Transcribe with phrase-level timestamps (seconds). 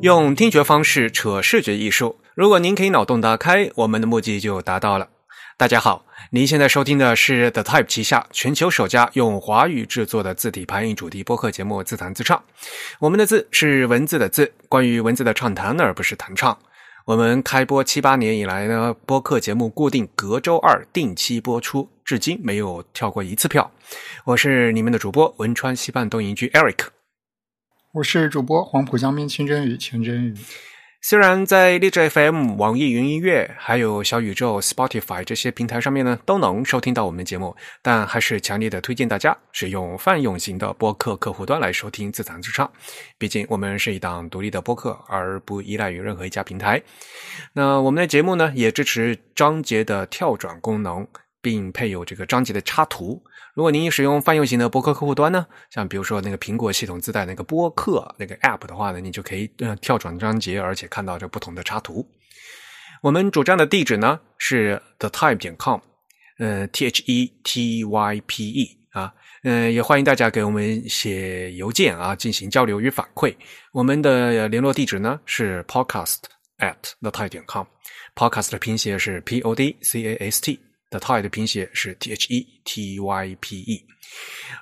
[0.00, 5.08] 用听觉方式扯视觉艺术，如果您可以脑洞大开，我们的目的就达到了。
[5.56, 12.38] 大家好，您现在收听的是 The Type 旗下全球首家用华语制作的字体排印主题播客节目《自弹自唱》。
[13.00, 16.56] 我们的字是文字的字，关于文字的畅谈，而不是弹唱。
[17.04, 23.68] 我们开播七八年以来呢，播客节目固定隔周二定期播出，至今没有跳过一次票。
[24.24, 26.86] 我是你们的主播汶川西半东营居 Eric。
[27.94, 30.34] 我是主播黄浦江边清真鱼清真鱼。
[31.00, 42.70] 虽然在荔枝 FM、网易云音乐、还有小宇宙、Spotify 这些平台上面呢都能收听到我们的节目，但还是强烈的推荐大家使用泛用型的播客客户端来收听自弹自唱。
[43.16, 46.82] 毕竟我们是一档独立的播客，而不依赖于任何一家平台。
[47.54, 51.08] 那我们的节目呢也支持章节的跳转功能，
[51.40, 53.22] 并配有这个章节的插图。
[53.58, 62.08] 如果您使用泛用型的播客客户端呢，像比如说那个苹果系统自带那个播客那个 App 的话呢，你就可以跳转章节，而且看到这不同的插图。
[63.02, 65.80] 我们主站的地址呢是 the type 点 com，
[66.38, 73.34] 呃 T H E T Y P E 啊，嗯，也欢迎大家给我们写邮件啊，进行交流与反馈。
[73.72, 76.18] 我们的联络地址呢是 podcast
[76.58, 80.67] at the type 点 com，podcast 的拼写是 P O D C A S T。
[80.90, 83.84] The Type 的拼写是 T H E T Y P E。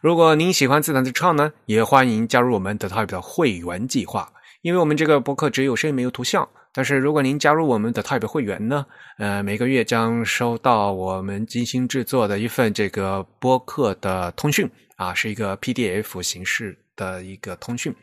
[0.02, 4.32] 如果您喜欢自弹自唱呢，也欢迎加入我们 The Type 的会员计划。
[4.62, 8.84] 因为我们这个博客只有声音没有图像，但是如果您加入我们的 Type 会员呢，
[9.18, 17.94] 呃，每个月将收到我们精心制作的一份这个播客的通讯啊，是一个 PDF 形式的一个通讯。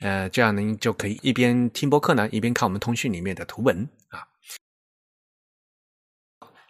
[0.00, 4.20] 呃，这样您就可以一边听播客呢，一边看我们通讯里面的图文啊。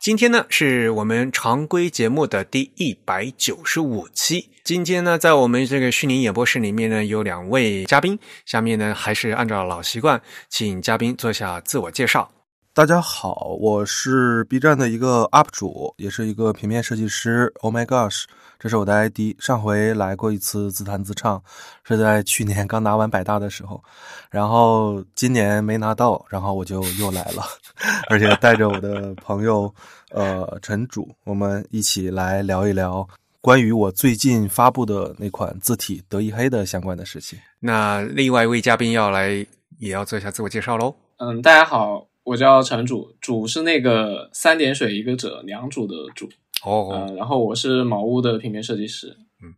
[0.08, 4.48] 今天呢，是我们常规节目的第一百九十五期。
[4.64, 8.18] 今天呢，在我们这个虚拟演播室里面呢，有两位嘉宾。
[8.46, 12.37] 下面呢，还是按照老习惯，请嘉宾做下自我介绍。
[12.78, 17.52] 大家好，我是 B 站的一个 UP 主，也是一个平面设计师。
[17.58, 18.22] Oh my gosh，
[18.56, 19.34] 这是我的 ID。
[19.40, 21.42] 上回来过一次自弹自唱，
[21.82, 23.82] 是在去年刚拿完百大的时候，
[24.30, 27.42] 然后今年没拿到，然后我就又来了，
[28.08, 29.74] 而且带着我的朋友
[30.12, 33.04] 呃陈主，我们一起来聊一聊
[33.40, 37.36] 关于我最近发布的那款字体德意黑的相关的事情。
[37.58, 39.44] 那另外一位嘉宾要来，
[39.80, 40.94] 也要做一下自我介绍喽。
[41.16, 42.07] 嗯，大家好。
[42.28, 46.28] 我叫陈主，主是那个三点水一个者，两主的主。
[46.62, 49.16] 哦，嗯，然后我是茅屋的平面设计师。
[49.42, 49.54] 嗯，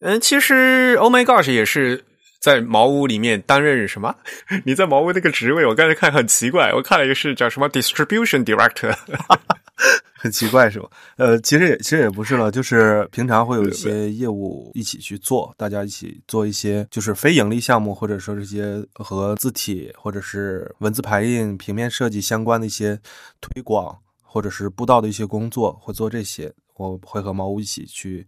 [0.00, 2.04] 嗯，其实 Oh my gosh 也是
[2.40, 4.16] 在茅屋里面担任什么？
[4.66, 8.92] 你在茅屋那个职位，我刚才看很奇怪，我看了一个是叫什么 Distribution Director。
[10.24, 10.88] 很奇怪是吧？
[11.18, 22.98] 呃，其实也其实也不是了，就是平常会有一些业务一起去做，大家一起做一些就是非盈利项目，或者说这些和字体或者是文字排印、平面设计相关的一些
[23.38, 26.50] 推广或者是布道的一些工作，会做这些。
[26.76, 28.26] 我会和茅屋一起去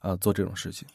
[0.00, 0.86] 呃做这种事情。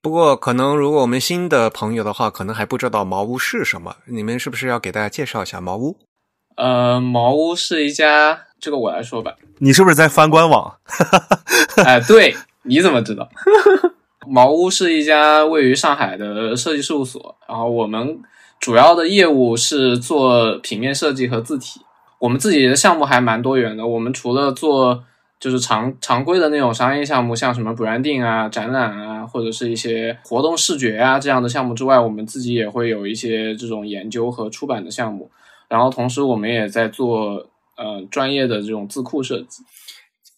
[0.00, 3.96] 不过，可能如果我们新的朋友的话，可能还不知道茅屋是什么。
[4.06, 5.98] 你们是不是要给大家介绍一下茅屋？
[6.56, 9.34] 呃，茅屋是一家，这个我来说吧。
[9.58, 10.74] 你是不是在翻官网？
[11.84, 13.28] 哎，对，你怎么知道？
[14.26, 18.18] 茅屋是一家位于上海的设计事务所，然后我们
[18.58, 21.82] 主要的业务是做平面设计和字体。
[22.18, 25.04] 我们自己的项目还蛮多元的，我们除了做
[25.38, 35.30] 就是常常规的那种商业项目，像什么 branding 啊、展览啊，或者是一些活动视觉啊这样的项目之外，我们自己也会有一些这种研究和出版的项目。
[35.68, 39.62] 然后同时，我们也在做呃专业的这种字库设计。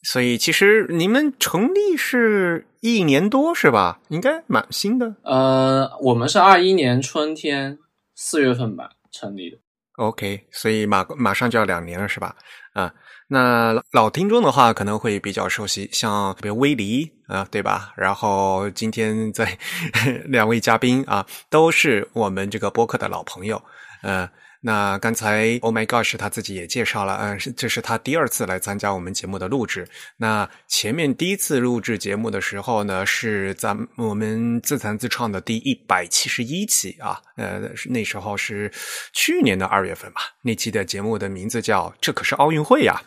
[0.03, 3.99] 所以，其实你们成立是一年多是吧？
[4.09, 5.17] 应该蛮新的。
[5.23, 7.77] 呃，我们是二一年春天
[8.15, 9.59] 四月份吧成立的。
[9.97, 12.37] OK，所以马马上就要两年了是吧？
[12.75, 12.95] 啊，
[13.27, 17.93] 那老听众的话可能会比较熟悉，像比如威黎啊，对吧？
[17.97, 19.59] 然后今天在
[20.27, 23.61] 两位嘉宾啊，都是我们这个播客的老朋友，
[24.03, 24.31] 呃。
[24.61, 29.87] 那刚才 Oh my gosh，他自己也介绍了，嗯，这是他第二次来参加我们节目的录制。
[30.17, 38.73] 那前面第一次录制节目的时候呢，是咱我们自弹自唱的第一百七十一期啊，呃，那时候是
[39.13, 40.21] 去年的二月份吧。
[40.43, 43.01] 那期的节目的名字叫《这可是奥运会呀》，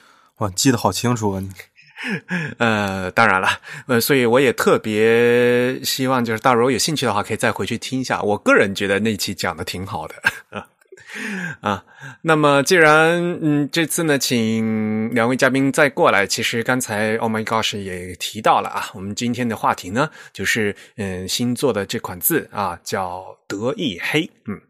[0.44, 1.40] 哇，记得好清楚啊！
[1.42, 1.50] 你，
[2.60, 3.50] 呃，当然了，
[3.88, 8.22] 呃，所以我也特别希望，就是大如有兴趣的话，可以再回去听一下。
[8.22, 10.16] 我个人觉得那期讲的挺好的
[11.62, 11.84] 啊。
[12.22, 16.26] 那么既然嗯，这次呢，请两位嘉宾再过来。
[16.26, 24.30] 其实刚才 Oh my gosh 也提到了啊，我们今天的话题呢，就是嗯，新做的这款字啊，叫德意黑。
[24.46, 24.62] 嗯，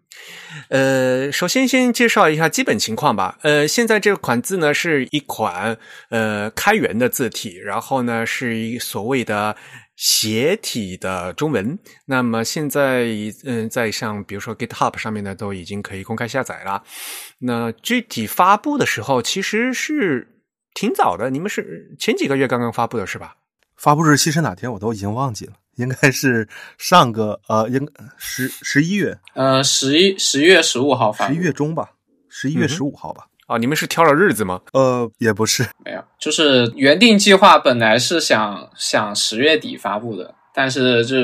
[0.69, 3.38] 呃，首先先介绍一下基本情况吧。
[3.42, 5.77] 呃，现在这款字呢是一款
[6.09, 9.56] 呃开源的字体，然后呢是一所谓的
[10.01, 11.77] 斜体的中文。
[12.05, 13.05] 那么现在
[13.43, 16.81] 嗯，在像比如说 GitHub 上面呢，都已经可以公开下载了。
[17.39, 20.25] 那具体发布的时候其实是
[20.73, 23.35] 挺早的，你们是前几个月刚刚发布的是吧？
[23.75, 24.71] 发布日期是哪天？
[24.71, 25.53] 我都已经忘记了。
[25.75, 26.47] 应该是
[26.77, 27.85] 上个呃，应
[28.17, 31.91] 十十一月，呃，十一十月十五号发，十一月中吧，
[32.29, 33.27] 十一月十五号吧。
[33.49, 34.61] 啊，你们是挑了日子吗？
[34.73, 41.15] 呃，也不是，没有，就是原定计划本来是想想十月底发布的，但是就。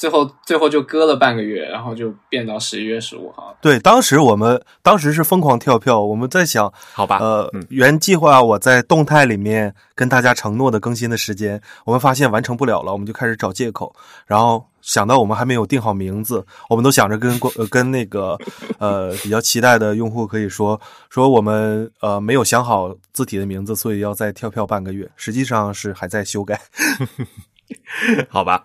[0.00, 3.54] 最后，最后就搁了半个月，然后就变到十一月十五号。
[3.60, 13.94] 对，当时我们当时是疯狂跳票，我们在想，好吧，呃，原计划我在动态里面跟大家承诺的更新的时间，我们发现完成不了了，我们就开始找借口。
[14.24, 17.38] 然后想到我们还没有定好名字，我们都想着跟
[17.70, 18.36] 跟那个
[18.78, 25.08] 呃比较期待的用户可以说说我们呃没有想好字体的名字，所以要再跳票半个月。
[25.14, 26.60] 实际上是还在修改。
[28.28, 28.64] 好吧，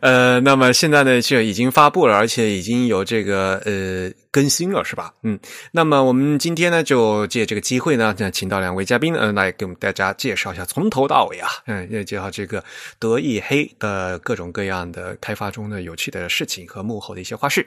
[0.00, 5.12] 呃，那么现在呢就已经发布了，而且已经有这个呃更新了，是吧？
[5.22, 5.38] 嗯，
[5.72, 12.62] 那么我们今天呢就借这个机会呢，请到两位嘉宾，嗯，来给我们大家介绍一下从头到尾啊，嗯，介绍这个
[12.98, 17.64] 德意黑的各种各样的开发中的有趣的事情和幕后的一些花絮。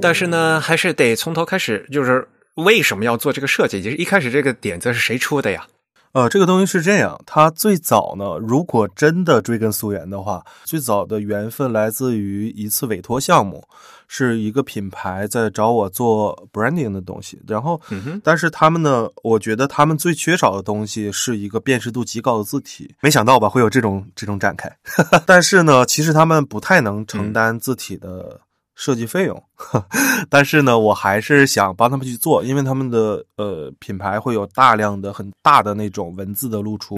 [0.00, 3.82] 但是呢，还是得从头开始，就是为什么要做这个设计？
[3.82, 5.66] 就是一开始这个点子是谁出的呀？
[6.12, 13.62] 呃，这个东西是这样，它最早呢，如果真的追根溯源的话，最早的缘分来自于一次委托项目，
[14.08, 17.80] 是一个品牌在找我做 branding 的东西，然后，
[18.24, 24.74] 但是他们呢，我觉得他们最缺少的东西是一个辨识度极高的字体，没想到吧，会有这种这种展开，
[25.26, 28.40] 但是呢，其实他们不太能承担字体的。
[28.80, 29.42] 设计费用，
[30.30, 36.96] 但是呢，我还是想帮他们去做，因为他们的呃品牌会有大量的很大的那种文字的露出，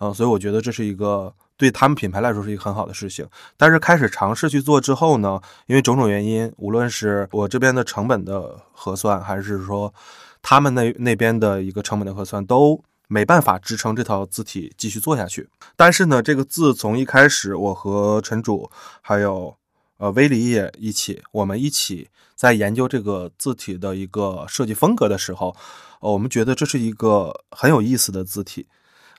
[0.00, 3.24] 嗯，所以我觉得这是一个对他们品牌来说是一个很好的事情。
[3.56, 9.94] 但是开始尝试去做之后呢，因为种种原因，无论是我这边的成本的核算，还是说
[10.42, 15.48] 他们那那边的一个成本的核算，都没办法支撑这套字体继续做下去。
[15.76, 18.68] 但是呢，这个字从一开始，我和陈主
[19.00, 19.54] 还有。
[20.02, 25.54] 呃，威里也一起，我们一起在研究这个字体的一个设计风格的时候，
[26.00, 28.66] 呃，我们觉得这是一个很有意思的字体，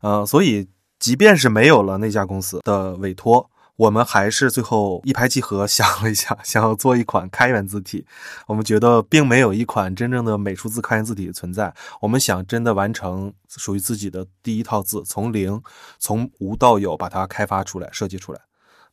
[0.01, 0.67] 呃，所以
[0.99, 8.05] 即便是没有了那家公司的委托，我们还是最后一拍即合，想了一下，想要做一款开源字体。
[8.47, 15.63] 我们觉得并没有一款真正的美术字开源字体存在，我们想真的完成属于自己的第一套字，从零
[15.97, 18.41] 从无到有把它开发出来，设计出来。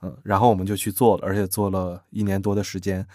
[0.03, 3.07] 嗯，然后我们就去做了，而且做了一年多的时间，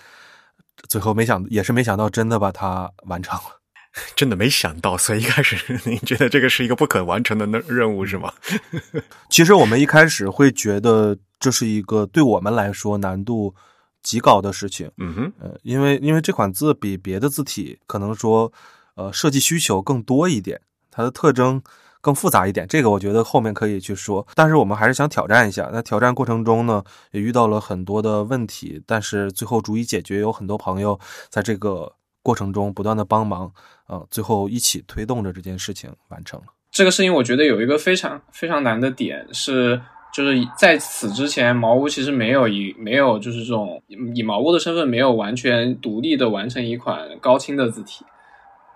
[0.88, 3.62] 最后没想也是没想到，真的把它完成了，
[4.16, 4.98] 真的没想到。
[4.98, 8.32] 所以一开始 您觉得这个是一个不可完成的任务是吗？
[9.30, 13.56] 其实我们一开始会觉得这是一个对我们来说难度
[14.04, 14.92] 极高的事情。
[14.98, 18.52] 嗯哼，呃，因为因为这款字比别的字体可能说，
[18.96, 20.62] 呃，设计需求更多一点，
[20.92, 21.64] 它的特征。
[22.06, 24.28] 更复杂一点，这个我觉得后面可以去说。
[24.36, 25.72] 但是我们还是想挑战一下。
[25.74, 30.20] 那挑战过程中呢，也遇到了很多的问题，但是最后逐一解决。
[30.20, 33.52] 有很多朋友在这个过程中不断的帮忙，
[33.88, 36.46] 呃，最后一起推动着这件事情完成了。
[36.70, 39.82] 这个事情我觉得有一个非常非常难的点是，
[40.14, 43.82] 就是在此之前，茅屋其实没有以没有就是这种
[44.14, 48.06] 以茅屋的身份没有完全独立的完成一款高清的字体。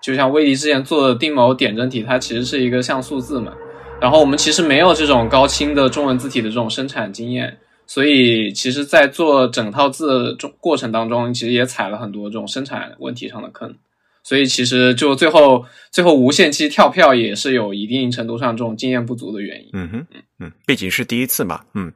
[0.02, 3.54] 就像威迪之前做的定某点阵体，它其实是一个像素字嘛。
[4.02, 13.76] 然后我们其实没有这种高清的中文字体的这种生产经验，所以其实，在做整套字中过程当中，其实也踩了很多这种生产问题上的坑。
[14.24, 19.70] 所以其实就最后最后无限期跳票，也是有一定程度上这种经验不足的原因。
[19.74, 21.92] 嗯哼，嗯嗯，毕竟是第一次嘛，嗯。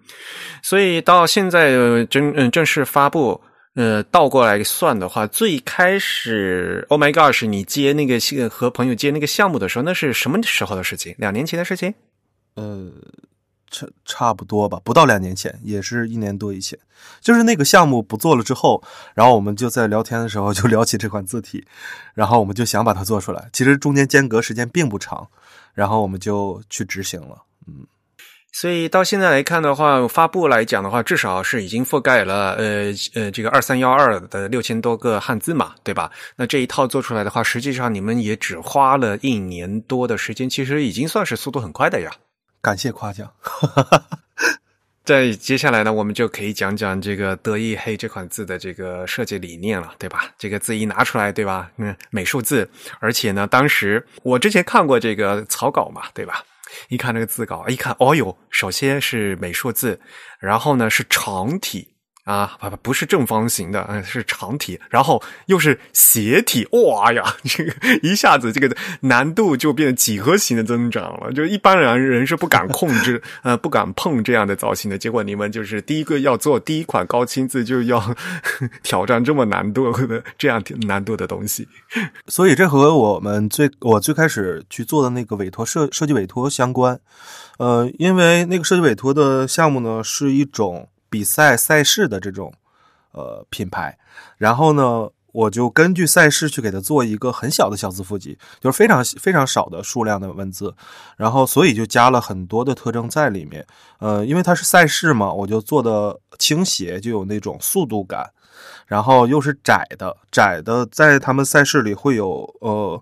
[0.62, 3.40] 所以到现在正嗯正式发布。
[3.76, 11.16] 呃，倒过来算的话，最开始，Oh my God，是你接那个和朋友接那个项目的时候，那是什么时候的事情？
[11.18, 11.92] 两年前的事情？
[12.54, 12.92] 呃，
[13.72, 16.78] 差差不多吧，不到两年前，也是一年多以前。
[17.20, 18.84] 就是那个项目不做了之后，
[19.16, 21.66] 然后我们就在聊天的时候就聊起这款字体，
[22.14, 23.50] 然后我们就想把它做出来。
[23.52, 25.28] 其实中间间隔时间并不长，
[25.74, 27.42] 然后我们就去执行了。
[27.66, 27.88] 嗯。
[28.56, 36.12] 所以到现在来看的话，发布来讲的话，至少是已经覆盖了呃呃这个二三幺二的六千多个汉字嘛，对吧？
[36.36, 42.12] 那这一套做出来的话，实际上你们也只花了一年多的时间，其实已经算是速度很快的呀。
[42.62, 43.28] 感谢夸奖。
[45.04, 50.32] 在接下来呢，我们就可以讲讲这个德意黑这款字的这个设计理念了，对吧？
[50.38, 51.70] 这个字一拿出来，对吧？
[51.78, 52.70] 嗯，美术字，
[53.00, 56.42] 而且呢，当时我之前看过这个草稿嘛，对吧？
[56.90, 60.00] 一看那个字稿，一看，哦哟，首先是美术字，
[60.40, 61.93] 然后呢是长体。
[62.24, 71.34] 啊，不不不是正方形的，嗯，是长体，然后又是斜体，哇呀，这个一下子这个难度就变几何型的增长了。
[71.34, 74.98] 就一般人人是不敢控制，呃，不敢碰这样的造型的。
[74.98, 78.02] 结果你们就是第一个要做第一款高清字，就要
[78.84, 81.68] 挑战这么难度的这样难度的东西。
[82.28, 86.98] 所以这和我们最我最开始去做的那个委托设设计委托相关。
[87.58, 90.88] 呃，因为那个设计委托的项目呢，是一种。
[91.14, 92.52] 比赛赛事的这种
[93.12, 93.96] 呃品牌，
[94.40, 100.74] 然后呢，我就根据赛事去给它做一个很小的小字符集，就是非常非常少的数量的文字，
[101.16, 103.64] 然后所以就加了很多的特征在里面。
[104.00, 108.32] 呃，因为它是赛事嘛，我就做的倾斜，就有那种速度感，
[108.88, 113.00] 然后又是窄的，窄的在他们赛事里会有呃。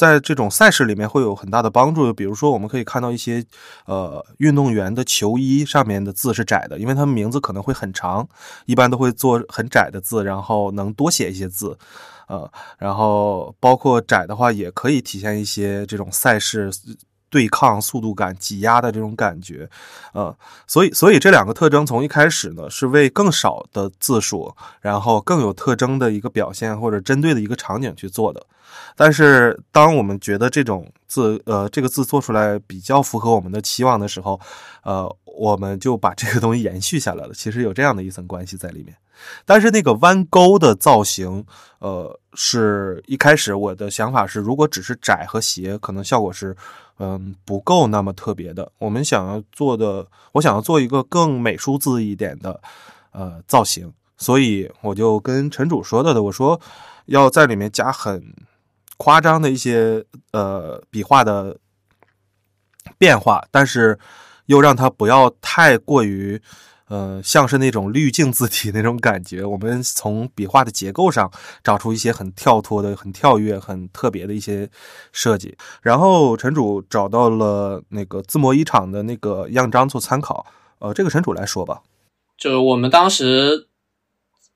[0.00, 3.44] 在这种赛事里面会有很大的帮助，比如说我们可以看到一些，
[3.84, 8.26] 呃，运动员的球衣上面的字是窄的，因为他们名字可能会很长，
[8.64, 11.76] 一般都会做很窄的字，然后能多写一些字，
[12.28, 16.70] 呃，然后包括窄的话也可以体现一些这种赛事。
[17.30, 19.70] 对抗速度感、挤压的这种感觉，
[20.12, 28.44] 呃，所以，所以这两个特征从一开始呢，是为更少的字数，然后更有特征的一个表现或者针对的一个场景去做的。
[28.96, 34.38] 但是，当我们觉得这种字，呃，这个字做出来比较符合我们的期望的时候，
[34.82, 37.32] 呃，我们就把这个东西延续下来了。
[37.32, 38.94] 其实有这样的一层关系在里面。
[39.44, 41.44] 但是那个弯钩的造型，
[41.78, 46.56] 呃，是一开始我的想法是，如果只是窄和斜，可能效果是。
[47.02, 48.70] 嗯，不够那么特别的。
[48.76, 52.60] 我们想要做的，我想要做一个更美术字一点的，
[53.12, 53.90] 呃，造型。
[54.18, 56.60] 所以我就跟陈主说的的，我说
[57.06, 58.22] 要在里面加很
[58.98, 61.56] 夸张的一些呃笔画的
[62.98, 63.98] 变化，但是
[64.44, 66.38] 又让它不要太过于。
[66.90, 71.30] 呃，像是那种滤镜字体那种感觉，我们从笔画的结构上
[71.62, 74.68] 找出一些很跳脱的、很跳跃、很特别的一些
[75.12, 75.56] 设计。
[75.82, 80.44] 然后陈主找到了那个字模一厂的那个样章做参考。
[80.80, 81.82] 呃，这个陈主来说吧，
[82.36, 83.68] 就我们当时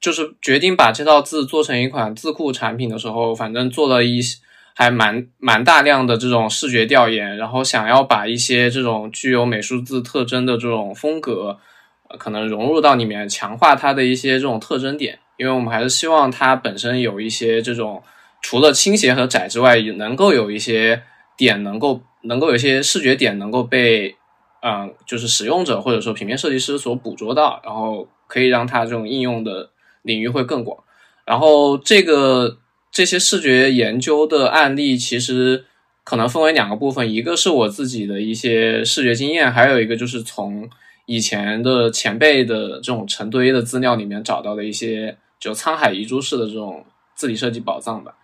[0.01, 4.39] 就是决定把这套字做成一款字库产品的时候，反正做了一些
[4.75, 11.61] 还蛮蛮大量的这种视觉调研，然后想要把一些这种具有美术字特征的这种风格。
[12.19, 18.03] 可能融入到里面，强化它的一些这种特征点，因为我们还是希望它本身有一些这种
[18.41, 21.03] 除了倾斜和窄之外，也能够有一些
[21.37, 24.15] 点能够能够有一些视觉点能够被
[24.61, 29.71] 嗯，就是使用者或者说平面设计师所捕捉到，然后可以让它这种应用的
[30.03, 30.85] 领域会更广。
[31.25, 32.59] 然后这个
[32.93, 35.65] 这些视觉研究的案例其实
[36.05, 40.69] 可能分为两个部分，一个是我自己的一些视觉经验，还有一个就是从。
[41.07, 46.85] 以前的前辈的这种成堆的资料里面找到的一些就沧海遗珠式的这种
[47.15, 48.15] 字体设计宝藏吧。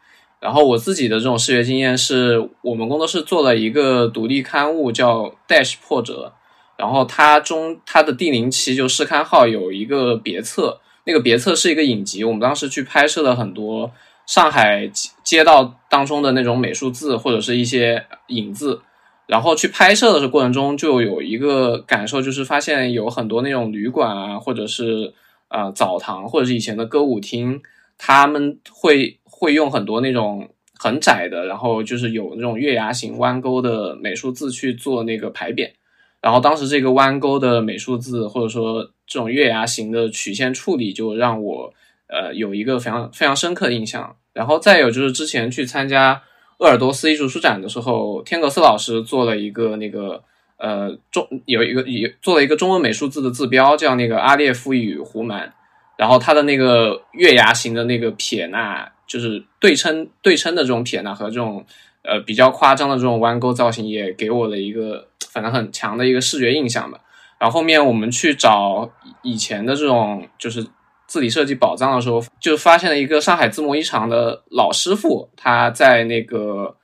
[0.40, 6.32] 然后我自己的这种视觉经验是我们工作室做了一个独立刊物叫 Dash 破折，
[6.78, 13.92] 然后它中它的第零期就试刊号有一个别册，那个别册是一个影集，我们当时去拍摄了很多
[14.26, 14.90] 上海
[15.22, 18.80] 街道当中的那种美术字或者是一些影字。
[19.30, 25.14] 然后去拍摄的过程中，就有一个感受，就是发现有很多那种旅馆啊，或者是
[25.46, 27.62] 呃澡堂，或者是以前的歌舞厅，
[27.96, 35.70] 他们会会用很多那种很窄的，然后就是有那种月牙形弯钩的美术字去做那个牌匾。
[36.20, 41.72] 然后当时这个弯钩的美术字，或者说这种月牙形的曲线处理，就让我
[42.08, 44.16] 呃有一个非常非常深刻的印象。
[44.32, 46.20] 然后再有就是之前去参加。
[46.60, 50.22] 鄂尔多斯艺术书展的时候，天格斯老师做了一个那个
[50.58, 55.52] 呃中有一个也做了一个中文美术字的字标，叫那个阿列夫与胡蛮。
[55.96, 61.64] 然后他的那个月牙形的那个撇捺，就是对称对称的这种撇捺和这种
[62.02, 67.00] 呃比较夸张的这种弯钩造型，也给我了一个反正很强的一个视觉印象吧。
[67.38, 68.90] 然后后面我们去找
[69.22, 70.66] 以前的这种就是。
[71.10, 76.76] 字体设计宝藏的时候，就发现了一个上海字模一厂的老师傅，他在那个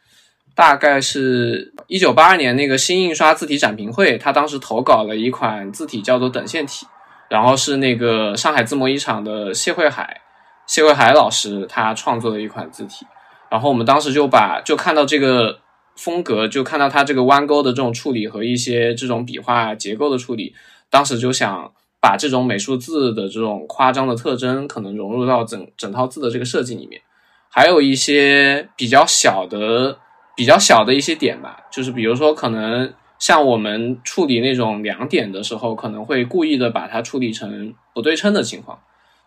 [0.53, 6.85] 大概是一九八二年那个新印刷字体展评会，他当时投稿了一款字体叫做等线体，
[7.31, 10.21] 然后是那个上海字模一厂的谢慧海，
[10.67, 13.07] 谢慧海老师他创作的一款字体，
[13.49, 15.61] 然后我们当时就把就看到这个
[15.95, 20.53] 风格，就看到他这个弯钩的这种处理和一些这种笔画结构的处理。
[20.91, 21.73] 当时就想
[22.07, 27.03] 把这种美术字的这种夸张的特征，可能融入到整整套字的这个设计里面。
[27.49, 29.99] 还有一些比较小的、
[30.37, 38.79] 比较小的一些点吧，就是比如说，可能像我们处理那种两点的时候，可能会故意的把它处理成不对称的情况，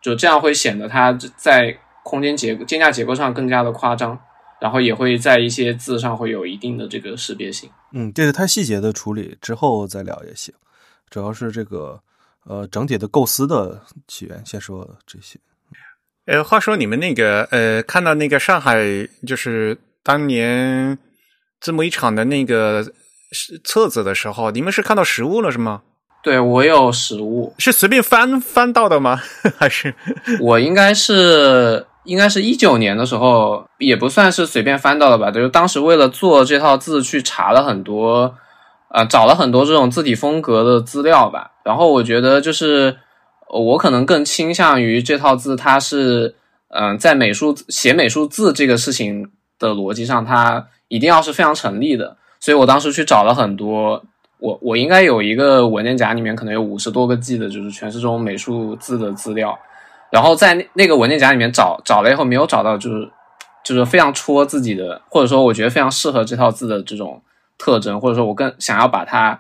[0.02, 4.18] 就这样会显得它在空间结构间架结构上更加的夸张，
[4.62, 7.70] 然后也会在一些字上会有一定的这个识别性。
[7.92, 10.56] 嗯，这个太细节的处理之后再聊也行，
[11.10, 12.00] 主要是这个
[12.50, 15.40] 呃整体的构思的起源，先说这些。
[16.26, 18.78] 呃，话说你们那个呃，看到那个上海
[19.26, 20.98] 就是当年
[21.62, 22.86] 字幕一场的那个
[23.64, 25.84] 册子的时候，你们是看到实物了是吗？
[26.22, 29.22] 对我有实物，是随便翻翻到的吗？
[29.58, 29.96] 还是
[30.42, 35.32] 我应该是应该是一九年的时候，也不算是随便翻到的吧？
[35.32, 38.36] 就是当时为了做这套字，去查了很多，
[38.92, 41.52] 呃，找了很多这种字体风格的资料吧。
[41.64, 42.98] 然后我觉得就是。
[43.52, 46.36] 我可能更倾向于这套字，它是
[46.68, 52.16] 嗯，在美术写美术字这个事情的逻辑上，它一定要是非常成立的。
[52.40, 54.04] 所以我当时去找了很多，
[54.38, 59.58] 我我应该有一个文件夹，里面可能有五十多个 G 的，就是全是这种美术字的资料。
[60.12, 63.10] 然后在那个文件夹里面找找了以后，没有找到就是
[63.64, 67.20] 就是非常戳自己的，或者说我觉得非常适合这套字的这种
[67.60, 69.40] 特征，或者说我更想要把它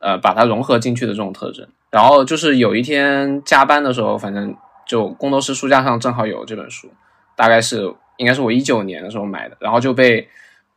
[0.00, 1.66] 呃把它融合进去的这种特征。
[1.88, 4.54] 然后就是有一天加班的时候，反正
[4.86, 6.88] 就工作室书架上正好有这本书，
[7.34, 10.28] 大概是应该是我一九年的时候买的，然后就被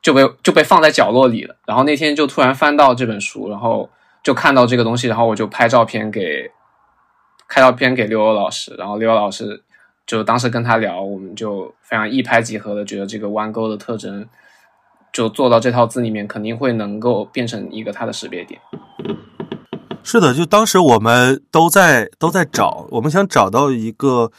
[0.01, 1.55] 就被就被放在角落里了。
[1.67, 3.89] 然后那天就突然翻到这本书，然后
[4.23, 6.49] 就看到这个东西，然后我就拍照片给
[7.47, 9.61] 拍照片给刘欧老师，然后刘欧老师
[10.07, 14.27] 就当时跟他聊，我们就非常一拍即合的觉得这个弯钩的特征
[15.13, 18.59] 就做到这套字里面肯定会能够变成一个它的识别点。
[20.03, 24.31] 是的，就当时我们都在都在找，我们想找到一个，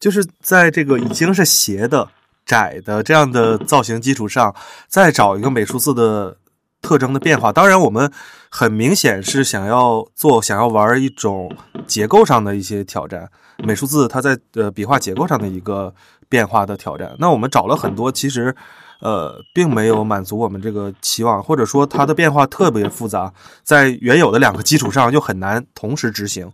[0.00, 2.08] 就是在这个已经是斜的、
[2.44, 4.52] 窄的这样的造型基础上，
[4.88, 6.38] 再找一个美术字的
[6.82, 7.52] 特征的变化。
[7.52, 8.10] 当然，我们
[8.50, 11.54] 很明显是想要做、想要玩一种
[11.86, 15.94] 结构上的一些挑战，美术字它在呃笔画结构上的一个
[16.28, 17.14] 变化的挑战。
[17.18, 18.56] 那我们找了很多，其实。
[19.00, 23.32] 呃，并没有满足我们这个期望，或者说它的变化特别复杂，
[23.62, 26.52] 在原有的两个基础上又很难同时执行。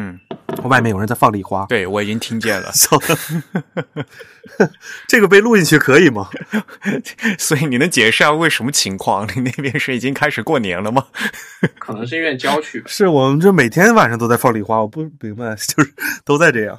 [0.00, 0.16] 嗯，
[0.62, 2.70] 外面有人在放礼花，对我已经听见了。
[5.08, 6.28] 这个被录进去可以吗？
[7.36, 9.26] 所以你能解释下为什么情况？
[9.34, 11.04] 你那边是已经开始过年了吗？
[11.80, 12.80] 可能是因为郊区。
[12.86, 15.92] 是我们这每天晚上都在放礼花，我不明白，就是
[16.24, 16.78] 都在这样。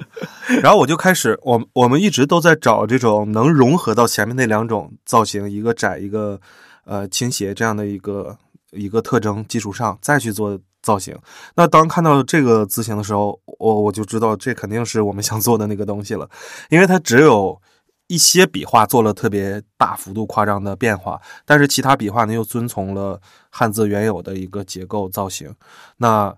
[0.62, 6.40] 然后我就开始，我我们一直都在找这种能融合到前面那两种造型，一个窄，一个
[6.86, 8.38] 呃倾斜这样的一个
[8.70, 10.58] 一个特征基础上再去做。
[10.82, 11.16] 造型。
[11.54, 16.28] 那当看到这个字形的时候，我我就知道这肯定是我们想做的那个东西了，
[16.68, 17.60] 因为它只有
[18.06, 25.54] 一些笔画做了特别大幅度夸张的变化，但是其他笔画呢又遵从了汉字原有的一个结构造型，
[25.98, 26.34] 那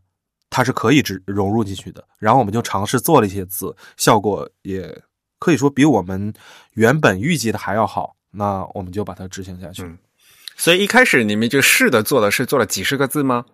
[0.50, 2.04] 它是可以只融入进去的。
[2.18, 5.02] 然后我们就尝试做了一些字，效果也
[5.38, 6.32] 可以说比我们
[6.72, 8.16] 原本预计的还要好。
[8.32, 9.98] 那我们就把它执行下去。
[10.56, 13.46] 所以一开始你们就试的做的是做了几十个字吗？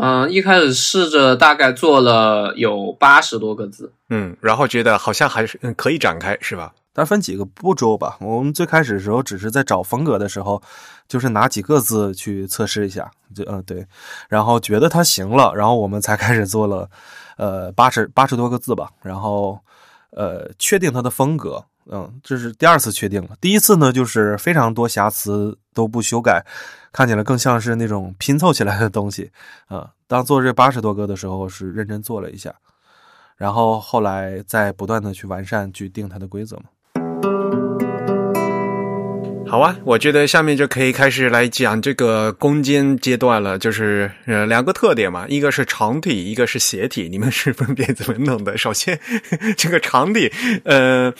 [0.00, 6.72] 嗯，一开始试着大概做了有八十多个字，嗯，然后觉得好像还是可以展开，是吧？
[6.94, 8.16] 它分几个步骤吧。
[8.20, 10.62] 我们最开始的时候只是在找风格的时候，
[11.08, 13.86] 就是拿几个字去测试一下，就嗯对，
[14.28, 16.88] 然后觉得它行了，然后我们才开始做了，
[17.36, 19.58] 呃八十八十多个字吧，然后
[20.10, 21.64] 呃确定它的风格。
[21.90, 23.30] 嗯，这是第二次确定了。
[23.40, 26.44] 第一次呢，就是非常多瑕疵都不修改，
[26.92, 29.30] 看起来更像是那种拼凑起来的东西
[29.66, 29.90] 啊。
[30.06, 32.54] 当做这八十多个的时候，是认真做了一下，
[33.36, 36.64] 然后后来再不断的去完善，去定它的规则嘛。
[39.48, 48.56] 好啊，我觉得下面就可以开始来讲这个攻坚阶段了，就是呃两个特点嘛，一个是长体，一个是斜体，你们是分别怎么弄的？
[48.56, 48.98] 首先
[49.58, 50.32] 这个长体，
[50.64, 51.12] 呃。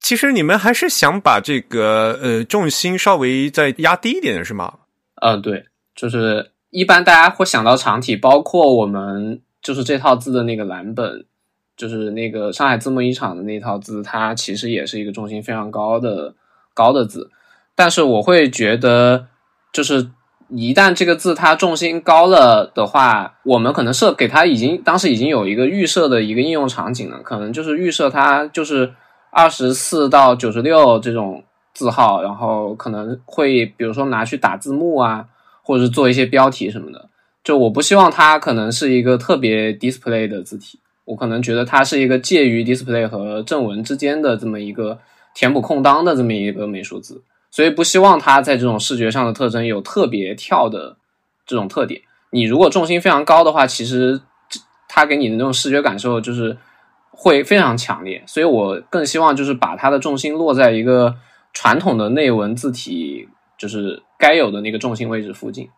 [0.00, 4.78] 其实你们还是想把这个呃重心稍微再压低一点，是吗？
[5.22, 11.26] 嗯，对，就是一般大家会想到长体，包括我们就是这套字的那个蓝本，
[11.76, 16.34] 就是那个上海字幕一厂的那套字，它其实也是一个重心非常高的
[16.72, 17.30] 高的字。
[17.76, 19.26] 但是我会觉得，
[19.70, 20.10] 就是
[20.48, 28.94] 一旦这个字它重心高了的话，我们可能设给它已经当时已经有一个预设的一个应用场景了，可能就是预设它就是。
[29.30, 35.26] 二十四到九十六这种字号，然后可能会比如说拿去打字幕啊，
[35.62, 37.08] 或者是做一些标题什么的。
[37.42, 44.98] 就我不希望它可能是一个特别 display 的字体，我可能觉得它是一个介于 display 和正文之间的这么一个
[45.34, 50.96] 填补空当的这么一个美术字，所以不希望它在这种视觉上的特征有特别跳的
[51.46, 52.02] 这种特点。
[52.30, 54.20] 你如果重心非常高的话，其实
[54.86, 56.56] 它给你的那种视觉感受就是
[57.22, 61.14] 会非常强烈，所以我更希望就是把它的重心落在一个
[61.52, 63.28] 传统的内文字体
[63.58, 65.68] 就是该有的那个重心位置附近。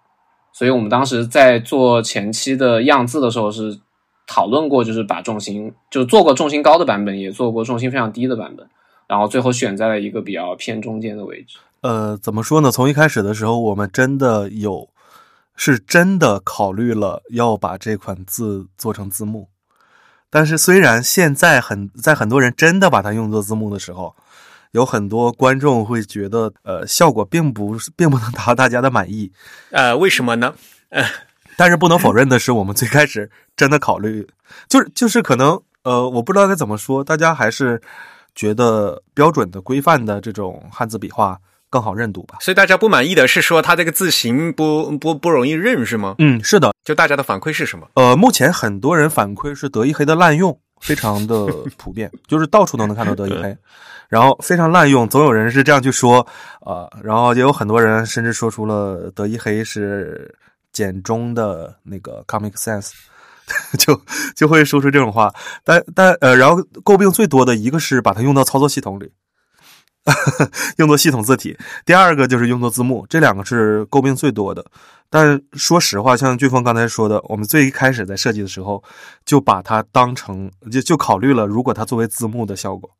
[0.52, 3.80] 所以我们当时在做前期的样字的时候是
[4.24, 8.64] 讨论过，就是把重心就做过重心高的版本，也做过重心非常低的版本，
[9.08, 11.58] 然后最后选在了一个比较偏中间的位置。
[11.80, 12.70] 呃，怎么说呢？
[12.70, 14.88] 从一开始的时候，我们真的有。
[15.54, 19.48] 是真的考虑了要把这款字做成字幕，
[20.34, 24.16] 但是虽然现在很在很多人真的把它用作字幕的时候，
[24.70, 29.30] 有很多观众会觉得，呃，效果并不并不能达到大家的满意。
[29.72, 30.54] 呃，为什么呢？
[30.88, 31.04] 呃，
[31.58, 34.26] 但是不能否认的是，我们最开始真的考虑，
[34.70, 37.82] 就是就是可能，呃，我不知道该怎么说，大家还是
[38.34, 41.38] 觉得标准的、规范的这种汉字笔画。
[41.72, 46.16] 更好认读吧，所以大家不满意的是说它这个字形不不不容易认是吗？
[46.18, 46.70] 嗯，是的。
[46.84, 47.88] 就大家的反馈是什么？
[47.94, 51.46] 呃，目前很多人反馈是德意黑的滥用非常的
[51.78, 53.56] 普遍，就是到处都能看到德意黑，
[54.10, 56.26] 然后非常滥用，总有人是这样去说
[56.60, 60.34] 啊，然后也有很多人甚至说出了德意黑是
[60.72, 62.90] 简中的那个 Comic sense，
[63.78, 63.98] 就
[64.36, 65.32] 就会说出这种话。
[65.64, 69.10] 但但呃，然后诟病最多的一个是把它用到操作系统里。
[70.78, 74.64] 用作系统字体，第二个就是用作字幕，这两个是诟病最多的。
[75.08, 78.82] 但说实话，像俊峰刚才说的，我们最一开始在设计的时候，
[79.24, 82.90] 就把它当成就就考虑了，如果它作为字幕的效果，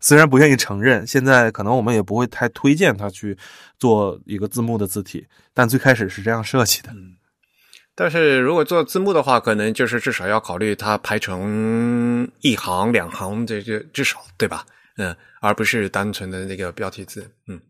[0.00, 3.36] 虽然不愿意承认，现在可能我们也不会太推荐它去
[3.78, 6.90] 做一个字幕的字体，但最开始是这样设计的。
[7.94, 14.66] 但是如果做字幕的话，可能就是至少要考虑它排成一行两行，这就至少对吧？
[14.96, 17.30] 嗯，而不是单纯的那个标题字。
[17.46, 17.60] 嗯，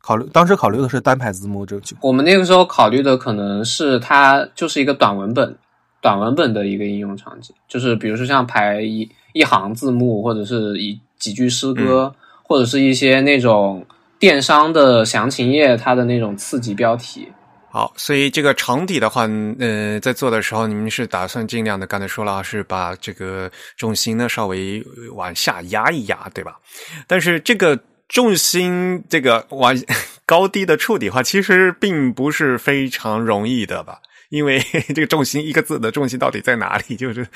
[0.00, 5.56] 考虑当时考虑的是单排字幕，这我们那个时候考虑的可能是它就是一个短文本，
[6.00, 13.84] 短文本的一个应用场景，就是比如说像排一一行字幕，或者是一几句诗歌，或者是一些那种
[14.18, 17.28] 电商的详情页，它的那种次级标题。
[17.76, 26.58] 好，所以这个长底的话，呃，在做的时候，你们是打算尽量的，刚才说了，是把这个重心呢稍微往下压一压，对吧？
[27.06, 29.76] 但是这个重心这个往
[30.24, 34.00] 高低的处理的话，其实并不是非常容易的吧？
[34.30, 34.58] 因为
[34.96, 37.28] 这个重心一个字的重心到底在哪里， 就是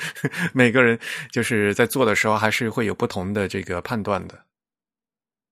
[0.53, 0.97] 每个人
[1.31, 4.39] 就是在做的时候还是会有不同的这个判断的。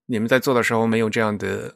[0.08, 1.72] 你们在做的时候没有这样的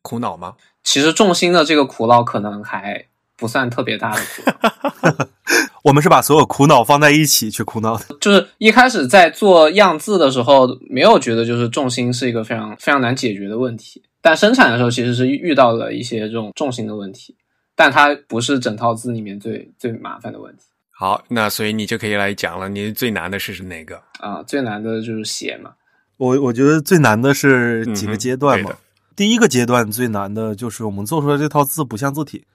[0.00, 0.54] 苦恼吗？
[0.84, 5.28] 其实重心的这个苦恼可能还不算特别大的苦恼，
[5.84, 8.04] 我们是把所有苦恼放在一起去苦恼的。
[8.20, 17.36] 就是一开始在做样字的时候，没有觉得就是重心是一个非常非常难解决的问题，但生产的时候其实是遇到了一些这种重心的问题，
[17.74, 20.62] 但它不是整套字里面最最麻烦的问题。
[20.90, 24.40] 好，那所以你就可以来讲了，你最难的是哪个啊？
[24.44, 25.72] 最难的就是写嘛。
[26.16, 28.70] 我我觉得最难的是几个阶段嘛。
[29.16, 32.46] 第一个阶段最难的就是我们做出来这套字不像字体，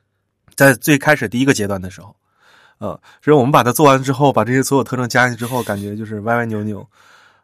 [0.56, 2.16] 在最开始第一个阶段的时候，
[2.80, 6.88] 呃，所以我们把它做完之后，把这些所有特征加进去之后，感觉就是歪歪扭扭、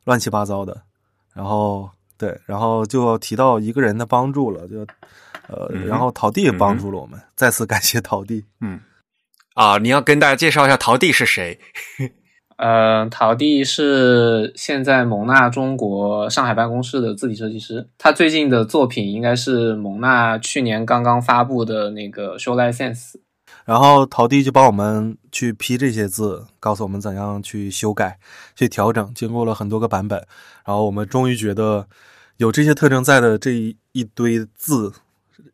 [0.03, 0.81] 乱七八糟的。
[1.33, 4.85] 然后对，然后就提到一个人的帮助了，就
[5.47, 8.45] 呃，然后陶弟也帮助了我们，再次感谢陶弟。
[8.61, 8.79] 嗯，
[9.55, 11.59] 啊，你要跟大家介绍一下陶弟是谁？
[12.63, 17.89] 呃，陶弟是现在蒙纳中国上海办公室的字体设计师。
[17.97, 23.15] 他最近的作品应该是蒙纳去年刚刚发布的那个 Show License。
[23.65, 28.17] 然后陶弟就帮我们去批这些字，告诉我们怎样去修改、
[28.55, 29.11] 去调整。
[29.13, 30.19] 经过了很多个版本，
[30.65, 31.87] 然后我们终于觉得
[32.37, 34.93] 有这些特征在的这一一堆字。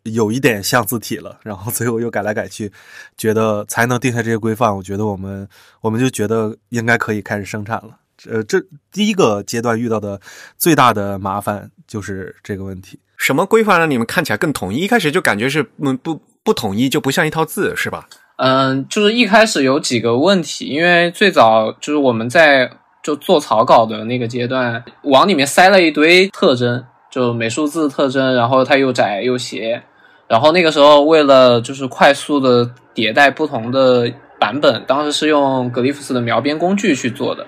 [0.09, 2.71] 有一点像字体了， 然后最后又改来改去，
[3.17, 4.75] 觉得才能定下这些规范。
[4.75, 5.47] 我觉得我们
[5.81, 7.97] 我们就觉得应该可以开始生产了。
[8.29, 8.59] 呃，这
[8.91, 10.19] 第一个阶段遇到的
[10.57, 12.99] 最大的麻烦就是这个问题。
[13.15, 14.77] 什么规范让你们看起来更统一？
[14.79, 18.07] 一开始就感觉是嗯不不统一，就不像一套字，是吧？
[18.37, 22.69] 嗯，就是一开始有几个问题，因为最早就是我们在
[23.03, 29.81] 就做草稿的那个阶段，往里面塞了一堆特征，就美术字特征，然后它又窄又斜。
[30.29, 37.45] 然后那个时候，为了就是快速的迭代不同的版本，当时是用格里夫斯的描边工具去做的。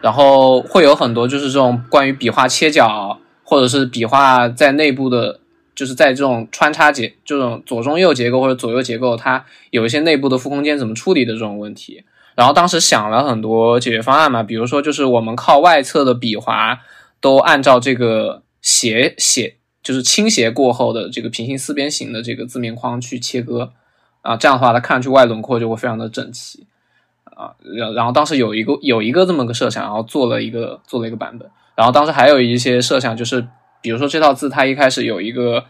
[0.00, 5.40] 然后会有很多就是这种关于笔画切角，或者是笔画在内部的
[5.74, 12.04] 就是在这种穿插结这种左中右结构或者左右结构，它有一些内部的负空间怎么处理的这种问题。
[12.34, 16.78] 然后当时想了很多解决方案嘛，比如说就是我们靠外侧的笔划
[17.20, 23.72] 都按照这个斜斜，就是倾斜过后的这个平行四边形的这个字面框去切割
[24.22, 26.66] 啊，这样的话它看上去外轮廓就会非常的整齐
[27.24, 27.54] 啊。
[27.62, 31.50] 然然后当时有一个有一个这么个设想，然后做了一个做了一个版本。
[31.74, 33.46] 然后当时还有一些设想，就是
[33.82, 35.64] 比如说这套字它一开始有一个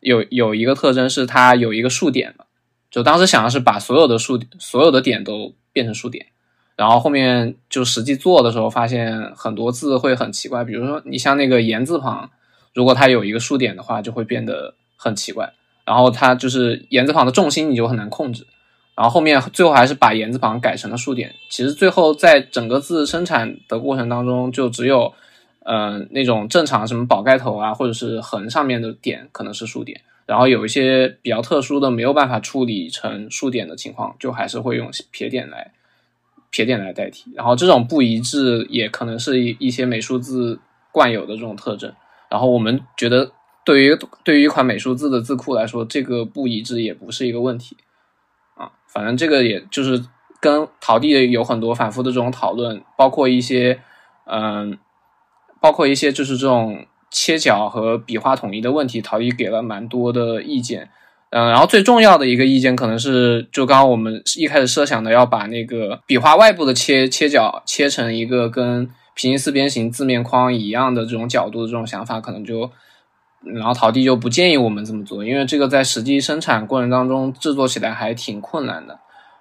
[0.00, 2.46] 有有一个特征是它有一个竖点的，
[2.90, 5.54] 就当时想的是把所有的竖所有的点都。
[5.74, 6.26] 变成竖点，
[6.76, 10.62] 然后后面就实际做的时候，发现很多字会很奇怪。
[10.62, 12.28] 比如说，你像那个言字旁，
[12.74, 15.52] 如果它有一个竖点的话，就会变得很奇怪。
[15.84, 18.46] 然后它就是言字旁的重心，你就很难控制。
[18.94, 21.34] 然后后面最后还是把言字旁改成了竖点。
[21.50, 25.12] 其实最后在整个字生产的过程当中，就只有
[25.64, 30.00] 嗯那种正常什么宝盖头啊，或者是横上面的点可能是竖点。
[30.24, 35.72] 然后有一些比较特殊的没有办法处理成竖点的情况，就还是会用撇点来
[36.50, 37.32] 撇点来代替。
[37.34, 40.60] 然后这种不一致也可能是一一些美术字
[40.92, 41.92] 惯有的这种特征。
[42.32, 43.30] 然后我们觉得，
[43.64, 47.76] 对于对于一款美术字的字库来说，这个不一致也不是一个问题
[48.56, 48.72] 啊。
[48.88, 50.02] 反正这个也就是
[50.40, 53.78] 跟陶地有很多反复的这种讨论，包括一些
[54.24, 54.78] 嗯，
[55.60, 56.86] 包括一些就是这种。
[57.14, 60.88] 切角和笔画统一的问题，陶艺给了蛮多的意见。
[61.28, 72.70] 嗯，然后最重要的一个意见可能是，就刚刚我们一开始设想的，要把那个笔画外部的切切角切成一个跟平行四边形字面框一样的这种角度的这种想法，可能就，
[73.44, 78.98] 然后陶弟就不建议我们这么做，因为这个在实际生产过程当中制作起来还挺困难的。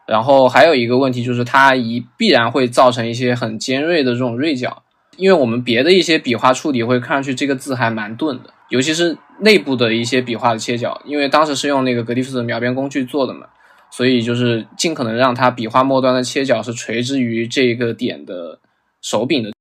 [0.08, 4.84] 然后还有一个问题就是，它一必然会造成一些很尖锐的这种锐角。
[5.18, 13.46] 因为我们别的一些笔画处理会看上去这个字还蛮钝的，尤其是内部的一些笔画的切角，因为当时是用那个格蒂夫的描边工具做的嘛，
[13.92, 18.60] 所以就是尽可能让它笔画末端的切角是垂直于这个点的
[19.02, 19.52] 手柄的。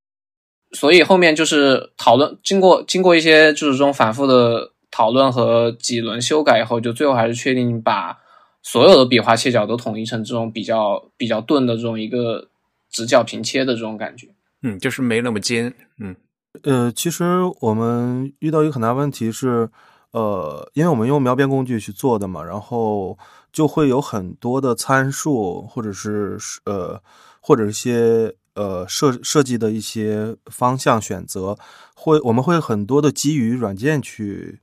[0.73, 8.19] 所以后面就是讨论，经过经过一些就是这种反复的讨论和几轮修改以后，就最后还是确定把
[8.63, 12.49] 所有的笔画切角都统一成这种比较比较钝的这种一个
[12.91, 14.29] 直角平切的这种感觉。
[14.63, 15.75] 嗯，就是没那么尖。
[15.99, 16.15] 嗯，
[16.63, 17.25] 呃，其实
[17.61, 19.71] 我们遇到一个很大问题是，
[20.13, 23.19] 呃，因为我们用描边工具去做的嘛，然后
[23.53, 27.01] 就会有很多的参数，或者是呃，
[27.41, 31.57] 或者一些呃设设计的一些方向选择，
[31.95, 34.61] 会我们会很多的基于软件去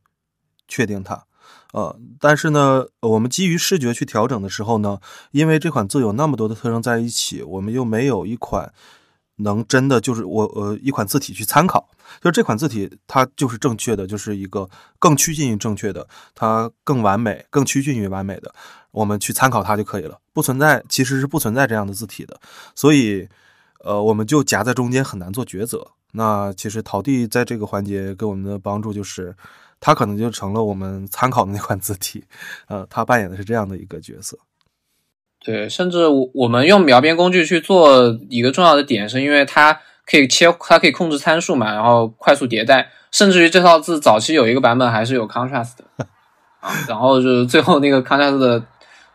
[0.67, 1.25] 确定它，
[1.73, 4.99] 呃，但是呢，我们基于视觉去调整的时候呢，
[5.31, 8.71] 因为这款字有那么多的特征在一起，我们又没有一款。
[9.39, 11.87] 能真的就是我呃一款字体去参考，
[12.19, 18.51] 就是这款字体它就是正确的，就是一个更趋近于正确的，它更完美，更趋近于完美的，
[18.89, 20.17] 我们去参考它就可以了。
[20.33, 22.39] 不存在，其实是不存在这样的字体的，
[22.73, 23.29] 所以
[23.83, 25.87] 呃我们就夹在中间很难做抉择。
[26.13, 29.35] 那其实陶地在这个环节给我们的帮助就是，
[29.79, 32.23] 他可能就成了我们参考的那款字体，
[32.67, 34.39] 呃，他扮演的是这样的一个角色。
[35.43, 42.89] 对，甚至我我们用描边工具去做一个重要的点，是因为它可以切，它可以控制参数嘛，然后快速迭代。
[43.11, 45.85] 甚至于这套字早期有一个版本还是有 contrast 的
[46.59, 48.61] 啊，然后就是最后那个 contrast 的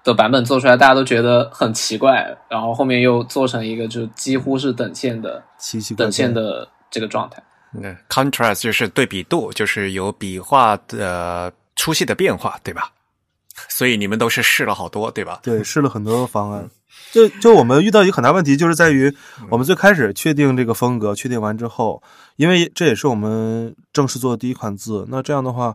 [0.04, 5.42] 的版本做出来，大家都觉得很奇怪，然后后面又做成一个就几乎是等线的
[5.96, 7.42] 等线的这个状态。
[7.74, 12.92] 嗯，contrast 就是对比度，就是有笔画的粗细的变化，对吧？
[13.68, 15.40] 所以你们都是试了好多，对吧？
[15.42, 16.68] 对，试了很多方案。
[17.10, 19.14] 就就我们遇到一个很大问题，就是在于
[19.50, 22.02] 我们最开始确定这个风格，确定完之后，
[22.36, 25.74] 因为这也是我们正式做的第一款字，那这样的话，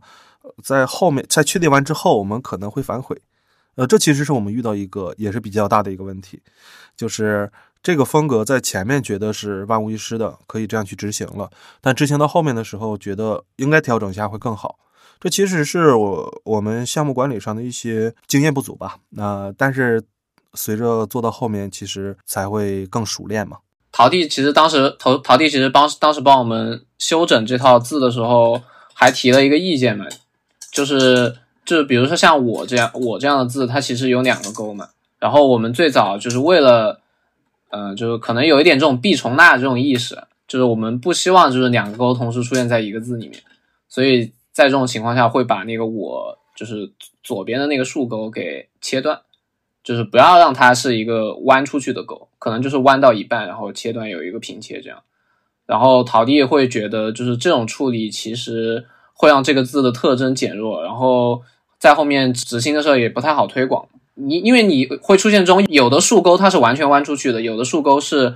[0.63, 3.19] 在后面在确定完之后，我们可能会反悔。
[3.77, 6.41] 呃，这其实是我们遇到一个也是比较大的一个问题，
[6.97, 7.49] 就是
[7.81, 14.79] 这个风格在前面觉得是万无一失的，可以这样去执行了，但执行到后面的时候，觉得应该调整一下会更好。
[15.19, 18.97] 这其实是我我们项目管理上的一些经验不足吧。
[19.11, 20.03] 那但是
[20.53, 23.57] 随着做到后面，其实才会更熟练嘛。
[23.91, 28.61] 陶弟其实当时陶陶弟其实帮当时帮我们修整这套字的时候，
[28.93, 30.05] 还提了一个意见嘛，
[30.71, 31.35] 就是
[31.67, 34.89] 就比如说像我这样我这样的字，它其实有两个勾嘛。
[35.19, 36.99] 然后我们最早就是为了，
[37.69, 43.39] 嗯，就是可能有一点这种必重纳这种意识，就是我们不希望就是两个勾同时出现在一个字里面，
[43.87, 44.33] 所以。
[44.57, 49.21] 在这种情况下，会把那个我就是左边的那个竖钩给切断，
[49.83, 55.03] 就是不要让它是一个弯出去的钩，可能就是弯到一半，然后切断有一个平切这样。
[55.67, 61.43] 然后陶弟会觉得，就是这种处理其实会让这个字的特征减弱，然后
[61.79, 63.87] 在后面执行的时候也不太好推广。
[64.15, 68.35] 你因为你会出现这种有的竖钩它是完全弯出去的，有的竖钩是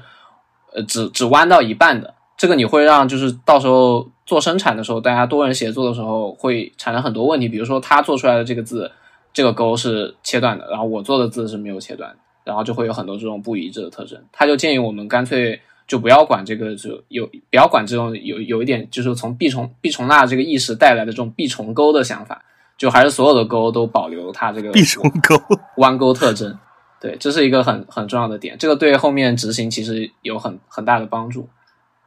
[0.74, 7.50] 呃只只弯到一半的，这个你会让就是到时候做生产的时候，大家多人协作的时候会产生很多问题。
[7.50, 8.92] 比如说他做出来的这个字，
[9.34, 14.22] 这个钩是切断的，然后我做的字是没有切断，然后就会有很多这种不一致的特征。
[14.32, 15.60] 他就建议我们干脆。
[15.88, 22.46] 就不要管这个，就有不要管这种有有一点，就是从必重必重纳这个意识带来的这种必重钩的想法，
[22.82, 25.39] 就还是所有的钩都保留它这个必重钩
[25.78, 26.58] 弯钩特征。
[27.00, 31.48] 对，这是一个很很重要的点，这个对后面执行其实有很很大的帮助。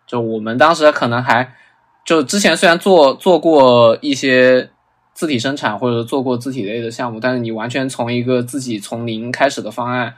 [0.04, 1.54] 就我们当时可能还
[2.04, 4.68] 就之前虽然做做过一些
[5.12, 10.14] 字体生产或者做过字体类的项目，但是你完全从一个自己从零开始的方案。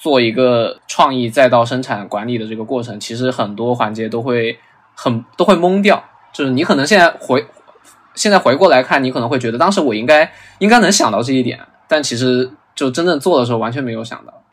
[0.00, 4.56] 做一个创意再到生产管理的这个过程，其实很多环节都会
[4.94, 6.00] 很都会懵掉。
[6.32, 7.44] 就是你可能现在回
[8.18, 14.44] 现在回过来看，你可能会觉得当时我应该应该能想到这一点，但其实就真正做的时候完全没有想到。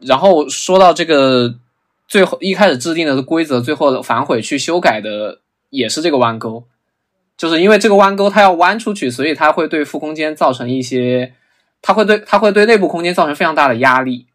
[0.00, 1.54] 然后说到这个
[2.08, 5.38] 最后一开始制定的规则，最后反悔去修改的
[5.70, 6.64] 也是这个弯钩，
[7.36, 11.34] 就是因为这个弯钩它要弯出去，所以它会对负空间造成一些，
[11.80, 14.26] 它会对它会对内部空间造成非常大的压力。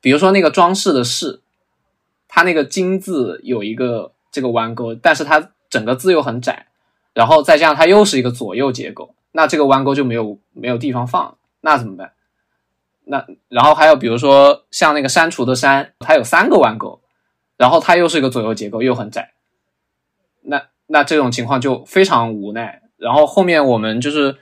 [0.00, 1.40] 比如说那个装饰的“饰”，
[2.26, 6.68] 它那个“金”字有一个这个弯钩，但是它整个字又很窄，
[7.14, 12.12] 然后再加上它又是一个左右结构，那这个弯钩就没有没有地方放，那怎么办？
[13.04, 17.00] 那然后还有比如说像那个删除的“删”，它有三个弯钩，
[17.56, 19.32] 然后它又是一个左右结构，又很窄，
[20.42, 22.82] 那那这种情况就非常无奈。
[22.96, 24.36] 然后后面我们就是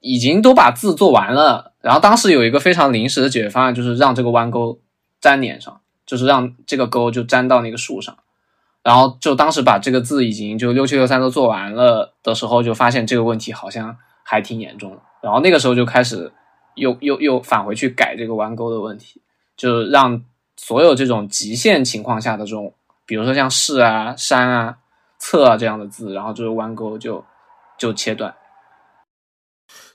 [0.00, 4.80] 已经都把字做完了，然后当时有一个非常临时的解决方案，就是让这个弯钩。
[5.22, 8.16] 粘脸上，就是让这个钩就粘到那个树上，
[8.86, 14.96] 然后就当时把这个字已经就六七六三都做完了的时候，就发现这个问题好像还挺严重。
[15.20, 16.32] 然后那个时候就开始
[16.76, 19.20] 又又又返回去改这个弯钩的问题，
[19.56, 20.22] 就让
[20.56, 22.72] 所有这种极限情况下的这种，
[23.04, 24.78] 比如说像是啊、山啊、
[25.18, 27.24] 侧啊这样的字，然后就是弯钩就
[27.76, 28.32] 就切断。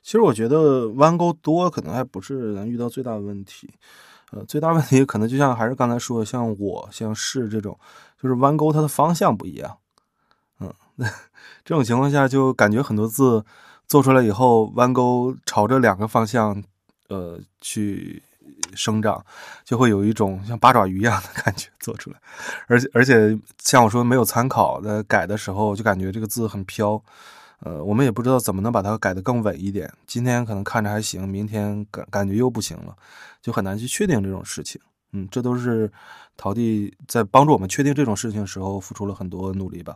[0.03, 3.69] 其实我觉得弯钩多可能还不是咱遇到最大的问题。
[4.33, 7.77] 呃，最大问题可能就像还是刚才说的，像我像是这种，
[8.21, 9.77] 就是弯钩它的方向不一样。
[10.59, 10.73] 嗯，
[11.65, 13.43] 这种情况下就感觉很多字
[13.87, 16.63] 做出来以后，弯钩朝着两个方向，
[17.09, 18.21] 呃，去
[18.75, 19.25] 生长，
[19.63, 22.17] 就会有一种像八爪鱼一样的感觉做出来。
[22.67, 27.01] 而且而且像我说没有参考的改的时候，就感觉这个字很飘。
[27.63, 29.91] 呃，我们也不知道怎么能把它改得更稳一点。
[30.07, 32.95] 今天可能看着还行，明天感感觉又不行了，
[33.39, 34.81] 就很难去确定这种事情。
[35.11, 35.91] 嗯，这都是
[36.41, 39.95] 陶弟在帮助我们确定这种事情时候付出了很多努力吧。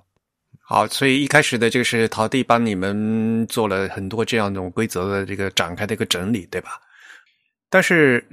[0.61, 6.79] 好，所以一开始的这个是陶弟帮你们做了很多这样一种规则的这个展开的一个整理，对吧？
[7.67, 8.23] 但是。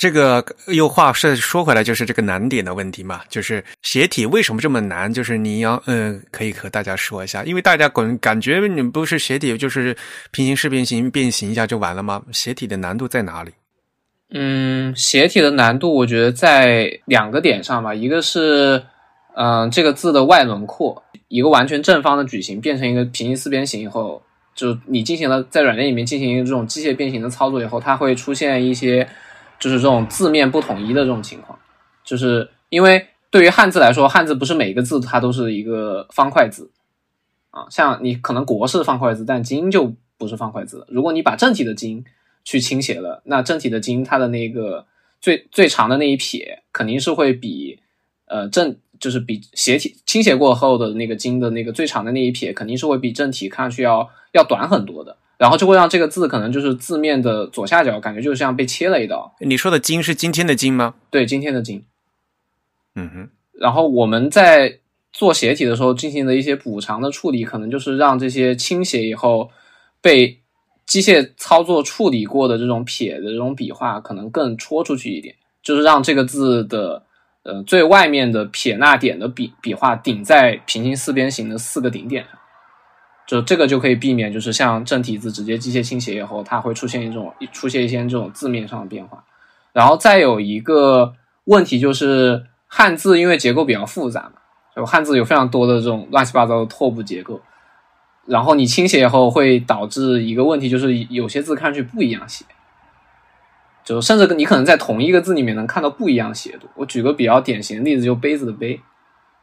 [0.00, 5.12] 这个又话是说回来，就是这个难点的问题嘛，就是斜体为什么这么难？
[5.12, 9.96] 就是你要嗯，可以和大家说一下，因为大家感感觉你不是斜体，就是
[10.30, 12.22] 平行四边形变形一下就完了吗？
[12.30, 13.50] 斜体的难度在哪里？
[14.30, 18.82] 嗯，斜体的难度我觉得在两个点上吧，一个是
[19.34, 24.22] 嗯这个字的外轮廓，一个完全正方的矩形变成一个平行四边形以后，
[24.54, 29.08] 就你进行了在软件里面进行这种机械变形的操作以后，它会出现一些。
[29.60, 31.58] 就是这种字面不统一的这种情况，
[32.04, 36.70] 就是因为对于汉字来说，汉字不是每个字它都是一个方块字
[37.50, 37.66] 啊。
[37.68, 40.86] 像你可能“国”是方块字，但“金”就不是方块字。
[40.88, 42.04] 如果你把正体的“金”
[42.48, 44.86] 去倾斜了，那正体的“金”它的那个
[45.20, 47.78] 最最长的那一撇肯定是会比
[48.24, 55.18] 呃正就是比斜体倾斜过后的那个“金”的那个最长的那一撇肯定是会比正体看上去要要短很多的。
[55.36, 59.36] 然后就会让这个字可能就是字面的左下角，感觉就像被切了一刀。
[59.40, 60.94] 你说的“金”是今天的“金”吗？
[61.10, 61.84] 对，今天的“金”。
[62.96, 63.28] 嗯哼。
[63.52, 64.78] 然后我们在
[65.12, 69.50] 做斜体的时候进行的一些补偿的处理，可能就是让这些倾斜以后
[70.00, 70.40] 被
[70.88, 77.04] 机械操作处理过的这种撇的这种笔画，可能更戳出去一点，就是让这个字的
[77.44, 82.32] 呃最外面的撇捺点的笔笔画顶在平行四边形的四个顶点上。
[83.26, 89.22] 就这个就可以避免，就是像正体字直接机械倾斜以后，它会出现一种出现一些这种字面上的变化。
[89.74, 91.12] 然后再有一个
[91.44, 94.40] 问题就是汉字因为结构比较复杂嘛，
[94.74, 97.38] 就汉字有非常多的这种乱七八糟的拓扑结构，
[98.28, 102.44] 然后你倾斜以后会导致一个问题，就是有些字看上去不一样写，
[103.82, 106.68] 就甚至你可能在同一个字里面能看到不一样写度。
[106.74, 108.80] 我举个比较典型的例子，就杯子的杯。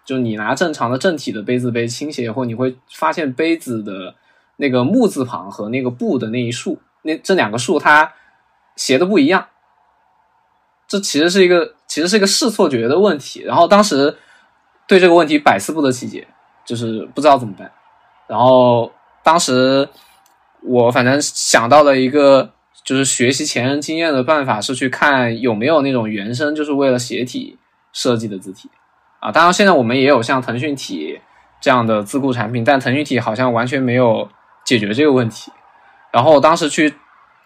[0.05, 4.13] 就你拿正常的正体的杯子杯倾斜以后，你会发现杯子的
[4.57, 8.13] 那个木字旁和那个部的那一竖，那这两个竖它
[8.75, 9.47] 斜的不一样。
[10.87, 13.41] 这其实是一个其实是一个视错觉的问题。
[13.41, 14.15] 然后当时
[14.87, 16.27] 对这个问题百思不得其解，
[16.63, 17.71] 就是不知道怎么办。
[18.27, 18.91] 然后
[19.23, 19.87] 当时
[20.63, 22.51] 我反正想到了一个
[22.83, 27.57] 就是学习前人经验的办法，是去看有没有那种原生就是为了写体
[27.93, 28.69] 设计的字体
[29.19, 29.31] 啊。
[29.31, 31.19] 当然现在我们也有像腾讯体
[31.61, 34.29] 这样的自雇产品，但腾讯体好像完全没有
[34.65, 35.51] 解决这个问题。
[36.11, 36.93] 然后我当时去。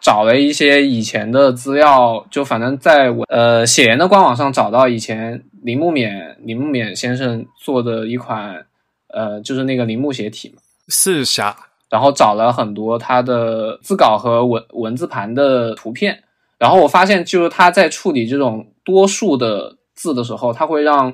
[0.02, 8.66] 找了一些以前的资料，就反正在我呃写研的官网上找到以前铃木勉铃木勉先生做的一款
[9.14, 11.56] 呃就是那个铃木写体嘛四下，
[11.90, 16.24] 然后找了很多他的字稿和文文字盘的图片，
[16.58, 21.14] 然后我发现就是他在处理这种多数的字的时候，他会让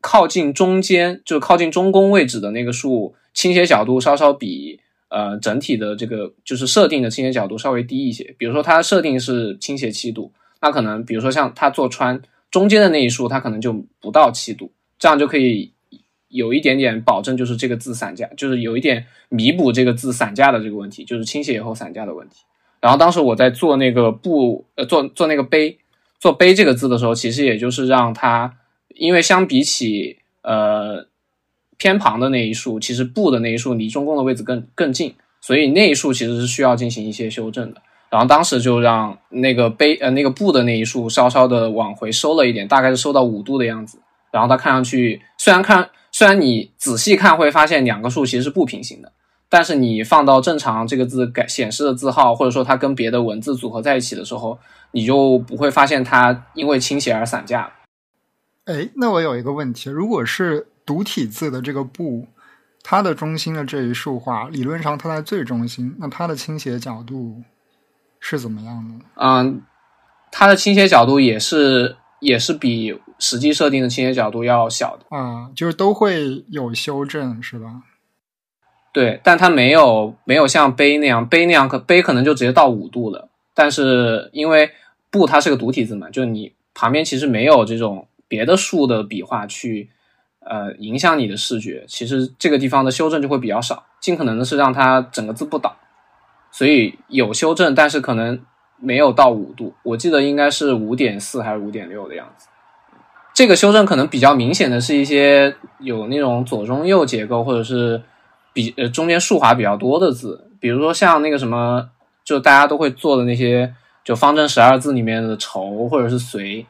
[0.00, 4.80] 靠近中间就靠近中宫位置的那个数倾斜角度稍稍比。
[5.10, 8.34] 呃，整体的这个就是设定的倾斜角度稍微低一些。
[8.36, 15.72] 比如说，它设定是倾斜七度，那可能比如说像它做穿中间的那一竖，它可能就不到七度，这样就可以
[16.34, 22.44] 有一点点保证，就是这个字散架，就是有一点弥补这个字散架的这个问题，就是倾斜以后散架的问题。
[22.80, 25.78] 然后当时我在做那个布，呃，做做那个碑，
[26.18, 28.56] 做碑这个字的时候，其实也就是让它，
[28.88, 31.06] 因为相比起呃。
[31.76, 37.82] 偏旁的那一竖，其实布的那一竖离中宫的位置更更近，所以那一竖其实是需要进行一些修正的。
[38.10, 43.98] 然后当时就让那个碑呃那个布的那一竖稍稍的往回收了一点，大概是收到五度的样子。
[44.30, 49.10] 然后它看上去虽然看虽然你仔细看会发现两个数其实是不平行的，
[49.48, 54.56] 但是你放到正常这个字改显示的字号，或者说它跟别的文字组合在一起的时候，
[54.92, 57.72] 你就不会发现它因为倾斜而散架。
[58.66, 60.68] 哎，那我有一个问题，如果是。
[60.86, 62.28] 独体字的这个“部”，
[62.84, 67.42] 它的中心的这一竖画，理论上它在最中心，那它的倾斜角度
[68.20, 69.06] 是怎么样的？
[69.14, 69.62] 嗯，
[70.30, 77.82] 它的倾斜角度也是也是比实际设定的倾斜角度要小的啊，就是都会有修正，是吧？
[78.92, 83.30] 对，但它没有没有像杯那样，杯那样可杯可能就直接到五度了。
[83.54, 84.70] 但是因为
[85.10, 89.90] “不”它是个独体字嘛，就你旁边其实没有这种别的竖的笔画去。
[90.46, 95.74] 呃，影响你的视觉，其实这个地方的修正就会比较少，尽可能的是让它整个字不倒，
[96.52, 98.38] 所以有修正，但是可能
[98.76, 102.48] 没有到五度，我记得应该是五点四还是五点六的样子。
[103.34, 108.00] 这个修正可能比较明显的是一些有那种左中右结构，或者是
[108.52, 111.90] 比呃中间竖划比较多的字，比如说像那个什么，
[112.24, 113.74] 就大家都会做的那些，
[114.04, 116.64] 就方正十二字里面的愁或者是随。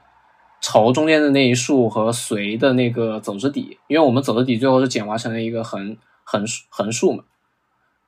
[0.66, 5.94] 愁中间的那一竖和随的那个走之底，因为我们走之底最后是简化成了一个横
[6.24, 7.22] 横横竖嘛，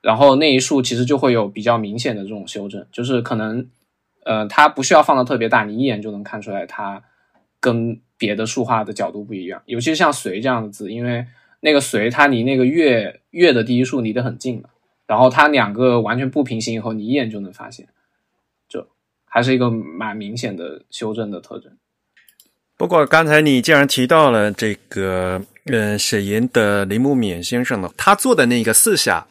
[0.01, 3.67] 然后那一竖其实就会有比较明显的这种修正，就是可能
[4.25, 7.03] 呃它不需要放的特别大，你一眼就能看出来它
[7.67, 11.25] 跟别的竖画的角度不一样，尤其是像随这样的字，因为
[11.59, 14.69] 那个随它离那个月月的第一竖离得很近嘛，
[15.05, 17.87] 然后它两个完全不平行以后，你一眼就能发现，
[18.69, 18.87] 这
[19.25, 21.77] 还是一个蛮明显的修正的特征。
[22.77, 29.27] 不过刚才你既然提到了这个，呃，写研的林木勉先生呢，他做的那个四下，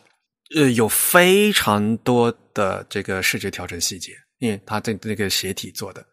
[0.55, 6.05] 呃，有非常多的这个视觉调整细节，因为他这那个斜体做的，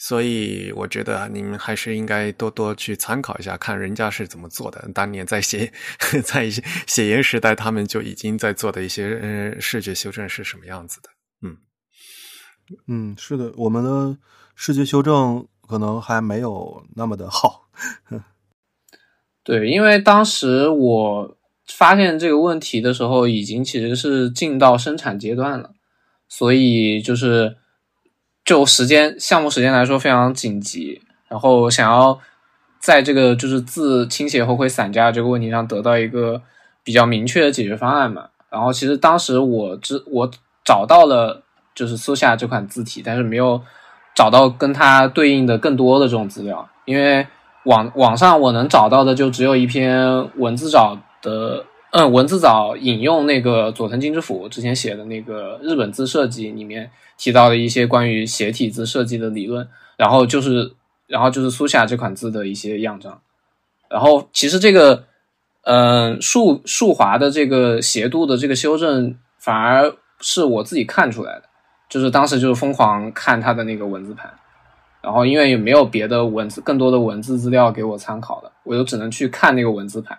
[0.00, 4.90] 所以我觉得你们还是应该多多去参考一下，看人家是怎么做的。
[4.92, 5.70] 当年在写
[6.24, 6.50] 在
[6.86, 11.10] 写研时代，他们就已经在做的一些嗯视觉修正是什么样子的？
[11.42, 11.56] 嗯
[12.88, 14.16] 嗯，是的，我们的
[14.56, 15.46] 视觉修正。
[15.70, 17.68] 可能还没有那么的好，
[19.44, 21.38] 对，因为当时我
[21.68, 25.70] 发现这个问题的时候，已经其实是进到生产阶段了，
[26.28, 27.56] 所以就是
[28.44, 32.18] 就时间项目时间来说非常紧急，然后想要
[32.78, 36.42] 在这个就是字倾斜后会散架这个问题上得到一个
[36.82, 40.30] 比较明确的解决方案嘛，然后其实当时我知我
[40.64, 41.42] 找到了
[41.74, 43.62] 就是苏夏这款字体，但是没有。
[44.12, 47.26] 找到跟它对应的更多的这种资料，因为
[47.64, 56.88] 网网上我能找到的就只有一篇文字找的，嗯，文字找引用那个佐藤金之辅之前写的那个日本字设计里面
[57.18, 60.72] 提到的一些关于斜体字设计的理论，然后就是
[61.08, 63.20] 然后就是苏夏这款字的一些样章，
[63.88, 65.04] 然后其实这个
[65.62, 71.42] 嗯竖竖划的这个斜度的这个修正反而是我自己看出来的。
[71.88, 74.32] 就是当时就是疯狂看他的那个文字盘，
[75.02, 80.16] 然后因为也没有别的文字更多的文字资料给我参考的，我就只能去看那个文字盘。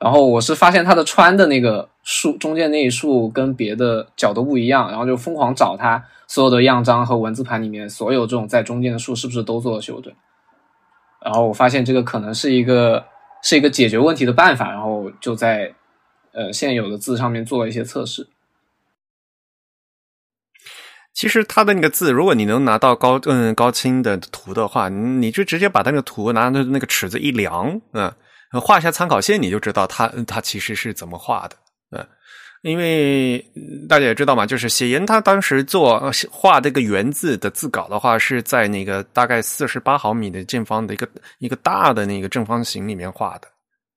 [0.00, 10.12] 然后我是发现他的穿的那个竖中间那一竖跟别的角都不一样，然后就疯狂找他所有的样章和文字盘里面所有这种在中间的数是不是都做了修正。
[11.22, 13.04] 然后我发现这个可能是一个
[13.42, 15.74] 是一个解决问题的办法，然后就在
[16.32, 18.26] 呃现有的字上面做了一些测试。
[21.12, 28.10] 其实它的那个字，如果你能拿到高嗯高清的图的话，你就直接把那个图拿着那个尺子一量，嗯，
[28.58, 31.56] 画一下参考线，你就知道它它其实是怎么画的，
[31.90, 32.04] 嗯，
[32.62, 33.38] 因为
[33.88, 43.48] 大家也知道嘛，就是写言他当时做画这个圆字的字稿的话，是在那个大概四十八毫米的见方的一个一个大的那个正方形里面画的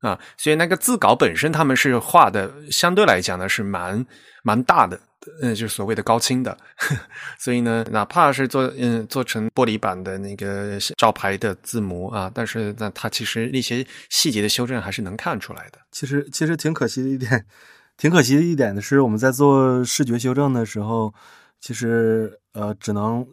[0.07, 4.05] 啊，所以那个字稿本身他们是画的相对来讲呢是蛮
[4.43, 4.99] 蛮大的。
[5.41, 6.57] 嗯，就是所谓的高清的，
[7.39, 15.79] 所以呢，哪怕是做嗯做成玻璃版的那个招牌的字模啊，但是那它其实那些细节的修正还是能看出来的。
[15.91, 17.45] 其实其实挺可惜的一点，
[17.97, 21.13] 挺可惜的一点的是，我们在做视觉修正的时候，
[21.61, 23.25] 其实呃只能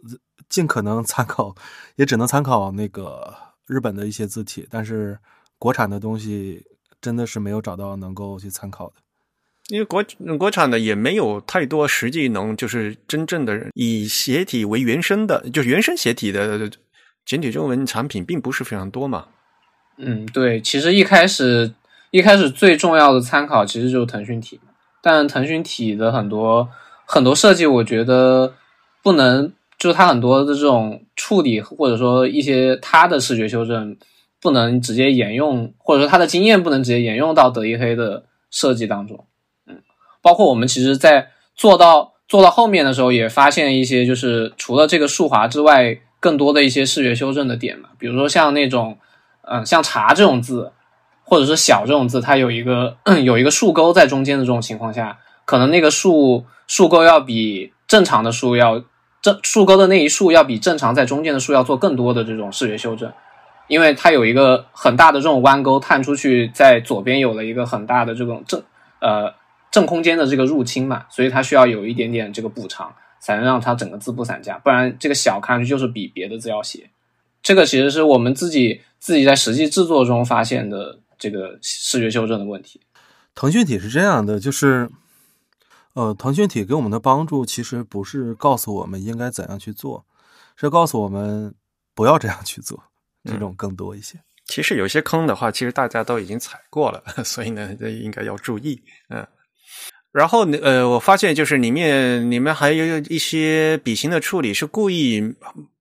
[0.47, 1.53] 尽可能参考，
[1.95, 3.35] 也只能参考那个
[3.67, 5.17] 日本的一些字体，但是
[5.57, 6.65] 国产的东西
[7.01, 8.93] 真的是没有找到能够去参考的。
[9.71, 10.03] 因为国
[10.37, 16.69] 国产的也没有太多实际能就是真正的以斜体为原生的，就是原生斜体的
[17.25, 19.27] 简体中文产品，并不是非常多嘛。
[19.97, 21.73] 嗯，对，其实一开始
[22.09, 24.59] 一开始最重要的参考其实就是腾讯体，
[25.01, 26.67] 但腾讯体的很多
[27.05, 28.53] 很多设计，我觉得
[29.01, 33.95] 不能，就是它很多的这种处理或者说一些它的视觉修正
[34.41, 39.25] 不能直接沿用，或者说它的经验不能直接沿用到德意黑的设计当中。
[40.21, 47.89] 包括我们其实，在做到做到后面的时候，也发现一些就是除了这个竖滑之外，更多的一些视觉修正的点嘛。
[47.97, 48.97] 比如说像那种，
[49.41, 50.71] 嗯，像“茶”这种字，
[51.23, 58.83] 或者是“小”这种字，它有一个 有一个竖钩在中间的这种情况下，可能那个竖竖钩要比正常的竖要
[59.21, 63.11] 正竖钩的那一竖要比正常在中间的竖要做更多的这种视觉修正，
[63.67, 68.61] 因为它有一个很大的这种弯钩探出去，在左边有了一个很大的这种正
[68.99, 69.33] 呃。
[69.71, 76.89] 正空间的这个入侵嘛，所以它需要有一点点这个补偿，才能让它整个字不散架，不然这个小看上去就是比别的字要斜。
[77.41, 82.81] 这个其实是我们自己自己在实际制作中发现的这个视觉修正的问题。
[83.33, 84.89] 腾讯体是这样的，就是
[85.93, 90.05] 呃，腾讯体给我们的帮助其实不是告诉我们应该怎样去做，
[90.57, 91.55] 是告诉我们
[91.95, 92.83] 不要这样去做，
[93.23, 94.19] 这种更多一些。
[94.45, 99.25] 其实有些坑的话，其实大家都已经踩过了， 所以呢，这应该要注意，嗯。
[100.11, 105.23] 然后呢呃，我发现就是里面你们还有一些笔形的处理是故意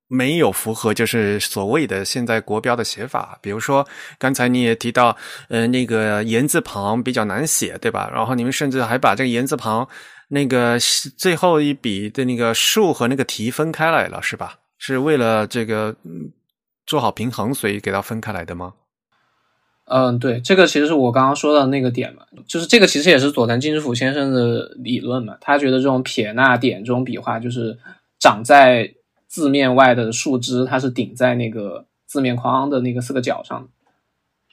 [0.06, 3.38] 没有符合，就是所谓的现在国标的写法。
[3.40, 3.86] 比如说
[4.18, 5.16] 刚才你也提到，
[5.48, 8.10] 呃，那个言字旁比较难写，对吧？
[8.12, 9.88] 然后你们甚至还把这个言字旁
[10.28, 10.78] 那个
[11.16, 14.54] 最后一笔的那个竖和那个提分开来了，是吧？
[14.78, 15.94] 是为了这个
[16.86, 18.72] 做好平衡，所以给它分开来的吗？
[19.92, 25.36] 嗯，对，这个其实是我刚刚说的那个点嘛，就是这个其实也是佐藤金之辅先生的理论嘛。
[25.40, 27.76] 他觉得这种撇捺点这种笔画，就是
[28.20, 28.88] 长在
[29.26, 33.68] 字面外的树枝，它是顶在那个字面框的那个四个角上，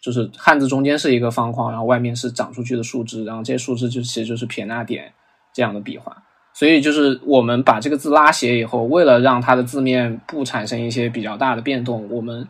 [0.02, 5.14] 就是汉字中间是一个方框，然后外面是长出去的树枝，然后这些树枝就其实就是撇捺点
[5.54, 6.18] 这样的笔画。
[6.56, 12.48] 所以就是我们把这个字拉斜以后，为了让它的字面不产生一些比较大的变动，我们。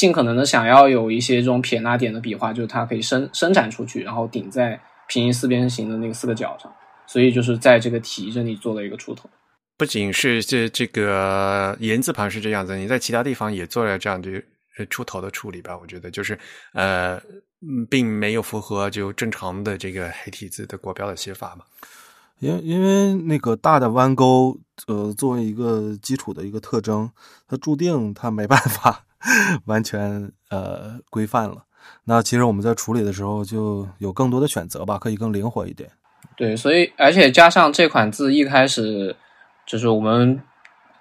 [0.00, 6.72] 尽可能的想要有一些这种撇捺点的笔画，就是它可以伸伸展出去，然后顶在平行四边形的那个四个角上，
[7.06, 9.28] 所以就是在这个题这里做了一个出头。
[9.76, 14.42] 不仅是这这个言字旁是这样子，你在其他地方也做了这样的
[14.88, 15.76] 出头的处理吧？
[15.76, 16.38] 我觉得就是
[16.72, 17.20] 呃，
[17.90, 21.64] 并没有符合就正常的这个黑体字的国标的写法嘛。
[22.38, 27.10] 因因为那个大的弯钩，呃，作为一个基础的一个特征，
[27.46, 29.04] 它注定它没办法。
[29.66, 31.64] 完全呃规范了，
[32.04, 35.90] 那其实我们在处理的时候就有更多的选择吧，可以更灵活一点。
[36.36, 39.14] 对，所以而且加上这款字一开始
[39.66, 40.40] 就是我们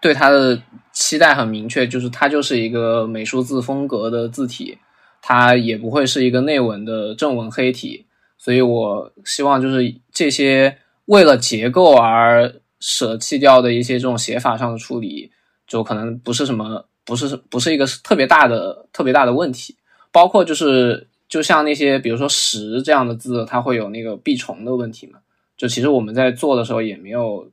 [0.02, 0.62] 对它的
[0.92, 4.78] 期待很明确，就是它就是一个美术字风格的字体，
[5.22, 8.06] 它也不会是一个内文的正文黑体。
[8.38, 15.32] 所以我希望就是这些为了结构而舍弃掉的一些这种写法上的处理，
[15.66, 16.89] 就可能不是什么。
[17.10, 19.76] 不是不是一个特别大的特别大的问题，
[20.12, 25.18] 包括就是就像那些比如说“十”这样的字，它会有那个避重的问题嘛？
[25.58, 27.50] 就其实我们在做的时候也没有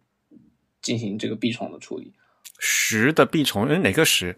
[0.83, 2.13] 进行这个避重的处理。
[2.61, 4.37] “十”的避重，嗯，哪个“十”？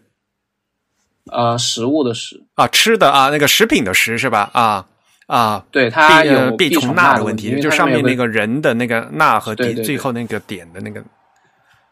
[1.29, 4.49] 呃，食物的“食”啊，吃的啊，那个食品的“食”是吧？
[4.53, 4.87] 啊
[5.27, 11.03] 啊，对，它有避重捺的问题，就上面那个人的那个捺和底最后那个点的那个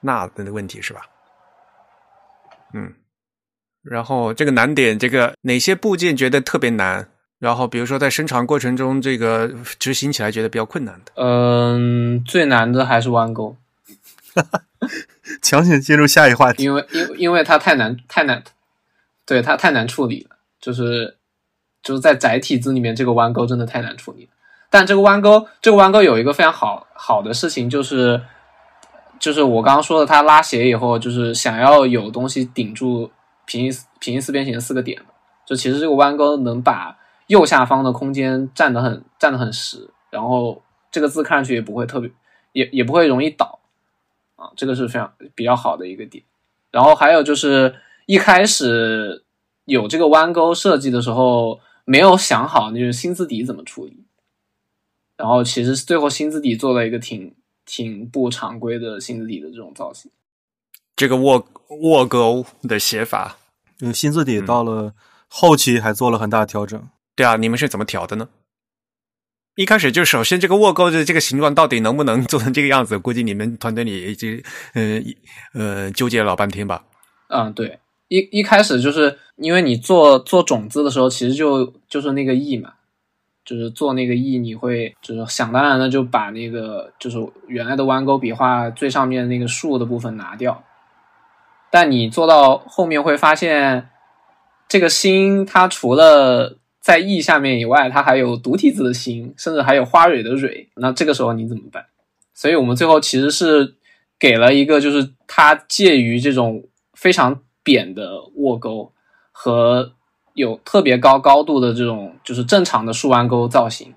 [0.02, 1.02] 捺的问题是吧？
[2.74, 2.92] 嗯，
[3.90, 7.08] 然后这个难点，这个哪些部件觉得特别难？
[7.40, 11.12] 然后比如说在生产过程中，这个执行起来觉得比较困难的。
[11.16, 13.56] 嗯，最难的还是弯钩，
[15.42, 18.44] 强行进入下一话题，因为因因为它太难太难，
[19.26, 21.16] 对它太难处理了，就是
[21.84, 24.32] 就是在载体字里面，这个弯钩真的太难处理了。
[24.70, 28.20] 但这个弯钩，这个弯钩有一个非常好好的事情，就是
[29.20, 33.12] 就是我刚刚说的，它拉斜以后，就是想要有东西顶住
[33.48, 35.02] 平行平行四边形四个点，
[35.48, 42.12] 就其实这个弯钩能把右下方的空间占得很占得很实，然后这个字看上去也不会特别，
[42.52, 43.60] 也也不会容易倒
[44.36, 46.24] 啊，这个是非常比较好的一个点。
[46.70, 47.76] 然后还有就是
[48.06, 49.24] 一开始
[49.66, 54.04] 有这个弯钩设计的时候，没有想好那个新字底怎么处理，
[55.16, 57.34] 然后其实最后新字底做了一个挺
[57.66, 60.12] 挺不常规的新字底的这种造型。
[60.96, 63.37] 这个卧卧钩的写法，
[63.82, 64.94] 嗯，新字体到了
[65.28, 66.82] 后期还做了很大的调整。
[67.16, 68.30] 对啊，你们是怎么调的呢？
[69.56, 73.00] 一开始就首先这个卧钩的这个形状到底能不能做成这个样子？
[73.00, 74.40] 估计你们团队里已经
[74.76, 75.02] 呃
[75.54, 76.84] 呃纠结了老半天吧。
[77.30, 82.74] 嗯，对，一一开始就是因为你做做种子的时候，其实就就是那个 E 嘛，
[83.44, 87.18] 就是做那个 E，你会就是想当然的就把那个就是
[87.48, 90.64] 原来的弯钩笔画最上面那个竖的部分拿掉，
[91.70, 93.90] 但你做到后面会发现，
[94.68, 101.86] 这个心它除了在 E 下面以外，它还有独体字的心，甚至还有花蕊的蕊，那这个时候你怎么办？
[102.34, 103.76] 所以我们最后其实是
[104.20, 106.64] 给了一个，就是它介于这种
[106.94, 108.94] 非常扁的卧钩
[109.32, 109.94] 和
[110.34, 113.94] 有特别高高度的这种就是正常的竖弯钩造型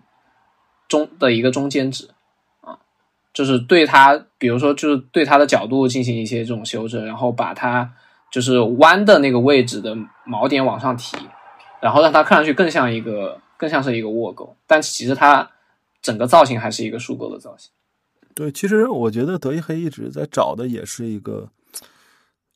[0.88, 2.08] 中的一个中间值，
[3.32, 7.90] 就是对它，比如说就是对它的角度进行一些这种修正，然后把它
[8.30, 11.16] 就是弯的那个位置的锚点往上提，
[11.80, 15.50] 然后让它看上去更像一个更像是一个卧钩，但其实它
[16.02, 17.70] 整个造型还是一个竖钩的造型。
[18.34, 21.50] 对，其实我觉得德意黑一直在找的也是一个，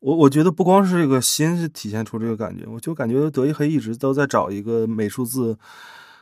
[0.00, 5.58] 我我觉得不光是这个心是体现出这个感觉，我就感觉德意黑一直都在找一个美术字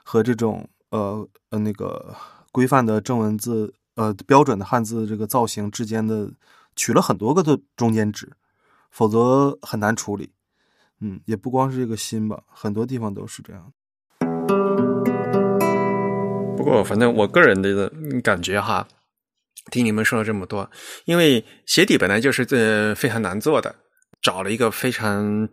[0.03, 2.14] 和这种呃呃那个
[2.50, 3.72] 规范的正文字
[4.03, 6.30] 呃标准的汉字这个造型之间的
[6.74, 8.32] 取了很多个的中间值，
[8.90, 10.32] 否则很难处理。
[11.00, 13.72] 嗯，也不光是这个心吧，很多地方都是这样。
[16.57, 17.92] 不过反正我个人的
[18.22, 18.86] 感觉哈。
[19.70, 20.68] 听你们说了这么多，
[21.05, 23.72] 因为鞋底本来就是这非常难做的，
[24.20, 25.48] 找了一个非常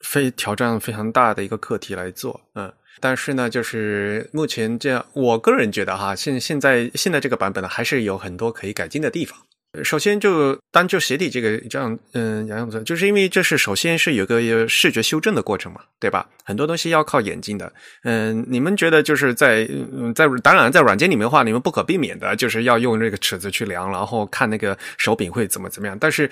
[0.00, 9.38] 非挑战非常大的一个课题来做，嗯，但是呢，就是目前这样，我个人觉得哈，现现在现在这个版本呢，还是有很多可以改进的地方。
[9.82, 16.28] 首先，就单就鞋底这个这样，嗯，样子，就是因为这是首先是有个视觉修正的过程嘛，对吧？
[16.44, 17.72] 很多东西要靠眼睛的。
[18.04, 25.98] 嗯，你们觉得就是在嗯在当然在软件里面的话，你们不可避免的就是要用这个尺子去量，然后看那个手柄会怎么怎么样。
[25.98, 26.30] 但是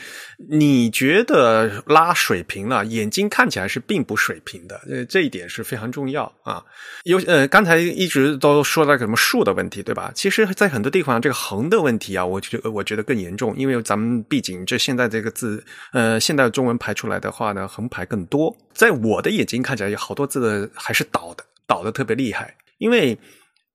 [0.50, 6.62] 你觉得拉水平了，眼睛看起来是并不水平的，呃，这一点是非常重要啊。
[7.04, 10.12] 有呃，刚才一直都说到什么竖的问题，对吧？
[10.14, 13.31] 其实，在很多地方这个横的问题啊，我觉我觉得更严。
[13.32, 18.54] 严重，因为咱们毕竟这现在这个字，呃，现在中文排出来的话呢，横排更多。
[18.74, 22.54] 在我的眼睛看起来，有好多字的还是倒的，倒的特别厉害。
[22.76, 23.18] 因为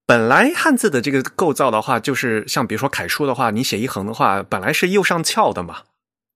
[0.06, 5.82] 本来汉字的这个构造的话，就是像比如说楷书的话，你写一横的话，本来是右上翘的嘛。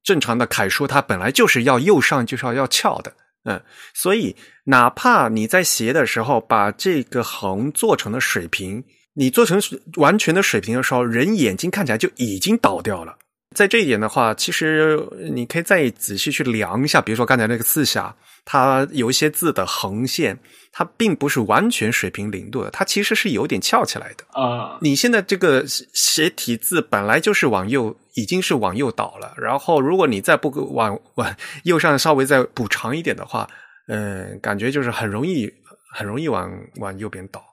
[0.03, 3.13] 正常的楷书它本来就是要右上，就是要要翘的，
[3.43, 3.61] 嗯。
[3.93, 8.83] 所以哪怕你在斜的时候把这个横做成了水平。
[9.13, 9.59] 你做成
[9.95, 13.17] 完全的水平的时候，人眼睛看起来就已经倒掉了。
[13.53, 14.97] 在这一点的话，其实
[15.33, 20.39] 你可以再仔细去量一下，比如说刚才那个四下，它有一些字的横线，
[20.71, 24.77] 它并不是完全水平零度的，它其实是有点翘起来的啊。
[24.79, 31.35] 你现在这个斜体字本来就是往右，已经是往右倒了，然后如果你再不往往
[31.65, 33.45] 右上稍微再补长一点的话，
[33.89, 35.51] 嗯，感觉就是很容易
[35.93, 37.43] 很容易往往右边倒。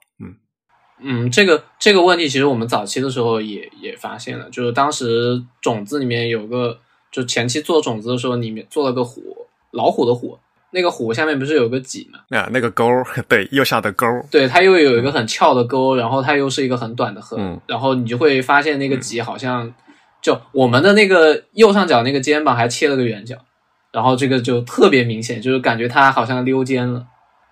[1.01, 6.77] 嗯，这个这个问题其实我们早期的时候也也发现了，就是当时种子里面有个，
[7.11, 9.21] 就前期做种子的时候，里面做了个虎，
[9.71, 10.37] 老虎的虎，
[10.71, 12.19] 那个虎下面不是有个脊嘛？
[12.37, 12.85] 啊，那个钩，
[13.29, 19.73] 对，右下的钩，对，它又有一个很翘的钩，然后它又是一个很短的横，嗯，然后你就会发现那个脊好像，
[20.21, 23.37] 就我们的那个右上角那个肩膀还切了个圆角，
[23.93, 27.05] 然后这个就特别明显，就是感觉它好像溜肩了，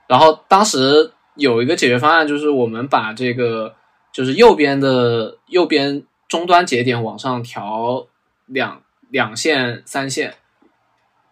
[0.09, 1.11] 然后当时。
[1.37, 3.73] 有一个解决方案，就是我们把这个
[4.11, 8.05] 就是右边的右边终端节点往上调
[8.45, 10.33] 两两线三线，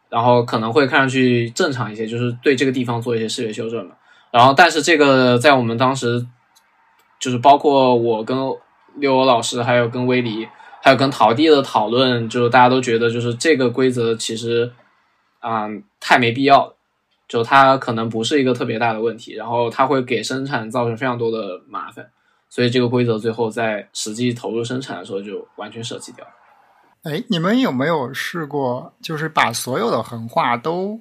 [0.09, 3.95] 然后可能会看上去正常一些，就是对这个地方做一些视觉修正嘛。
[4.31, 6.25] 然后，但是这个在我们当时，
[7.19, 8.37] 就是包括我跟
[8.95, 10.47] 六欧老师，还有跟威黎，
[10.81, 14.71] 还有跟陶弟的讨论，就是大家都觉得，就是这个规则其实
[15.39, 15.67] 啊、
[15.99, 16.74] 太没必要了，
[17.27, 22.09] 就它可能不是一个特别大的问题，然后它会给生产造成非常多的麻烦，
[22.49, 26.31] 所以这个规则最后在实际投入生产的时候就完全舍弃掉了。
[27.03, 30.99] 哎，你们有没有试过，就是把所有的横画都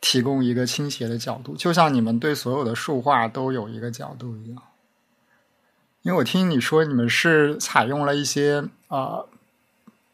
[0.00, 4.62] 提供一个倾斜的角度，就像你们对所有的竖画都有一个角度一样？
[6.02, 9.26] 因为我听你说你们是采用了一些呃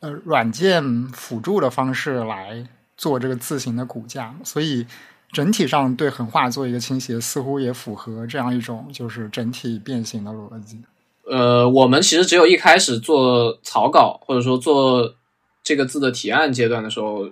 [0.00, 2.66] 呃软件辅助的方式来
[2.96, 4.86] 做这个字形的骨架，所以
[5.32, 10.78] 整体上对横画做一个倾斜，似乎也符合这样一种就是整体变形的逻辑。
[11.24, 15.14] 呃，我们其实只有一开始做草稿或者说做
[15.62, 17.30] 这个字的提案阶段的时候，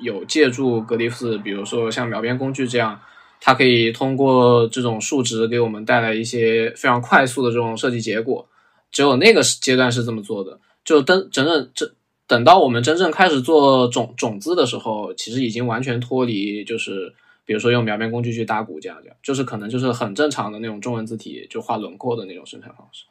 [0.00, 2.98] 有借助格里夫斯，比如说像描边工具这样，
[3.40, 8.48] 它可以通过这种数值给我们带来一些非常快速的这种设计结果。
[8.90, 11.92] 只有那个阶段是这么做的，就等整整这
[12.26, 17.12] 等到我们真正开始做种种子的时候，其实已经完全脱离就是。
[17.44, 23.04] 比如说用描边工具去搭骨架，这样就是可能就是很正常的那种中文字体，就画轮廓的那种生产方式。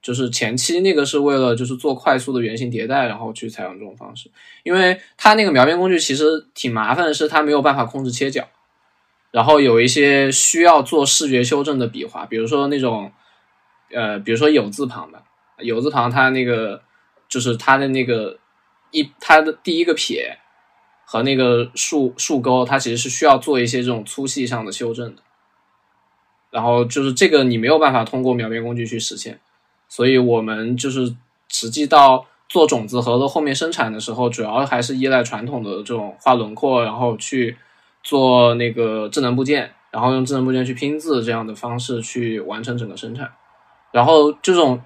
[0.00, 4.30] 就是前期那个是为了就是做快速的原型迭代，然后去采用这种方式，
[4.62, 8.48] 因为它那个描边工具其实挺麻烦的是它没有办法控制切角，
[9.32, 13.10] 然后有一些需要做视觉修正的笔画，比如说那种
[13.92, 15.20] 呃，比如说有字旁的
[15.58, 16.80] 有字旁，它那个
[17.28, 18.38] 就是它的那个
[18.92, 20.38] 一它的第一个撇
[21.10, 25.22] 和那个竖竖钩，它其实是需要做一些这种粗细上的修正的，
[26.50, 29.40] 然后就是这个你没有办法通过描边工具去实现。
[29.88, 31.16] 所以我们就是
[31.48, 37.56] 实际到做种子盒的后面生产的时候，主要还是依赖传统的这种画轮廓，然后去
[38.02, 43.32] 做那个智能部件，然后用智能部件去拼字这样的方式去完成整个生产。
[43.92, 44.82] 然后这种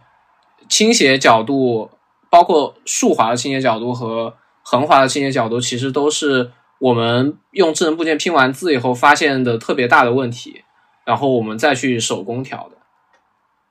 [0.69, 1.91] 倾斜角度，
[2.31, 4.37] 包括竖滑的倾斜角度和
[4.73, 10.65] 横滑的倾斜角度，其实都是我们用智能部件拼完字以后发现的特别大的问题，
[11.05, 12.79] 然后我们再去手工调的。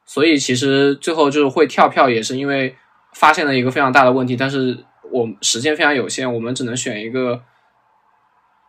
[0.05, 2.75] 所以其实最后就是会跳票，也是因为
[3.13, 7.41] 发现了一个非常大的问题，但是我时间非常有限，我们只能选一个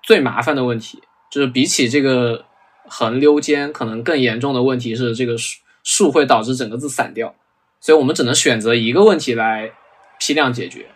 [0.02, 2.46] 最麻烦的问题，就是比起这个
[2.88, 7.34] 横溜肩，可能更严重的问题是这个竖竖会导致整个字散掉，
[7.78, 9.72] 所以我们只能选择一个问题来
[10.18, 10.86] 批量解决。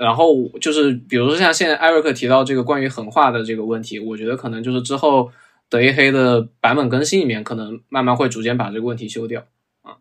[0.00, 5.30] 然后就是比如说像现在艾瑞克提到这个关于横画的这个问题，我觉得可能就是之后。
[5.72, 9.46] 德一黑的版本更新里面，可能慢慢会逐渐把这个问题修掉
[9.82, 9.98] 啊。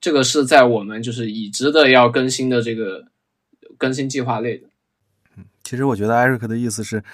[0.00, 3.04] 这个是在我们就是已知的要更新的这个
[3.76, 4.66] 更新计划内的。
[5.36, 7.04] 嗯，其实我觉得艾瑞克的意思是，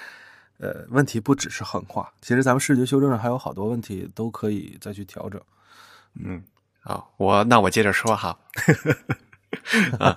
[0.59, 5.41] 呃，问题不只是横画，其实咱们视觉修正上还有好多问题都可以再去调整。
[6.23, 6.41] 嗯，
[6.79, 8.39] 好，我那我接着说哈。
[9.99, 10.15] 啊，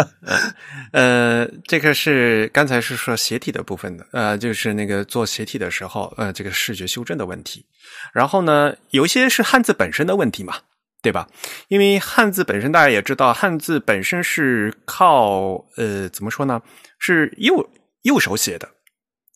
[0.92, 7.66] 呃，这个是刚才是说斜体的部分的，呃，就是那个做斜体的时候，呃，这个视觉修正的问题。
[8.12, 10.56] 然后呢，有一些是汉字本身的问题嘛，
[11.02, 11.28] 对吧？
[11.68, 16.62] 因为汉字本身大家也知道，汉字本身是靠呃怎么说呢？
[16.98, 17.70] 是右
[18.02, 18.70] 右手写的，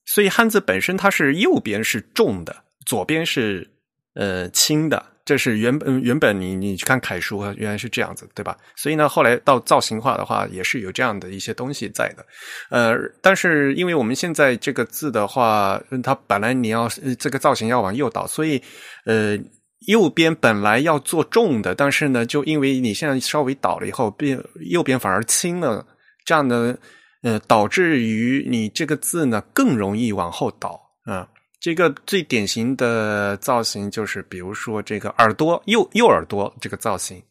[0.07, 3.71] 所以汉字本身它是右边是重的，左边是
[4.15, 5.07] 呃轻的。
[5.31, 8.57] 这是原本原本你你去看楷书，原来是这样子，对吧？
[8.75, 12.27] 所以呢，后来到造型化的话，也是有这样的一些东西在的。
[12.69, 18.61] 呃，但是因为我们现在这个字的话，它本来你要这个造型要往右倒，所以
[19.05, 19.39] 呃，
[19.87, 25.87] 右边本来要做重的，但是呢，就因为你现在稍微倒了以后，变右边反而轻了，
[26.25, 26.77] 这样的
[27.23, 31.29] 呃，导致于你这个字呢更容易往后倒啊。
[31.61, 37.23] 这个最典型的造型就是，比如说这个耳朵右右耳朵这个造型，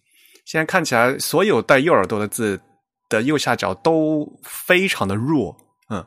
[0.45, 2.61] 现在看起来所有带右耳朵的字
[3.09, 5.57] 的右下角都非常的弱，
[5.89, 6.05] 嗯，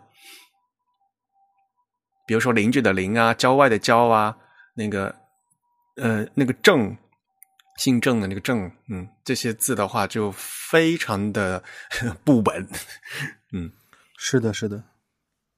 [2.24, 4.36] 比如说邻居的邻啊，郊外的郊啊，
[4.72, 5.12] 那个
[5.96, 6.96] 呃那个郑
[7.78, 11.60] 姓郑的那个郑，嗯，这些字的话就非常的
[12.22, 12.68] 不稳，
[13.52, 13.72] 嗯，
[14.16, 14.80] 是的，是的，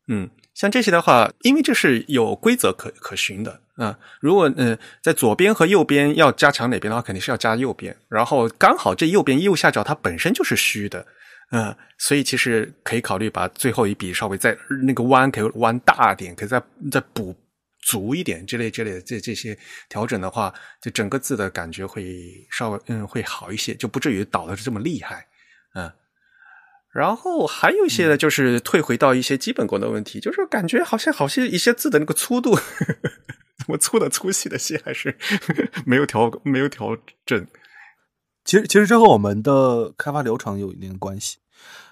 [0.08, 0.30] 嗯。
[0.54, 3.98] 像这些的话，因为这是有规则可可循的啊。
[4.20, 7.96] 如果呃在左边和右边要加强哪边的话，肯定是要加右边。
[8.08, 11.04] 然后刚好这右边右下角它本身就是虚的，
[11.50, 17.34] 嗯，所以其实可以考虑把最后一笔稍微再那个弯可以弯大点，可以再再补
[17.82, 22.04] 足一点之类之类的这这些调整的话，就整个字的感觉会
[22.50, 25.26] 稍微嗯会好一些，就不至于倒的这么厉害，
[25.74, 25.90] 嗯。
[26.94, 35.18] 然后还有一些呢，就是退回到一些基本功的问题，就是感觉好像好些一些字的那个粗度，怎么粗的粗细的细还是
[35.84, 37.44] 没有调没有调整。
[38.44, 41.38] 其实其实这和我们的开发流程有一定关系。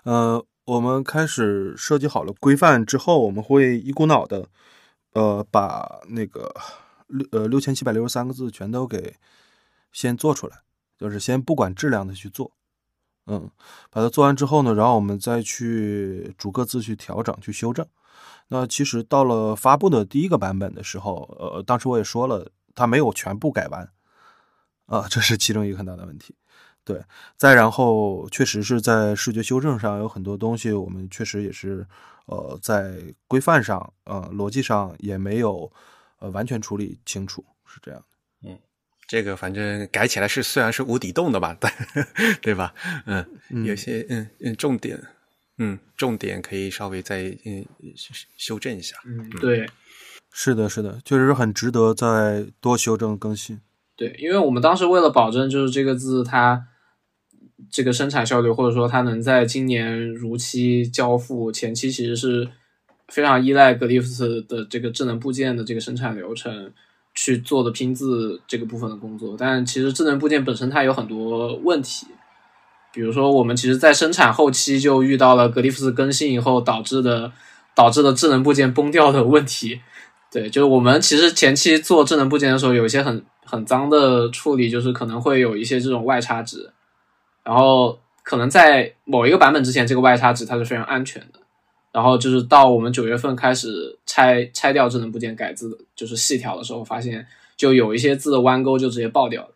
[0.04, 4.46] 呃，我们开始设计好了规范之后，我们会一股脑的，
[5.14, 6.54] 呃，把那个
[7.08, 9.16] 六呃六千七百六十三个字全都给
[9.90, 10.58] 先做出来，
[10.96, 12.52] 就是先不管质量的去做。
[13.26, 13.50] 嗯，
[13.90, 17.86] 把它做完之后呢，然后我们再去逐个字去调整、去修正。
[18.48, 23.88] 那其实到了发布的第一个版本的时候，呃，当时我也说了，它没有全部改完，
[24.86, 26.34] 啊，这是其中一个很大的问题。
[26.84, 27.00] 对，
[27.36, 31.86] 再然后，确实是在视觉修正上有很多东西，我们确实也是，
[32.26, 35.72] 呃，在规范上、呃，逻辑上也没有
[36.18, 38.50] 呃完全处理清楚，是这样的。
[38.50, 38.58] 嗯。
[39.12, 41.54] 这个反正改起来是虽然是无底洞的吧，
[42.40, 42.72] 对吧？
[43.04, 43.22] 嗯，
[43.62, 44.98] 有些嗯嗯重点，
[45.58, 47.62] 嗯重点可以稍微再嗯
[48.38, 48.96] 修正一下。
[49.04, 49.68] 嗯，对，
[50.32, 53.60] 是的，是的，确实是很值得再多修正更新。
[53.96, 56.68] 对，因为我们当时为了保证就是这个字它
[57.70, 62.48] 这个生产效率，或者说它能在今年如期交付，前期其实是
[63.08, 66.72] 非常依赖 Glyphs 的这个智能部件的这个生产流程。
[67.14, 72.06] 去做的拼字这个部分的工作，但其实智能部件本身它有很多问题，
[72.92, 77.30] 比如说我们其实，在生产后期就遇到了格里夫斯更新以后导致的
[77.74, 79.80] 导致的智能部件崩掉的问题。
[80.30, 86.72] 对，就是我们其实前期做智能部件的时候，有一些很很脏的处理，就是可能会有一些这种外插值，
[87.44, 91.41] 然后可能在某一个版本之前，这个外插值它是非常安全的。
[91.92, 97.26] 然后就是到我们九月份开始拆拆掉智能部件改字，就是细调的时候，发现
[97.56, 99.48] 就有一些字的弯钩就直接爆掉了，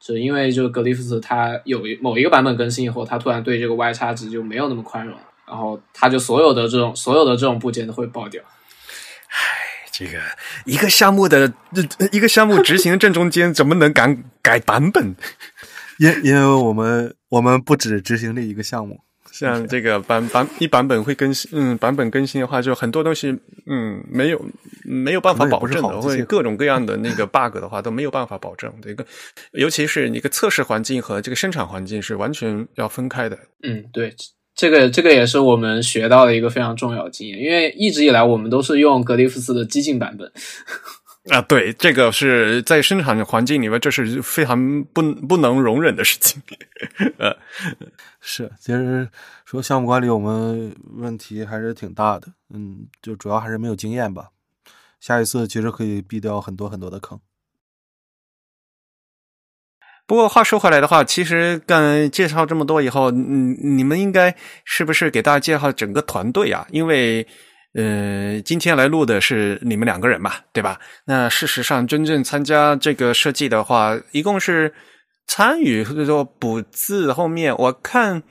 [0.00, 8.40] 是因为就格里夫斯它有一某一个版本更新以后，它突然对这个 Y 叉值就没有那么宽容，然后它就所有的这种所有的这种部件都会爆掉。
[8.42, 10.20] 唉，这个
[10.66, 11.52] 一个项目的
[12.12, 15.16] 一个项目执行正中间怎么能敢改版本？
[15.98, 19.00] 因因为我们我们不止执行这一个项目。
[19.30, 23.28] 像这个版版一版本会更新，嗯，版本更新的话，就很多东西，
[23.66, 24.44] 嗯，没有
[24.84, 28.72] 没有办法保证的，会各种各样的那个 bug 的话都没有办法保证。
[28.82, 29.06] 这个，
[29.52, 33.38] 尤其是一个测试环境和这个生产环境是完全要分开的。
[33.62, 34.14] 嗯，对，
[34.54, 40.30] 这个这个也是我们学到的一个非常重要的经验，因为一直以来我们都是用格里夫斯的激进版本。
[41.30, 46.42] 啊，对，这个是在生产环境里面，这是非常不不能容忍的事情。
[47.18, 47.36] 呃，
[48.20, 49.08] 是，其实
[49.44, 52.28] 说项目管理，我们问题还是挺大的。
[52.52, 54.30] 嗯，就主要还是没有经验吧。
[54.98, 57.20] 下一次其实可以避掉很多很多的坑。
[60.06, 66.66] 不过话说回来的话，其实刚介绍这么多以后，嗯，你们应该是不是给大家介绍整个团队啊？
[66.70, 67.26] 因为。
[67.74, 70.80] 呃，今天来录的是你们两个人嘛，对吧？
[71.04, 74.74] 那事实上，真正参加这个设计的话，一共是
[75.26, 78.24] 参与或者说补字后面，我看，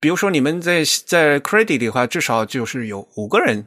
[0.00, 3.66] 比如说你们在在 credit 的话，至少就是有五个人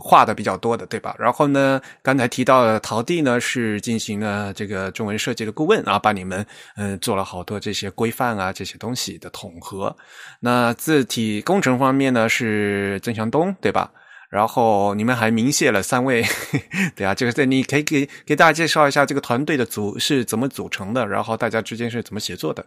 [0.00, 1.14] 画的比较多的，对吧？
[1.18, 6.44] 然后呢，刚才提到的陶弟呢，是进行了这个中文设计的顾问啊，帮你们
[6.76, 9.96] 嗯做了好多这些规范啊这些东西的统合。
[10.40, 13.90] 那字体工程方面呢，是曾祥东，对吧？
[14.30, 16.24] 然后你们还明谢了三位，
[16.96, 22.64] 对啊，这个在你可以给给大家介绍一下这个团队的组是怎么组成的，然后大家之间是怎么协作的。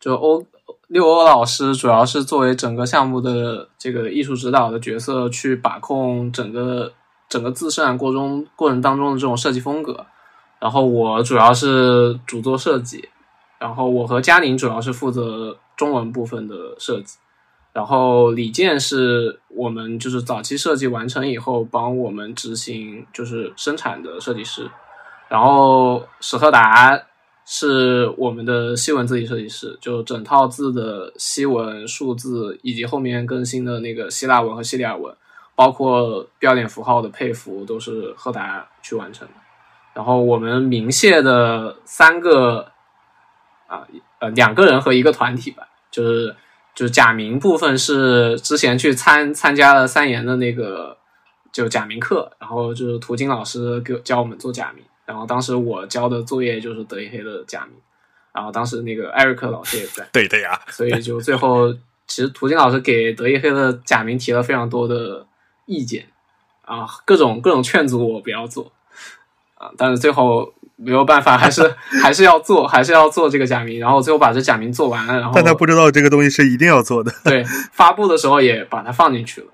[0.00, 0.44] 就欧
[0.86, 6.92] 六欧老师主要是作为整个项目的这个艺术指导的角色，去把控整个
[7.28, 10.06] 整个自生产过中过程当中的这种设计风格。
[10.60, 13.08] 然后我主要是主做设计，
[13.58, 17.18] 然后我和嘉宁主要是负责中文部分的设计。
[17.72, 24.68] 然后李健是我们就是早期设计完成以后帮我们执行就是生产的设计师，
[25.28, 27.00] 然后史特达
[27.50, 35.16] 是我们的西文字体设计师，就整套字的西文数字以及后面更新的那个希腊文和西里尔文，
[35.54, 39.34] 包括标点符号的配符都是赫达去完成的。
[39.94, 42.70] 然后我们明谢的三个
[43.66, 43.88] 啊
[44.18, 46.36] 呃两个人和一个团体吧，就是。
[46.74, 50.96] 就是假名部分是之前去参参加了三言的那个
[51.50, 57.74] 就假名课，然后就是涂金老师给教我们做假名，然后当时我交的作业就是德意黑的假名，
[58.34, 61.72] 然后当时那个艾瑞克老师也在， 对的呀，所以就最后
[62.06, 65.26] 其实涂金老师给德意黑的假名提了非常多的
[65.64, 66.06] 意见
[66.66, 68.70] 啊，各种各种劝阻我不要做，
[69.56, 77.10] 啊，但是最后没有办法，还是 还是要做，还是要做这个假名，然后最后把这假名做完了，然后但他不知道这个东西是一定要做的。
[77.24, 77.42] 对
[77.72, 79.48] 发布的时候也把它放进去了，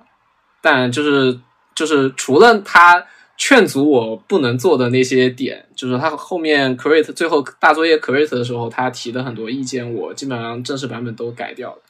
[0.61, 1.38] 但就是
[1.76, 3.07] 就是除了他
[3.37, 11.82] 劝阻我不能做的那些点，就是他后面 create 最后大作业 create 的时候，他提的很多意见，我基本上正式版本都改掉了。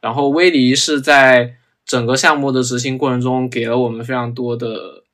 [0.00, 5.04] 然后威尼是在整个项目的执行过程中给了我们非常多的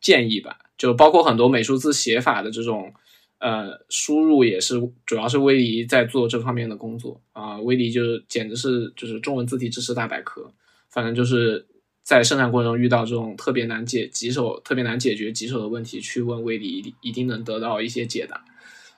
[0.00, 2.92] 建议吧，就包括很多美术字写法的这种
[3.38, 10.52] 呃输入，也是主要是威尼在做这方面的工作啊、威尼就是简直是就是中文字体知识大百科，
[10.90, 11.66] 反正就是
[12.04, 18.44] 在生产过程中遇到这种特别难解棘手、特别难解决棘手的问题，去问威迪一定一定能得到一些解答。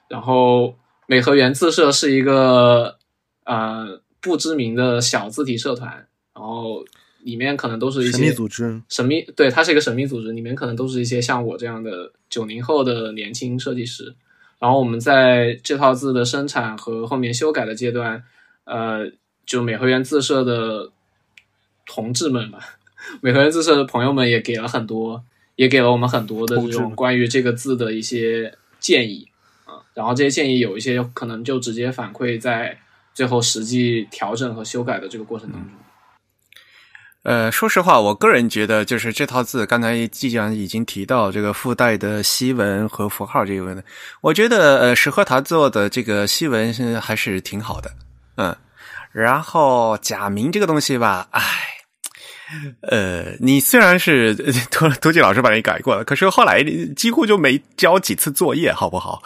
[0.09, 0.75] 然后
[1.07, 2.97] 美和园自社是一个
[3.45, 5.89] 呃不知名的小字体社团，
[6.35, 6.85] 然后
[7.23, 14.13] 里面可能都是一些神秘组织，神秘，对，它是一个神秘组织，里面可能都是一些像我这样的九零后的年轻设计师。
[14.59, 18.23] 然后我们在这套字的生产和后面修改的阶段，
[18.63, 19.11] 呃，
[19.45, 20.91] 就美和园自社的
[21.85, 22.76] 同志们吧，
[23.21, 25.23] 美和园字社的朋友们也给了很多，
[25.55, 29.27] 也给了我们很多的这种关于这个字的一些建议
[29.65, 29.81] 啊。
[29.93, 32.77] 然后这些建议有一些可能就直接反馈在
[33.13, 35.71] 最后实际调整和修改的这个过程当中。
[37.23, 43.83] 呃，说实话，我个人觉得，就是这套字，刚才既然已经提到这个附带的西文和符号这一部分，
[44.21, 47.91] 我觉得呃，石鹤塔做的这个西文是还是挺好的，
[48.37, 48.55] 嗯。
[49.11, 51.41] 然后假名这个东西吧，唉，
[52.81, 54.33] 呃，你虽然是
[54.71, 59.21] 涂涂吉老师把你改过了，可是后来你几乎就没交几次作业，好不好？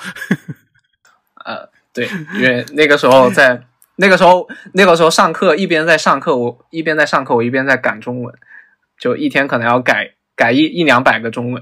[1.45, 3.63] 呃，对，因为那个时候在
[3.95, 8.33] 那个时候那个时候上课，一边在上课，我一边在上课，我一边在赶中文，
[8.99, 11.61] 就一天可能要改改一一两百个中文。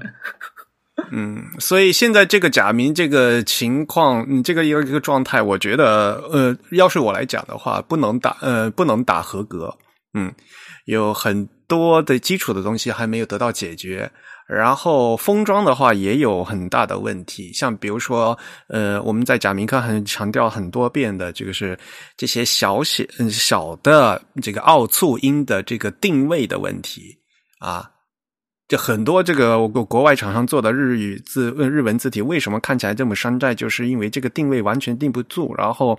[1.12, 9.74] 嗯，所以现在这个假名这个情况，嗯，这个一个一个状态，我觉得，呃，要是我来讲的话，不能打，呃，不能打合格。
[10.12, 10.30] 嗯，
[10.90, 14.10] 有很多的基础的东西还没有得到解决。
[14.48, 18.36] 然后封装的话也有很大的问题，像比如说，
[18.66, 21.78] 呃，我们在假名课很强调很多遍的，这个是
[22.16, 27.16] 这些小写嗯小的这个奥促音的这个定位的问题
[27.60, 27.88] 啊。
[28.66, 33.54] 就很多这个我国国外厂商做的日语字日文字体，为什么看起来这么山寨？
[33.54, 35.96] 就是因为这个定位完全定不住，然后，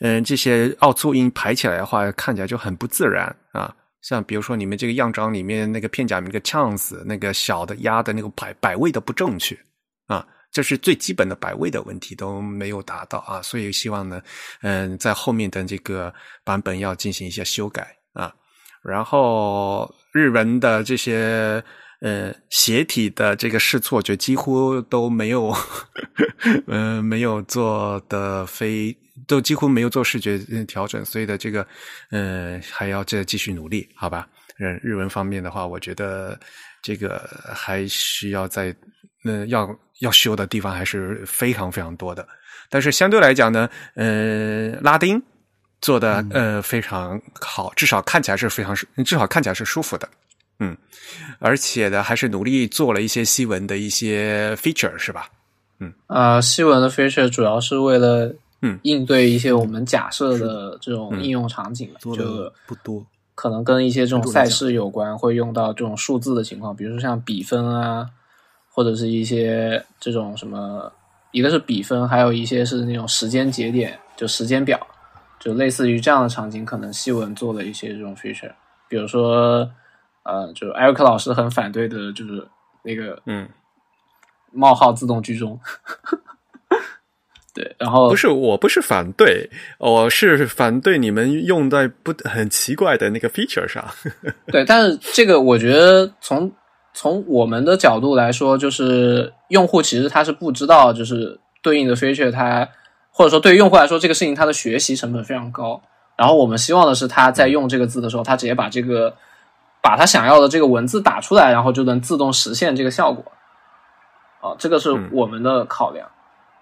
[0.00, 3.74] 嗯、这些奥促音排起来的话，看起来就很不自然啊。
[4.06, 9.58] 像比如说你们这个样章里面那个片假名那个 chance 那个小的压的那个摆摆位的不正确
[10.06, 14.22] 啊，这是最基本的摆位的问题都没有达到啊，所以希望呢，
[14.62, 18.32] 嗯，在后面的这个版本要进行一些修改啊。
[18.84, 21.60] 然后日文的这些
[22.00, 25.52] 呃斜体的这个试错，就几乎都没有，
[26.68, 28.96] 呃，没有做的非
[29.26, 31.66] 都几乎没有做视觉调整，所以的这个
[32.10, 34.28] 呃还要再继续努力，好吧？
[34.56, 36.38] 日日文方面的话，我觉得
[36.82, 38.74] 这个还需要在
[39.24, 39.68] 呃要
[40.00, 42.26] 要修的地方还是非常非常多的，
[42.68, 45.22] 但是相对来讲呢，呃，拉丁。
[45.82, 50.08] 做的呃非常好，至少看起来是非常至少看起来是舒服的，
[50.58, 50.74] 嗯，
[51.38, 55.28] 而且呢还是努力做了一些西文的一些 feature 是吧？
[55.78, 58.78] 嗯呃，西文的 feature 主要是为了嗯。
[58.82, 63.04] 应对一些我们假设的这种应用场景就不多。
[63.34, 68.08] 可能跟一些这种赛事有关，会用到这种数字的情况，比如说像比分啊，
[68.70, 70.90] 或者是一些这种什么，
[71.32, 74.80] 一个是比分，还有一些是那种时间节点，就时间表，
[75.38, 78.50] 就类似于这样的场景，可能西文做了一些这种 feature，
[78.88, 79.70] 比如说，
[80.22, 82.42] 呃，就艾瑞克老师很反对的就是
[82.82, 83.46] 那个嗯，
[84.50, 85.60] 冒号自动居中，
[87.56, 89.48] 对，然后不是，我不是反对，
[89.78, 93.82] 我是反对你们用在不很奇怪的那个 feature 上。
[94.52, 96.52] 对，但是这个我觉得从
[96.92, 102.68] 从我们的角度来说，就是用户其实他是不知道，就是对应的 feature 它，
[103.10, 105.80] 或者说对于用户来说，这个事情它的学习成本非常高。
[106.14, 109.14] 然后我们希望的是，他在用这个字的时候，他直接把这个
[109.82, 113.32] 把他想要的这个文字打出来，然后就能自动实现这个效果。
[114.42, 116.06] 啊，这个是嗯我们的考量。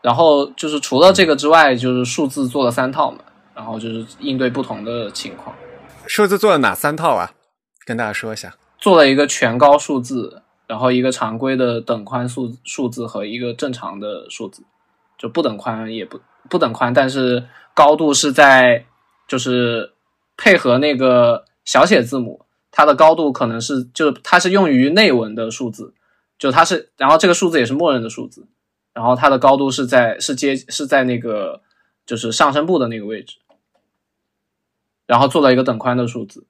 [0.05, 3.21] 然后就是除了这个之外，就是数字做了三套嘛，
[3.55, 5.57] 然后就是应对不同的情况。
[6.07, 7.33] 数字做了哪三套啊？
[7.87, 8.55] 跟大家说一下。
[8.79, 14.63] 做了一个全高数字，然后一个常规的等宽数数字和一个正常的数字，
[15.17, 17.43] 就不等宽也不不等宽，但是
[17.73, 18.85] 高度是在
[19.27, 19.95] 就是
[20.37, 25.95] 配合那个小写字母，它的高度可能是就它是用于内文的数字，
[26.39, 28.47] 就它是然后这个数字也是默认的数字，
[28.95, 31.61] 然后它的高度是在是接是在那个
[32.07, 33.39] 就是上身部的那个位置，
[35.07, 36.47] 然后做了一个等宽的数字，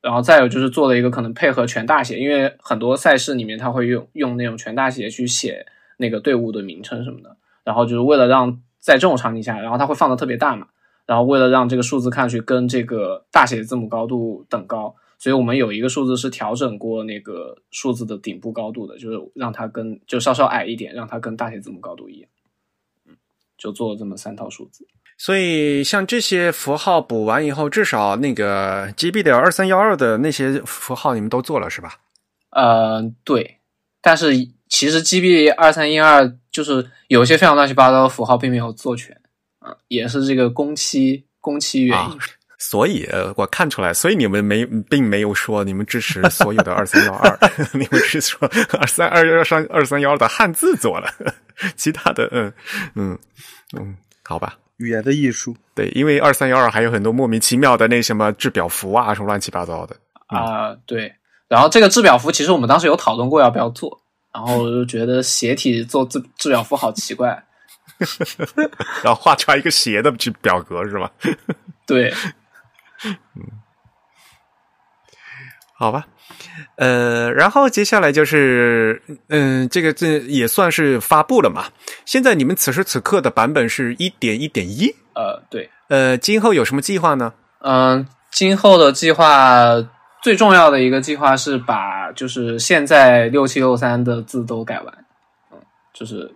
[0.00, 5.66] 然后再有就是做了一个可能配合全大写，因为很多赛事里面它会用用那种全大写去写
[5.96, 10.68] 那个队伍的名称什么的，然后就是为了让在这种场景下，然后它会放的特别大嘛，
[11.06, 22.30] 然后为了让这个数字看上去跟这个大写字母高度等高，所以我们有一个数字是调整过那个数字的顶部高度的，就是让它跟就稍稍矮一点，让它跟大写字母高度一样。
[23.06, 23.14] 嗯，
[23.58, 24.86] 就做了这么三套数字。
[25.18, 32.00] 所以像这些符号补完以后，至少那个 GB 的二三幺二的那些符号你们都做了是吧？
[32.52, 33.58] 呃，对，
[34.00, 34.32] 但是
[34.70, 39.20] 其实 GB 二三一二就是有些非常乱七八糟的符号并没有做全，
[39.58, 42.10] 啊、也是这个工期工期原因。
[42.12, 42.18] 啊
[42.60, 47.38] 所以呃我看出来，所以你们没并没有说你们支持所有的二三幺二，
[47.72, 48.38] 你们是说
[48.78, 51.10] 二三二幺三二三幺二的汉字做了，
[51.74, 52.52] 其他的嗯
[52.94, 53.18] 嗯
[53.78, 54.58] 嗯，好吧。
[54.76, 59.94] 语言的艺术，对，因为二三幺二还有很多莫名其妙的那什么制表符啊，什么乱七八糟的。
[60.26, 61.12] 啊、对。
[61.48, 64.00] 然后这个制表符其实我们当时有讨论过要不要做，
[64.32, 67.44] 然后我就觉得斜体做制制表符好奇怪。
[69.04, 71.10] 然后画出来一个斜的制表格是吧？
[71.86, 72.10] 对，
[75.72, 76.06] 好吧，
[76.76, 81.64] 呃，然后接下来就是，嗯，这个这也算是发布了嘛。
[82.04, 87.32] 现在你们此时此刻的版本是一点一点一，呃，对，呃，今后有什么计划呢？
[87.60, 89.64] 嗯，今后的计划
[90.22, 94.94] 最重要的一个计划是把就是现在六七六三的字都改完，
[95.50, 95.58] 嗯，
[95.94, 96.30] 就是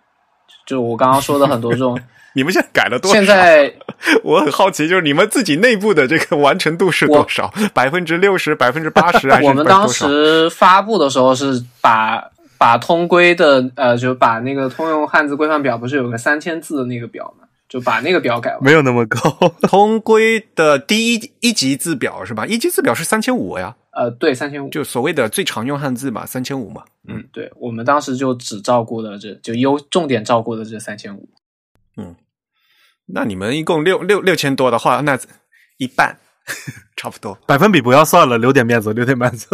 [0.65, 2.01] 就我刚刚说的很多这种，
[2.33, 3.15] 你们现在改了多少？
[3.15, 3.71] 现在
[4.23, 7.53] 我很好奇，就是你们自己内部的这个完成度是多少？
[7.75, 18.59] 百分之六十、百分之八十还是我们当多少时发布的时候是把把通规的呃，就把那个通用汉字规范表不是有个三千字的那个表嘛，就把那个表改了。
[18.61, 19.19] 没有那么高。
[19.69, 22.47] 通规的第一一级字表是吧？
[22.47, 24.69] 一级字表是三千五呀，呃，对，三千五。
[24.71, 26.83] 就所谓的最常用汉字嘛，三千五嘛。
[27.07, 31.29] 嗯，嗯，对，我们当时就只照顾了这就优重点照顾的这三千五。
[33.07, 35.19] 那你们一共六六六千多的话，那
[35.77, 36.19] 一半
[36.97, 37.39] 差不多。
[37.47, 39.49] 百分比不要算了，留点面子，留点面子，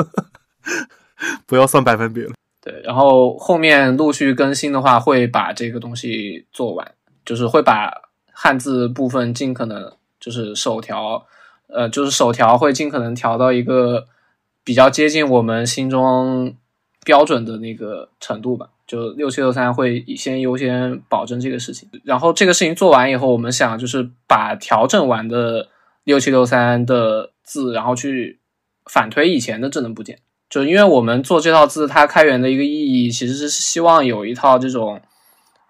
[1.46, 2.32] 不要算百分比了。
[2.62, 6.94] 对，然后后面陆续更新的话，会把这个东西做完，
[7.24, 7.90] 就是会把
[8.32, 11.26] 汉字部分尽可能就是首条，
[11.68, 14.06] 呃，就是首条会尽可能调到一个
[14.62, 16.54] 比较接近我们心中
[17.04, 18.68] 标准的那个程度吧。
[18.90, 25.68] 就六七六三会先优先保证这个事情，然后这个事情做完以后，我们想就是把调整完的
[26.02, 28.40] 六七六三的字，然后去
[28.86, 30.18] 反推以前的智能部件。
[30.48, 35.00] 就因为我们做这套字，它开源的一个意义其实是希望有一套这种，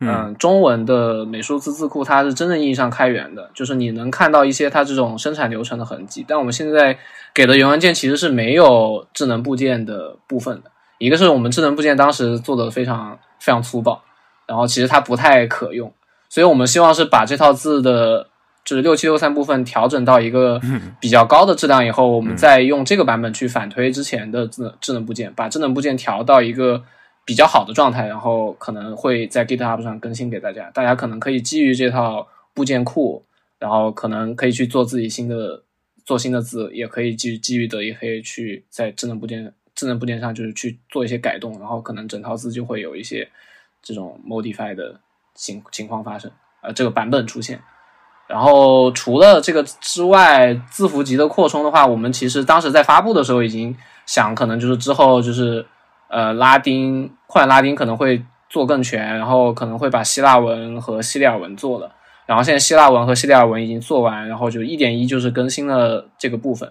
[0.00, 6.24] 嗯，中文的美术字字库，它是真正意义上开源的，就是你能看到一些它这种生产流程的痕迹。
[6.26, 6.96] 但我们现在
[7.34, 10.69] 给的原文件其实是没有智能部件的部分的，
[11.00, 14.00] 一个是我们智能部件当时做的非常非常粗暴，
[14.46, 15.92] 然后其实它不太可用，
[16.28, 18.28] 所以我们希望是把这套字的。
[18.62, 20.60] 就是六七六三部分调整到一个
[21.00, 26.80] 比较高的质量以后，我们再用这个版本去反推之前的智能智能部件，把智能部件调到一个
[27.24, 30.70] 比较好的状态，然后可能会在 GitHub 上更新给大家。
[30.72, 33.24] 大家可能可以基于这套部件库，
[33.58, 35.62] 然后可能可以去做自己新的
[36.04, 43.28] 做新的字，也可以基于基于德意黑去在智能部件智能部件上就是去做一些改动，然后可能整套字就会有一些
[43.82, 45.00] 这种 modify 的
[45.34, 46.30] 情情况发生，
[46.62, 47.62] 呃，这个版本出现。
[48.26, 53.76] 然后除了这个之外，字符集的扩充的话，我们其实当时在发布的时候已经
[54.06, 55.66] 想，可能就是之后就是
[56.08, 61.92] 呃拉丁扩展拉丁可能会做更全，然后可能会把希腊文和西里尔文做了。
[62.26, 66.70] 然后现在希腊文和西里尔文已经做完，然后就一点一就是更新了这个部分。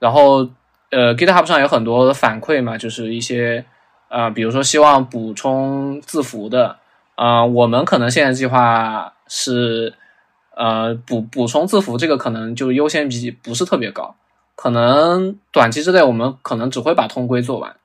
[0.00, 0.48] 然后
[0.90, 3.64] 呃 GitHub 上有很多反馈嘛，就是一些
[4.08, 6.76] 呃比如说希望补充字符的，
[7.14, 9.94] 啊、我们可能现在计划是。
[10.58, 14.14] 呃，补补充字符这个可能就优先级不是特别高，
[14.54, 17.76] 可能短期之内我们可能只会把通规做完，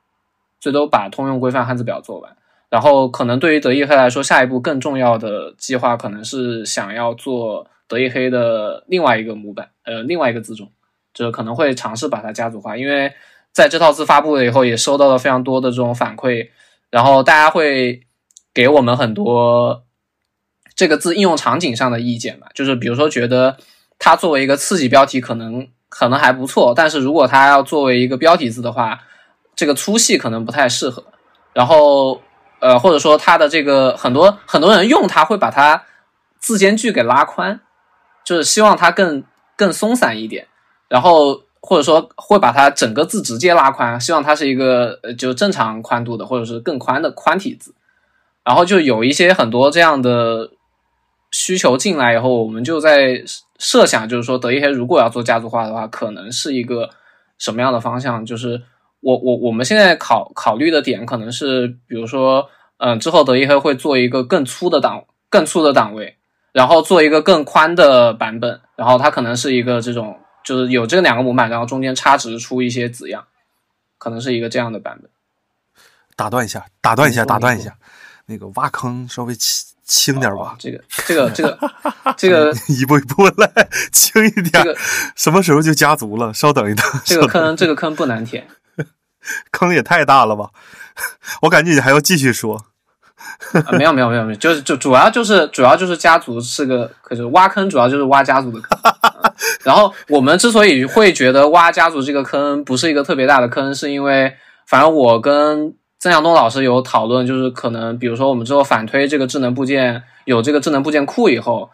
[0.57, 2.33] 最多把通用规范汉字表做完。
[2.69, 10.71] 然后可能对于德意黑来说，下一步更重要的计划可能是想要做德意黑的另外一个模板，呃，另外一个字种，
[11.13, 12.75] 就是可能会尝试把它家族化。
[12.77, 13.13] 因为
[13.51, 16.49] 在这套字发布了以后，也收到了非常多的这种反馈，
[16.89, 18.01] 然后大家会
[18.53, 19.83] 给我们很多。
[20.73, 23.57] 这个字应用场景上的意见吧，就是比如说觉得
[23.99, 28.99] 它作为一个刺激标题可能可能还不错，但是如果它要作为一个标题字的话，
[29.55, 31.03] 这个粗细可能不太适合。
[31.53, 32.21] 然后
[32.61, 35.83] 呃，或者说它的这个很多很多人用它会把它
[36.39, 37.59] 字间距给拉宽，
[38.25, 39.23] 就是希望它更
[39.55, 40.47] 更松散一点，
[40.91, 47.73] 然后或者说会把它整个字直接拉宽，希望它是一个呃就正常宽度的或者是更宽的宽体字，
[48.43, 50.51] 然后就有一些很多这样的
[51.31, 53.23] 需求进来以后，我们就在
[53.57, 56.89] 设想，就是说德意黑如果要做家族化的话，可能是一个
[57.37, 58.25] 什么样的方向？
[58.25, 58.61] 就是
[58.99, 62.49] 我我我们现在考考虑的点可能是，比如说，
[62.79, 66.17] 嗯，之后德意黑会做一个更粗的档更粗的档位，
[66.51, 73.25] 然后做一个更宽的版本，然后它可能是一个这种，就是有这两个模板，然后中间插值出一些子样，
[73.97, 75.09] 可能是一个这样的版本。
[76.15, 77.75] 打断一下，打断一下，打断一下，
[78.25, 81.59] 那个挖坑稍微轻轻点吧，这个这个这个
[82.15, 84.51] 这个一步一步来，轻一点。
[84.51, 84.77] 这个
[85.15, 86.33] 什么时候就家族了？
[86.33, 88.47] 稍等一等， 这个坑这个坑不难填。
[89.51, 90.49] 坑也太大了吧！
[91.43, 92.65] 我感觉你还要继续说。
[93.53, 98.79] 啊，没有没有没有没有，就是就主要就是主要就是家族是个，可是挖坑主要就是挖家族的坑。
[99.63, 104.35] 然后我们之所以会觉得挖家族这个坑不是一个特别大的坑，是因为
[104.67, 111.69] 反正我跟曾向东老师有讨论，就是可能比如说我们之后反推这个智能部件有这个智能部件库以后，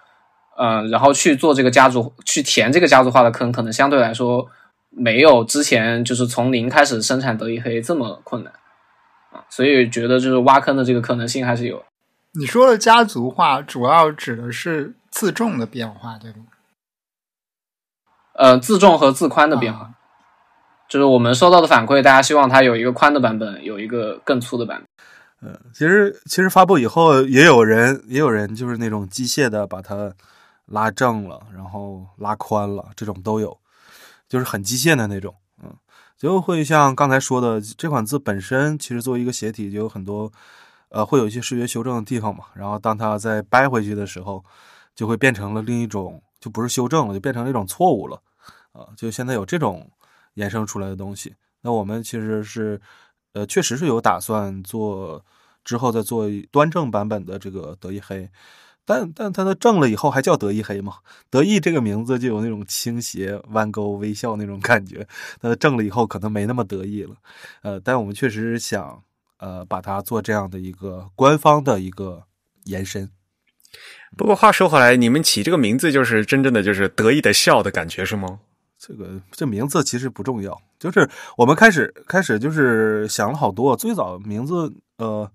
[0.58, 4.48] 嗯、然后去做这个家族去填这个家族化的坑，可能相对来说
[4.90, 8.52] 没有之前就是从零开始生产德意黑这么困难
[9.32, 11.84] 啊，所以觉得就是挖坑的这个可能性还是有。
[12.40, 16.46] 你说的家族化，主要指的是自重的变化，对吗？
[18.38, 19.90] 呃，自重和自宽的变化，啊
[20.88, 25.50] 就是我们收到的反馈，大家希望它有一个宽的版本，有一个更粗的版本。
[25.50, 30.14] 嗯，其实其实发布以后，也有人也有人就是那种机械的把它
[30.68, 33.58] 拉正了，然后拉宽了，这种都有，
[34.30, 35.34] 就是很机械的那种。
[35.64, 35.76] 嗯，
[36.18, 40.32] 就会像刚才说的，这款字本身其实作为一个斜体，就有很多
[40.90, 42.46] 呃会有一些视觉修正的地方嘛。
[42.54, 44.44] 然后当它再掰回去的时候，
[44.96, 48.22] 就会变成了另一种，就不是修正了，就变成了一种错误了。
[48.78, 49.90] 啊，就现在有这种
[50.36, 51.34] 衍生出来的东西。
[51.62, 52.80] 那我们其实是，
[53.34, 55.26] 呃，确实是有打算做
[55.64, 58.30] 之后再做端正版本的这个德意黑，
[58.86, 60.98] 但但它的正了以后还叫德意黑吗？
[61.30, 65.06] 德意这个名字就有那种倾斜、弯钩、微笑那种感觉，
[65.42, 67.16] 那正了以后可能没那么得意了。
[67.64, 69.04] 呃，但我们确实是想，
[69.40, 72.24] 呃，把它做这样的一个官方的一个
[72.66, 73.10] 延伸。
[74.16, 78.40] 不过话说回来，你们起这个名字就是真正的就是得意的笑的感觉是吗？
[78.80, 83.76] 这个这名字其实不重要，就是我们开始开始就是想了好多。
[83.76, 85.30] 最早名字呃，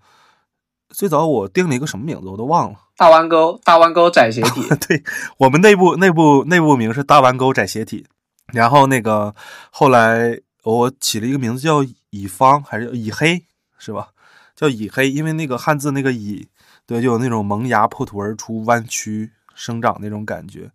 [0.90, 2.78] 最早我定了一个什么名字我都忘了。
[2.96, 5.02] 大弯钩，大弯钩窄斜体， 对
[5.38, 8.06] 我们内部内部内部名是大弯钩窄斜体，
[8.52, 9.34] 然后那个
[9.70, 13.44] 后来我起了一个名字叫乙方还是乙黑
[13.78, 14.10] 是吧？
[14.54, 16.46] 叫乙黑，因为那个汉字那个乙，
[16.86, 20.70] 对，就有那种萌芽破土而出、弯曲生长那种感觉，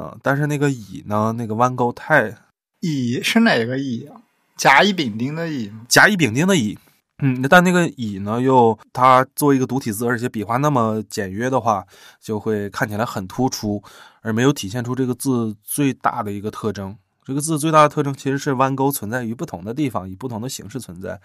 [0.00, 2.34] 啊、但是那个乙呢，那个弯钩太
[2.80, 4.22] 乙是哪个乙啊？
[4.56, 5.82] 甲乙丙丁的乙吗？
[5.88, 6.78] 甲乙丙丁的乙，
[7.22, 11.86] 嗯，但那个乙呢，又它作为一个独体字，而且笔画那么简约的话，
[12.18, 13.82] 就会看起来很突出，
[14.22, 16.96] 而没有体现出这个字最大的一个特征。
[17.22, 21.20] 这个字最大的特征其实是弯钩存在于不同的地方，以不同的形式存在。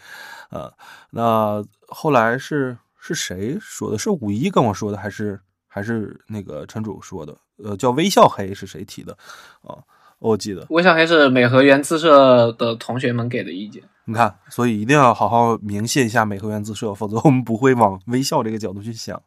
[0.50, 0.72] 呃，
[1.12, 3.98] 那后来是是谁说的？
[3.98, 7.38] 是五一跟我说的，还是还是那个陈主说的？
[7.64, 9.18] 呃，叫微笑黑是谁提的？
[9.62, 9.78] 啊、
[10.20, 10.66] 我记得。
[10.70, 13.84] 微笑黑是美和园自社的同学们给的意见。
[14.06, 19.22] 你看，所以一定要好好明谢一下美和园自社，否则我们不会往微笑这个角度去想。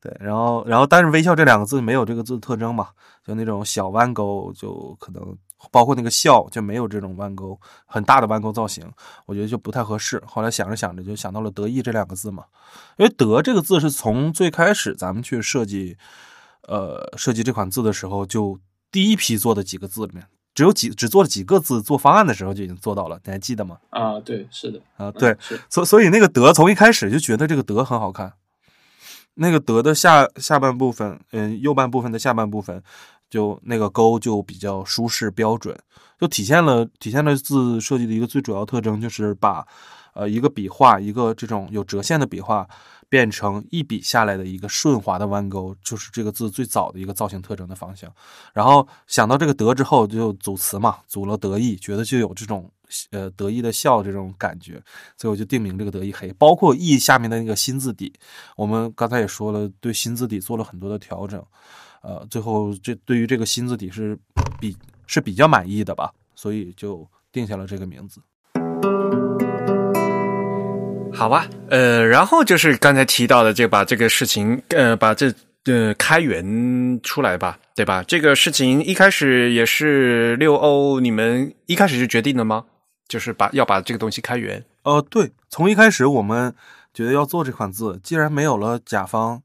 [0.00, 2.88] 对，然后，然后，但是微笑这两个字没有这个字的特征嘛，
[3.24, 5.36] 就那种小弯钩，就可能
[5.70, 8.84] 包括那个笑就没有这种弯钩，很大的弯钩造型，
[9.24, 10.22] 我觉得就不太合适。
[10.26, 12.44] 后来想着想着就想到了德意这两个字嘛，
[12.98, 15.96] 因为德这个字是从最开始咱们去设计，
[16.66, 18.58] 呃，设计这款字的时候，就
[18.90, 23.78] 第一批做的几个字里面，只有几只做了几个字，做方案的时候就已经做到了，你还记得吗？
[23.90, 28.32] 啊，对，是的，啊，嗯对，是所所以那个德从一开始就觉得这个德很好看，
[29.34, 32.82] 那个德的下下半部分，嗯，右半部分的下半部分，
[33.28, 35.78] 就那个勾就比较舒适标准，
[36.18, 39.66] 就体现了体现了字设计的一个最主要特征，就是把
[40.14, 42.66] 呃一个笔画，一个这种有折线的笔画，
[43.08, 48.12] 变成一笔下来的一个顺滑的弯钩，就是这个字最早的一个造型特征的方向。
[48.52, 52.70] 然后想到这个德之后，就组词嘛，组了德意，觉得就有这种
[53.10, 54.82] 呃得意的笑这种感觉，
[55.16, 56.32] 所以我就定名这个德意黑。
[56.32, 58.12] 包括意下面的那个心字底，
[58.56, 61.44] 我们刚才也说了，对心字底做了很多的调整，
[62.02, 64.18] 呃，最后这对于这个心字底是
[64.60, 64.76] 比
[65.06, 68.20] 是比较满意的吧，所以就定下了这个名字。
[71.16, 75.32] 好吧，呃，然后就是刚才提到的，就把这个事情，呃，把这
[75.64, 78.02] 呃开源出来吧，对吧？
[78.06, 82.66] 这个事情一开始也是六欧，你们一开始就决定的吗？
[83.08, 84.62] 就是把要把这个东西开源。
[84.82, 86.54] 呃，对，从一开始我们
[86.92, 89.42] 觉得要做这款字，既然没有了甲方，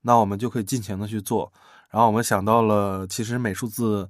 [0.00, 1.52] 那我们就可以尽情的去做。
[1.92, 4.08] 然后我们想到了，其实美术字，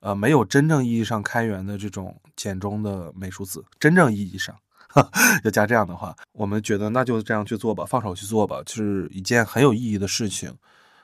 [0.00, 4.56] 呃，没有真正意义上开源的这种简中的美术字，真正意义上。
[5.44, 10.54] 要加这样的话，我们觉得那就这样去做吧，放手去做吧，就是一件很有意义的事情。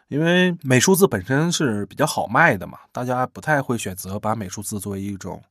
[0.09, 5.43] 因为美术字本身是比较好卖的嘛，大家不太会选择把美术字作为一种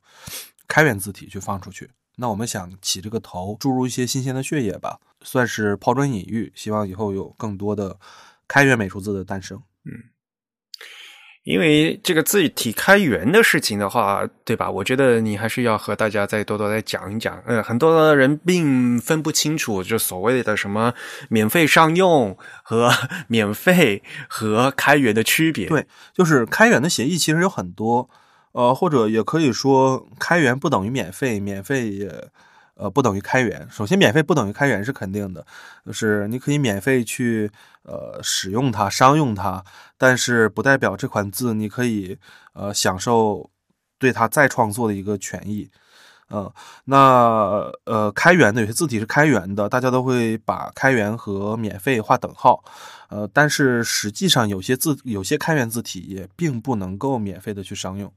[0.67, 1.89] 开源字体去放出去。
[2.15, 7.97] 那我们想起这个头，注入一些新鲜的血液吧，算是抛砖引玉，希望以后有更多的
[8.47, 9.61] 开源美术字的诞生。
[9.85, 10.12] 嗯。
[11.43, 14.71] 因为这个字体开源的事情的话，对吧？
[14.71, 17.41] 我觉得你还是要和大家再多多再讲一讲。
[17.45, 20.93] 呃，很多人并分不清楚，就所谓的什么
[21.29, 22.89] 免费商用和
[23.27, 25.67] 免费和开源的区别。
[25.67, 28.09] 对，就是开源的协议其实有很多，
[28.53, 32.29] 呃，或者也可以说开源不等于免费，免费也。
[32.75, 33.67] 呃，不等于开源。
[33.69, 35.45] 首先，免费不等于开源是肯定的，
[35.85, 37.51] 就是你可以免费去
[37.83, 39.63] 呃使用它、商用它，
[39.97, 42.17] 但是不代表这款字你可以
[42.53, 43.49] 呃享受
[43.99, 45.69] 对它再创作的一个权益。
[46.29, 46.51] 嗯，
[46.85, 52.63] 那呃开源的有些字体是开源的，大家都会把开源和免费划等号。
[53.09, 58.11] 呃，但是实际上有些字、有些开源字体也并不能够免费的去商用，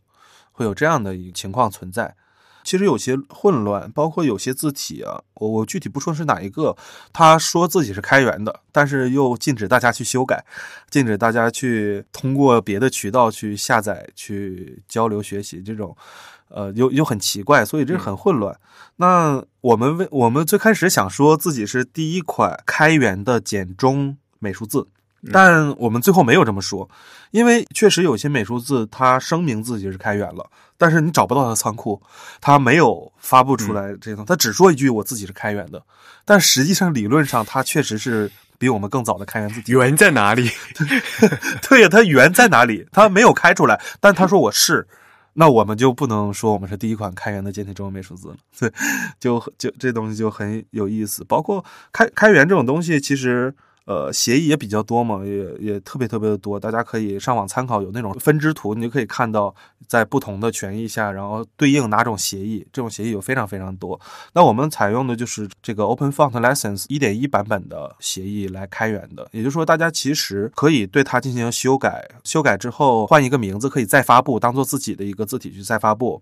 [0.53, 2.17] 会有这样的一个情况存在。
[2.67, 6.77] 其实有些混乱，包括有些字体啊，我我具体不说是哪一个，
[7.13, 10.45] 他说自己是开源的，但是又禁止大家去修改，
[10.91, 15.97] 禁止大家去通过别的渠道去下载、去交流学习，这种，
[16.49, 18.59] 呃，又又很奇怪，所以这很混乱。
[18.97, 24.89] 那我们为我们最开始想说自己是第一款开源的简中美术字。
[25.33, 26.89] 但我们最后没有这么说，
[27.31, 30.49] 因为确实有些美术字它声明自己是开源了，
[30.79, 32.01] 但是你找不到它的仓库，
[32.41, 35.83] 它没有发布出来这种，它只说一句我自己是开源的，
[36.25, 39.73] 但实际上理论上它确实是比我们更早的开源字体。
[39.73, 40.51] 源在哪里？
[41.69, 42.87] 对呀，它源在哪里？
[42.93, 44.87] 它没有开出来，但他说我是，
[45.35, 48.37] 那我们就不能说我们是第一款开源的简体中文美术字了。
[48.59, 48.73] 对，
[49.19, 53.55] 就就这东西就很有意思，包括开开源这种东西，其实。
[53.87, 59.55] 呃，协议也比较多嘛，也也特别特别的多，大家可以上网参考，有那种分支图，你就可以看到
[59.87, 63.99] 在不同的权益下，然后对应哪种协议，这种协议有非常非常多。
[64.33, 76.21] 那我们采用的就是这个 Open Font License 一点一版本的协议来开源的，也就是说，大家其实可以对它进行修改，修改之后换一个名字，可以再发布，当做自己的一个字体去再发布。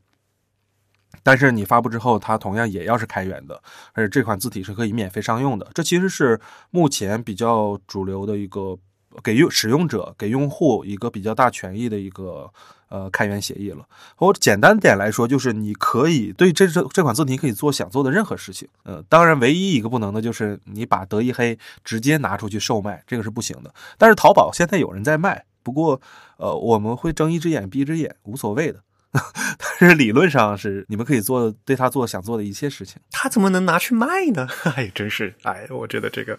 [1.23, 3.63] 但是你发布之后，它同样也要是开源的，
[3.93, 5.71] 而且这款字体是可以免费商用的。
[5.75, 8.77] 这其实是目前比较主流的一个
[9.23, 12.51] 给用使用者、给用户一个比较大权益的一个
[12.89, 13.87] 呃开源协议了。
[14.19, 18.69] 我简单点来说，就是你可以对这这这款字体可以做想做的任何事情。
[18.83, 23.73] 呃，当然唯一一个不能的就是你把德意黑直接拿出去售卖，这个是不行的。
[23.97, 26.01] 但是淘宝现在有人在卖，不过
[26.37, 28.81] 呃我们会睁一只眼闭一只眼，无所谓的。
[29.79, 34.49] 但是理论上是你们可以做对他做想做的一切事情，他怎么能拿去卖呢？
[34.75, 36.37] 哎，真是哎，我觉得这个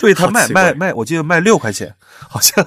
[0.00, 1.94] 对他卖卖卖，我记得卖六块钱，
[2.28, 2.66] 好像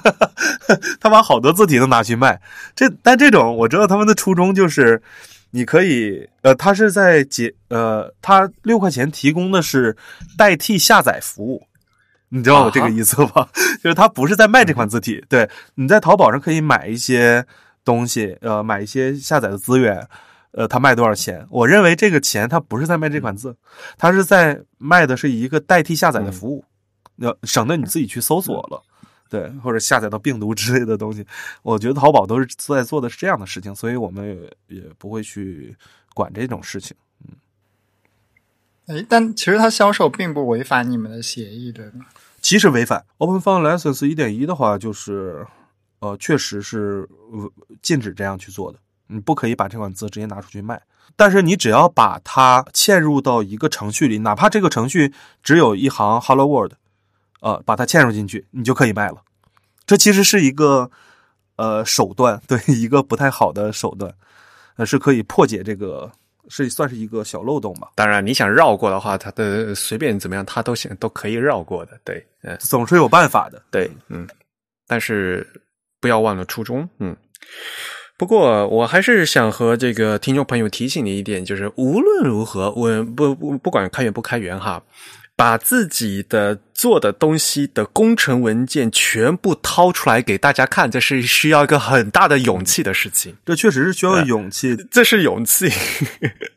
[1.02, 2.42] 他把好多字体都拿去卖。
[2.74, 5.02] 这但这种我知道他们的初衷就是
[5.52, 9.98] 你可以呃，他是在解呃，他六块钱提供的是
[10.38, 11.68] 代替下载服务，
[12.30, 13.50] 你知道我这个意思吧？
[13.84, 17.46] 就是他不是在卖这款字体，对，你在淘宝上可以买一些。
[17.84, 20.08] 东西，呃，买一些下载的资源，
[20.52, 21.46] 呃，他卖多少钱？
[21.50, 23.56] 我认为这个钱他不是在卖这款字，
[23.98, 26.64] 他是在卖的是一个代替下载的服务，
[27.18, 28.82] 那省得你自己去搜索了，
[29.30, 31.26] 对，或者下载到病毒之类的东西。
[31.62, 34.26] 我觉得淘宝都是在做的是这样的事情，所以我们
[34.70, 35.76] 也也不会去
[36.14, 36.96] 管这种事情。
[37.28, 37.36] 嗯，
[38.96, 42.06] 哎，但其实它销售并不违反你们的协议，对吗？
[42.42, 45.46] 其实违反 Open Font License 一点一的话，就是。
[46.04, 47.08] 呃，确实是
[47.82, 48.80] 禁止这样去做的。
[49.08, 50.82] 你不可以把这款字直接拿出去卖，
[51.16, 56.74] 但是你只要把它嵌入到一个程序里，哪怕这个程序只有一行 Hello World，
[57.40, 59.22] 呃，把它嵌入进去，你就可以卖了。
[59.86, 60.92] 这其实是一个
[61.56, 64.14] 呃手段，对一个不太好的手段，
[64.76, 66.12] 呃，是可以破解这个，
[66.50, 67.92] 是算是一个小漏洞吧。
[67.96, 71.98] 当然，你想绕过的话，它的随便怎么样，它都行都可以绕过的。
[72.04, 73.62] 对，嗯，总是有办法的。
[73.72, 74.28] 对，嗯，
[74.86, 75.48] 但是。
[76.04, 77.16] 不要忘了初衷，嗯。
[78.18, 84.84] 不过我还是想和这个听众朋友提醒你一点，就是无论如何，我不不不管开源不开源哈，
[85.44, 93.36] 把自己的做的东西的工程文件全部掏出来给大家看，这是需要一个很大的勇气的事情。
[93.46, 94.78] 这确实是需要勇气。
[94.90, 95.70] 这是勇气，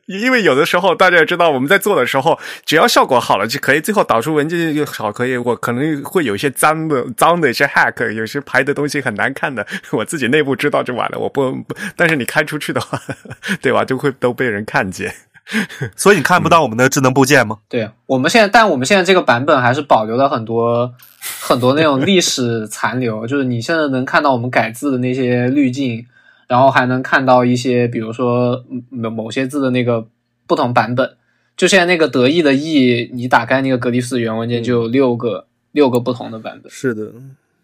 [0.06, 5.36] 因为有的时候大家也知道，我们在做的时候，只要效果好了就可以，最后导出文件就好，可以。
[5.36, 11.18] 我可能会有一些脏的、脏的一些 hack，有些排的东西很难看的，我自己内部知道就完了。
[11.18, 11.60] 我不，
[11.96, 13.02] 但是你开出去的话，
[13.60, 13.84] 对吧？
[13.84, 15.12] 就会都被人看见。
[15.96, 17.58] 所以你看不到我们的智能部件吗？
[17.68, 20.92] 对，我们现在，但我们现在这个版本还是保留了很多
[21.40, 26.04] 很多那种历史残留， 就是你现在能看到我们改字的那些滤镜，
[26.48, 30.06] 然后还能看到一些，比如说某某些字的那个
[30.46, 31.16] 不同版本。
[31.56, 36.70] 就现在那个得意的意，你打开那个格力斯原文件就有六个六个不同的版本。
[36.70, 37.12] 是的。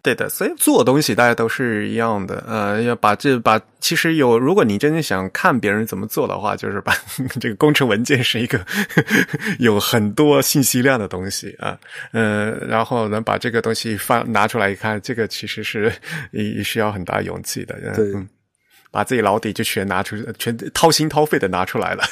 [0.03, 6.93] 对的，所以做东西大家都是一样的，呃，要把这把其实有，如果你真的想看别人怎么做的话，就是把
[7.41, 8.67] 这个工程文件是一个
[9.61, 11.79] 有很多信息量的东西啊，
[12.11, 15.93] 呃，然后能把这个东西放拿出来一看，这个其实是
[16.33, 18.13] 也需要很大勇气的，对，
[18.91, 22.03] 把自己老底就全拿出，全掏心掏肺的拿出来了。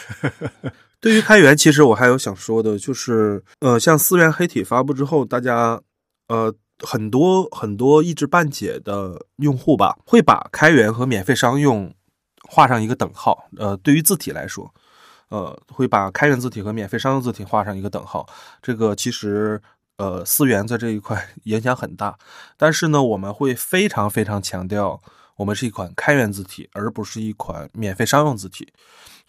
[1.03, 5.81] 对于开源，其实我还有想说的，就是呃，像思源黑体发布之后，大家
[6.29, 6.55] 呃。
[6.81, 11.94] 很多很多一知半解的用户吧，会把开源和免费商用
[12.48, 13.48] 画上一个等号。
[13.57, 14.73] 呃，对于字体来说，
[15.28, 18.27] 呃，会把开源字体和免费商用字体画上一个等号。
[18.61, 19.61] 这个其实，
[19.98, 22.19] 呃，思源在这一块 影响很大。
[22.57, 25.01] 但是呢，我们会非常非常强调，
[25.36, 28.73] 我们是一款开源字体，而不是一款免费商用字体。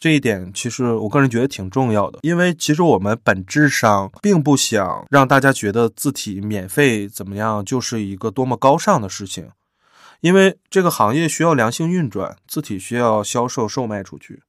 [0.01, 9.51] 这一点其实我个人觉得挺重要的，因为其实我们本质上并不想让大家觉得字体免费怎么样就是一个多么高尚的事情，
[10.21, 14.41] 因为这个行业需要良性运转，字体需要销售售卖出去，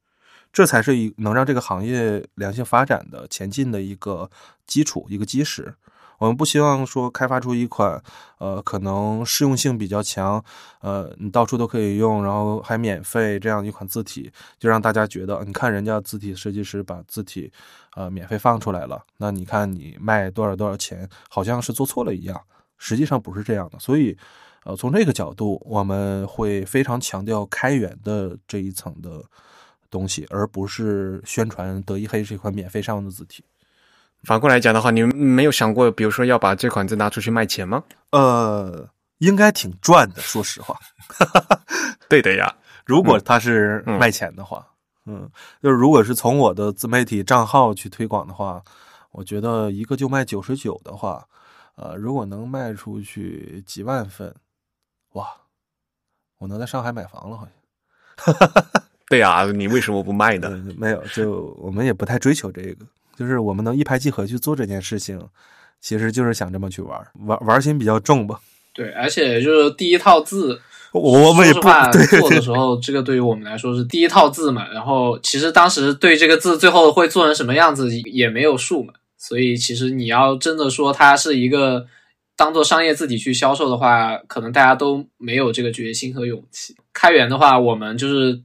[0.51, 4.31] 这才是一能让这个行业良性发展的前进的一个
[4.65, 5.75] 基础，一个基石。
[6.19, 8.01] 我们不希望说开发出一款，
[8.37, 10.43] 呃，可能适用性比较强，
[10.81, 17.51] 呃，你到处都可以用，然后还免费这样一款字体，就让大家觉得，你看人家字体设计师把字体，
[17.95, 22.39] 呃，免费放出来了，那你看你卖多少多少钱，好像是做错了一样，
[22.77, 23.79] 实际上不是这样的。
[23.79, 24.17] 所以，
[24.63, 29.21] 呃，从这个角度，我们会非常强调开源的这一层的
[29.89, 33.43] 东西，而不是宣传德意黑是一款免费上用的字体。
[34.23, 37.83] 反过来讲的话，你们没有想过，比如说要把这款字拿出去卖钱吗？
[38.11, 40.77] 呃，应该挺赚的，说实话。
[42.07, 42.55] 对的呀，
[42.85, 44.65] 如果它是卖钱的话，
[45.05, 45.29] 嗯，
[45.61, 48.63] 就是如果是从我的自媒体账号去推广的话，
[49.11, 51.27] 我觉得一个就卖九十九的话，
[51.75, 54.33] 呃，如果能卖出去几万份，
[55.13, 55.27] 哇，
[56.37, 57.53] 我能在上海买房了，好像。
[59.09, 60.49] 对呀，你为什么不卖呢？
[60.77, 62.85] 没有，就我们也不太追求这个。
[63.17, 65.19] 就是我们能一拍即合去做这件事情，
[65.79, 68.39] 其实就是想这么去玩，玩玩心比较重吧。
[68.73, 70.59] 对，而且就是第一套字，
[70.91, 71.61] 我们也不
[72.19, 74.67] 做的时候，这个对于我们来说是第一套字嘛。
[74.71, 78.93] 然后其实当时对这个字最后会做成什么样子也没有数嘛。
[79.17, 81.85] 所以其实你要真的说它是一个
[82.35, 86.75] 当做商业字体去销售的话，可能大家都没有这个决心和勇气。
[86.91, 88.41] 开源的话，我们就是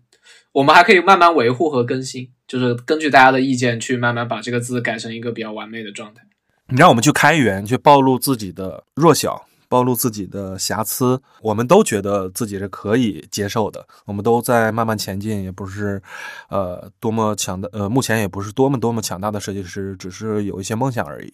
[0.58, 2.28] 我们还可以慢慢维护和更新。
[2.48, 6.22] 就是根据大家的意见去慢慢把这个字改成一个比较完美的状态。
[6.66, 13.86] 你让我们去开源，去暴露自己的弱小，暴露自己的瑕疵，我们都觉得自己是可以接受的。
[14.06, 16.02] 我们都在慢慢前进，也不是，
[16.48, 21.32] 呃，多么强的，呃，目前也不是多么多么强大的设计师，只是有一些梦想而已。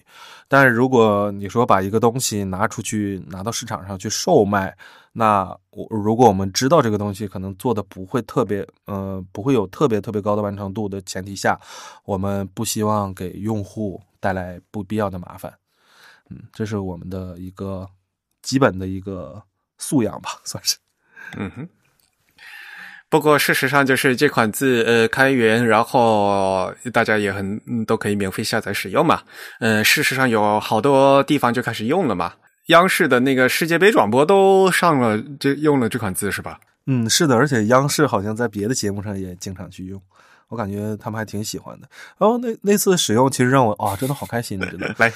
[0.49, 4.77] 但是如果你说把一个东西拿出去，拿到市场上去售卖，
[5.13, 11.59] 那我如果我们知道这个东西可能做的不会特别，呃，不会有特别特别高的完成度的前提下，
[12.05, 15.53] 我们不希望给用户带来不必要的麻烦。
[16.31, 17.89] 嗯，这是我们的一个
[18.45, 19.43] 基本的一个
[19.79, 20.77] 素养吧，算是。
[21.37, 21.69] 嗯哼。
[23.09, 29.23] 不过事实上就是这款字，呃，开源，然后大家也很都可以免费下载使用嘛。
[29.61, 32.35] 嗯，事实上有好多地方就开始用了嘛。
[32.67, 36.59] 央视的那个世界杯转播都上了，这用了这款字是吧？
[36.87, 40.03] 嗯，是的，而且央视好像在别的节目上也经常去用，
[40.49, 41.89] 我感觉他们还挺喜欢的。
[42.19, 44.95] 然后那那次使用，其实让我啊，真的好开心，真的。
[44.99, 45.13] 来，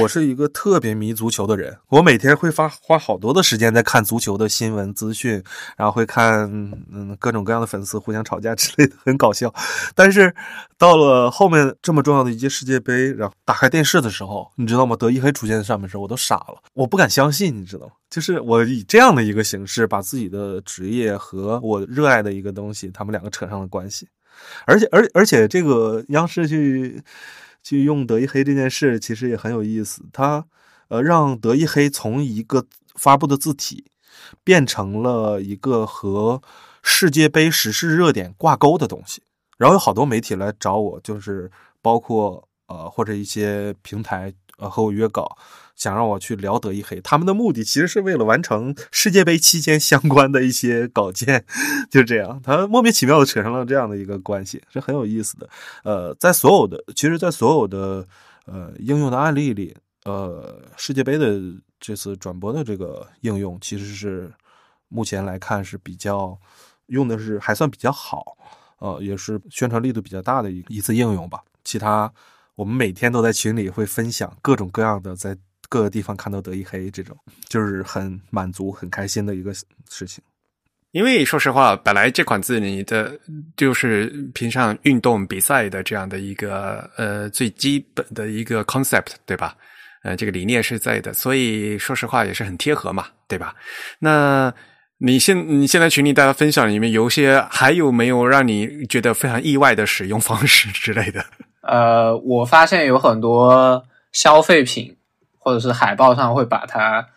[0.00, 5.42] 我是一个特别迷足球的人，我每天会发花好多的时间在看足球的新闻资讯，
[5.76, 6.50] 然后会看
[6.92, 9.52] 嗯各种各样的粉丝互相吵架之类的，很搞笑。
[9.94, 10.34] 但是
[10.76, 14.96] 到了后面这么重要的一届世界杯，然后打开电视的时候，你知道吗？
[14.96, 17.92] 德意黑出现在上面的时候，我都傻了，我不敢相信，你知道吗？
[18.10, 24.08] 就是我以这样的一个形式，把自己的职业和我热爱的一个东西，他们两个扯上了关系。
[24.66, 27.02] 而且，而而且，这个央视去
[27.62, 30.02] 去用德意黑这件事，其实也很有意思。
[30.12, 30.44] 它
[30.88, 33.84] 呃，让德意黑从一个发布的字体，
[34.42, 36.40] 变成了一个和
[36.82, 39.22] 世界杯时事热点挂钩的东西。
[39.58, 41.50] 然后有好多媒体来找我，就是
[41.82, 45.36] 包括呃或者一些平台呃和我约稿，
[45.78, 47.00] 想让我去聊德意黑。
[47.00, 51.46] 他们的目的其实是为了完成世界杯期间相关的一些稿件，
[51.90, 55.48] 就这样，他莫名其妙的扯上了这样的一个关系，是很有意思的。
[55.84, 58.06] 呃，在所有的其实，在所有的
[58.44, 59.74] 呃应用的案例里。
[60.04, 61.38] 呃，世界杯的
[61.78, 64.32] 这次转播的这个应用，其实是
[64.88, 66.38] 目前来看是比较
[66.86, 68.38] 用的是还算比较好，
[68.78, 71.42] 呃，也是宣传力度比较大的一一次应用吧。
[71.62, 72.10] 其他
[72.54, 75.36] 我们每天都在群里会分享各种各样的在
[75.68, 77.16] 各个地方看到德意黑这种，
[77.48, 79.52] 就是很满足、很开心的一个
[79.90, 80.22] 事情。
[80.92, 83.12] 因为说实话，本来这款字你的
[83.56, 89.54] 就是平常运动比赛的这样的一个呃最基本的一个 concept，对吧？
[90.02, 93.54] 呃，这个理念是在的，所以说实话也是很贴合嘛，对吧？
[93.98, 94.52] 那
[94.96, 101.22] 你现你现在群里大家分享里面有些还有没有让你觉得非常意外的使用方式之类的？
[101.62, 104.96] 呃，我发现有很多消费品
[105.48, 107.08] 或者是海报上会把它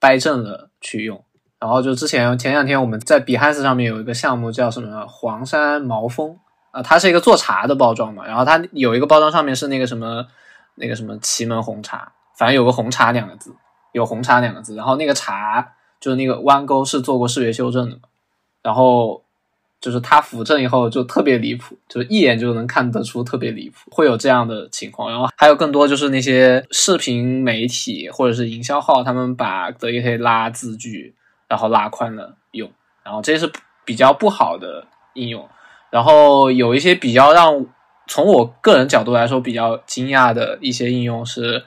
[0.00, 1.22] 掰正了去用，
[1.58, 6.38] 然后就之前前两天我们在比汉斯上面有一个项目叫什么黄山毛峰。
[6.70, 10.26] 啊，它是一个做茶的包装嘛，然后它有一个包装上面是那个什么
[10.74, 12.10] 那个什么祁门红茶。
[12.36, 13.54] 反正有个红茶两个字，
[13.92, 18.02] 有红茶两个字，然后那个茶就是那个弯钩是做过视觉修正的嘛，
[18.62, 19.23] 然后
[19.84, 25.10] 就是它扶正以后就特别离谱，就一眼就能看得出特别离谱，会有这样的情况。
[25.10, 31.14] 然后还有更多就是那些视频媒体或者是营销号，他们把德意黑拉字距，
[31.46, 32.70] 然后拉宽了用，
[33.02, 33.52] 然后这是
[33.84, 35.46] 比较不好的应用。
[35.90, 37.66] 然后有一些比较让
[38.06, 41.62] 从我个人角度来说比较惊讶的一些应用是。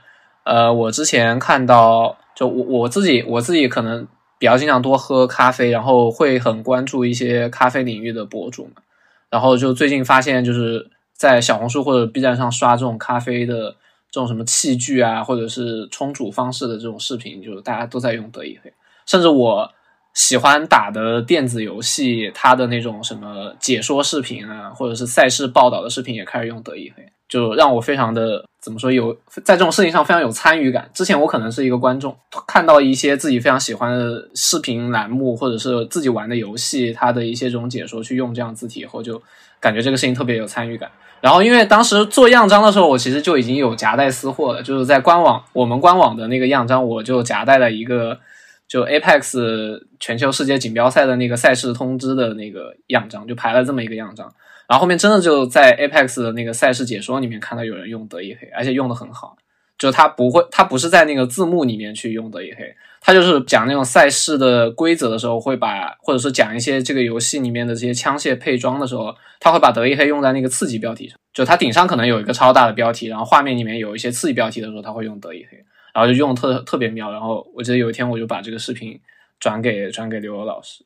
[0.49, 4.07] 呃，我之前看到，就我我自己，我自己可能
[4.39, 8.81] 比较经常多喝咖啡，然后会很关注一些咖啡领域的博主嘛。
[9.29, 13.71] 然后就最近发现，就是在小红书或者 B 站上刷这种咖啡的
[14.09, 18.71] 这种什么器具啊，或者是冲煮方式的这种视频，就是大家都在用德意黑。
[19.05, 19.71] 甚至我
[20.13, 27.03] 喜欢打的电子游戏，它的那种什么解说视频啊，或者是赛事报道的视频，也开始用德意黑。
[27.27, 30.89] 就让我非常的怎么说有在这种事情上非常有参与感。
[30.93, 32.15] 之前我可能是一个观众，
[32.47, 39.21] 看到一些自己非常喜欢的视频栏目或者是自己玩的游戏，它的一些这种解说去用这样字体以后，就
[39.59, 40.89] 感觉这个事情特别有参与感。
[41.19, 48.19] 然后因为当时做样章的时候，我其实就已经有夹带私货了，就是在官网我们官网的那个样章，我就夹带了一个
[48.67, 54.31] 就 Apex 全球世界锦标赛的那个赛事通知的那个样章，就排了这么一个样章。
[54.67, 59.37] 然后后面真的就在 Apex 的那个赛事解说里面看到有人用德意黑，而且用的很好。
[59.77, 71.15] 就他不会，他不是在那个字幕里面去用德意黑，他就是讲那种赛事的规则的时候，会把或者是讲一些这个游戏里面的这些枪械配装的时候，他会把德意黑用在那个刺激标题上。
[71.31, 75.63] 就它顶上可能有一个超大的标题，然后画面里面有一些刺激标题的时候，他会用德意黑，
[75.93, 77.11] 然后就用特特别妙。
[77.11, 78.99] 然后我记得有一天我就把这个视频
[79.39, 80.83] 转给转给刘老师，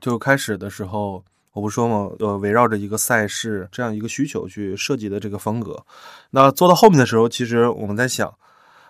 [0.00, 1.22] 就开始的时候。
[1.52, 5.84] 我不说嘛，呃，围绕着一个赛事这样一个需求去设计的这个风格，
[6.30, 8.32] 那做到后面的时候，其实我们在想，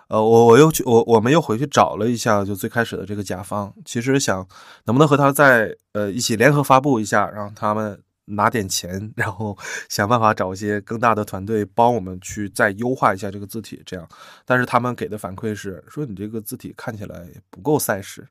[0.09, 4.47] 呃，我我又去我我们又回去找了一下，就最开始的这个甲方，其实想
[4.85, 9.57] 能不能和他再呃一起联合发布一下，让他们拿点钱， 然后
[9.89, 14.07] 想办法找一些更大的团队帮我们去再优化一下这个字体，这样，
[14.45, 18.21] 但是他们给的反馈是说你这个字体看起来不够赛事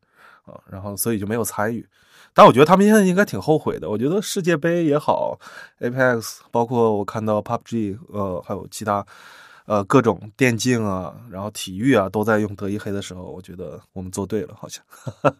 [0.44, 1.85] 啊，然后所以就没有参与。
[2.32, 3.90] 但我觉得他们现在应该挺后悔的。
[3.90, 5.39] 我觉得世界杯也好
[5.81, 9.05] ，Apex，包括我看到 PUBG，呃，还有其他，
[9.66, 14.82] 呃，各种电竞啊，然后体育啊，都在用德意黑的时候，我觉得我们做对了，好像，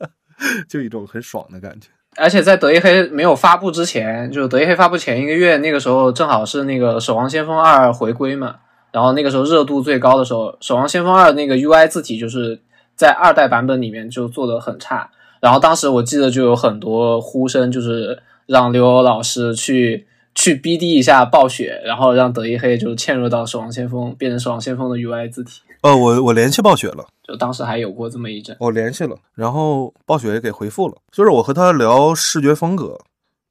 [0.69, 1.89] 就一种很爽的感觉。
[2.17, 8.57] 而且在德意黑没有发布之前，就是德意黑发布前一个月，那个时候正好是那个《守望先锋二》回归嘛，
[8.91, 12.61] 然后那个时候热度最高的时候，《守望先锋二》那个 UI 字体就是
[12.97, 15.09] 在二代版本里面就做的很差。
[15.41, 25.63] 然后当时我记得就有很多呼声，就是让刘欧老师去去 BD 一下暴雪，然后让德一黑就嵌入到守望先锋，变成守望先锋的 UI 字体。
[25.81, 28.55] 呃，我我联系暴雪了，就当时还有过这么一阵。
[28.61, 32.99] 我联系了，然后暴雪也给回复了，就是我和他聊视觉风格，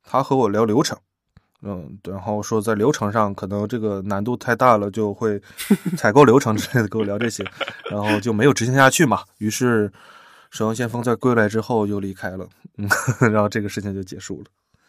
[0.03, 0.95] 他和我聊流程，
[1.63, 5.41] 嗯，然后说在流程上可能这个难度太大了，就会
[5.97, 7.43] 采购流程之类的，跟我聊这些，
[7.89, 9.91] 然后就没有执行下去嘛，于是。
[10.49, 12.47] 守望先锋在归来之后又离开了，
[12.77, 12.87] 嗯，
[13.31, 14.45] 然后这个事情就结束了。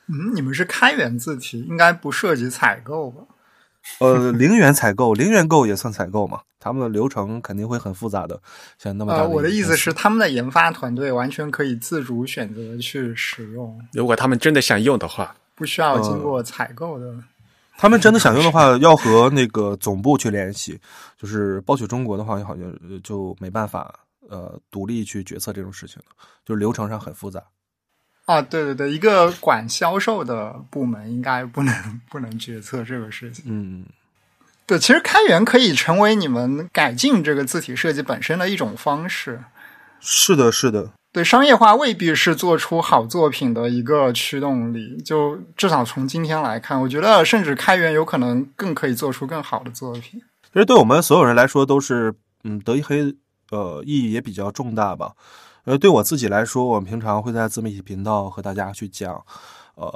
[0.09, 3.23] 嗯，你们是开源字体，应该不涉及采购吧？
[4.01, 6.41] 呃，零元采购，零元购也算采购嘛？
[6.59, 8.39] 他们的流程肯定会很复杂的。
[8.79, 17.15] 像那么大呃，我的意思是，他们的研发团队完全可以自主选择去使用，如果他们真的想用的话，不需要经过采购的。
[17.79, 20.79] 他们真的想用的话，要和那个总部去联系。
[21.17, 23.95] 就是暴雪中国的话，好像呃就没办法
[24.31, 27.43] 呃独立去决策这种事情的，就是流程上很复杂。
[28.27, 31.75] 啊，对对对，一个管销售的部门应该不能
[32.09, 33.45] 不能决策这个事情。
[33.49, 33.85] 嗯，
[34.67, 39.43] 对，其实开源可以成为你们改进这个字体设计本身的一种方式。
[40.01, 45.03] 是的，是的，对，商业化未必是做出好作品的一个驱动力。
[45.03, 50.23] 就至少从今天来看，我觉得甚至开源有可能更可以做出更好的作品。
[50.53, 53.15] 其实对我们所有人来说都是，嗯，德意黑
[53.51, 55.15] 呃意义也比较重大吧。
[55.65, 59.23] 呃，对我自己来说，我平常会在自媒体频道和大家去讲，
[59.75, 59.93] 呃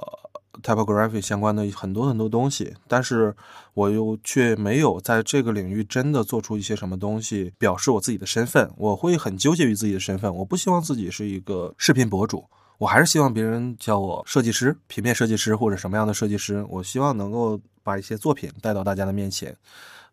[0.63, 3.35] ，typography 相关的很多很多东西，但是
[3.73, 8.71] 我又却没有在这个领域真的做出一些什么东西，表示我自己的身份。
[8.77, 12.45] 我会很纠结于自己的身份，我不希望自己是一个视频博主。
[12.79, 16.63] 我还是希望别人叫我设计师、平面设计师或者什么样的设计师。
[16.69, 19.57] 我希望能够把一些作品带到大家的面前。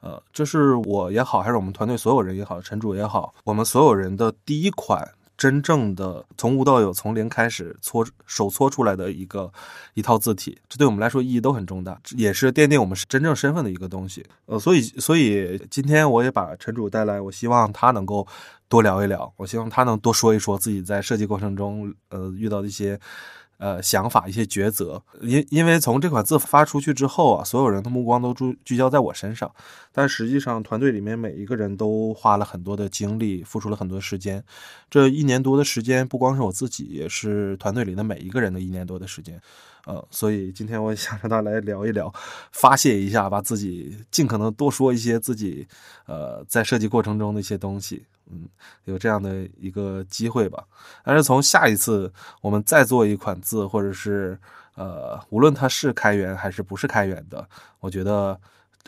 [0.01, 5.07] 呃，这是我也好，还是我们团队所有人也好，陈主也好，我们所有人的第一款
[5.37, 9.51] 真正的从无到有、从零开始搓手搓出来的一个
[9.93, 14.25] 一套字体，这对我们来说意义都很重大，也是奠定我们真正身份的一个东西。
[14.47, 18.27] 呃，所以所以今天我也把陈主带来，我希望他能够
[18.67, 22.99] 多聊一聊，我希望他能多说一说自己在设计过程中呃遇到的一些。
[23.61, 29.53] 呃，想法一些抉择，因因为从这款字发出去之后啊，所有人的目光都聚聚焦在我身上，
[29.91, 34.43] 但实际上团队里面每一个人都花了很多的精力，付出了很多时间。
[34.89, 39.39] 这一年多的时间，不光是我自己，也是团队里的每一个人的一年多的时间。
[39.85, 42.11] 呃，所以今天我也想让他来聊一聊，
[42.51, 45.67] 发泄一下，把自己尽可能多说一些自己
[46.07, 48.07] 呃在设计过程中的一些东西。
[48.31, 48.47] 嗯，
[48.85, 50.63] 有这样的一个机会吧。
[51.03, 54.39] 但是从下一次我们再做一款字，或者是
[54.75, 57.47] 呃，无论它是开源还是不是开源的，
[57.79, 58.39] 我觉得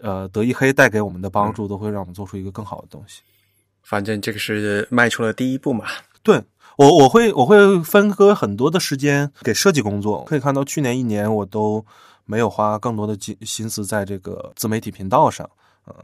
[0.01, 3.21] 呃，德意黑带给我们的帮助，都会让我们做出一个更好的东西。
[3.83, 5.85] 反正这个是迈出了第一步嘛。
[6.23, 6.41] 对
[6.77, 10.23] 我，我会我会分割很多的时间给设计工作。
[10.23, 11.85] 可以看到，去年一年我都
[12.25, 15.49] 没有花更多的心心思在这个自媒体频道上。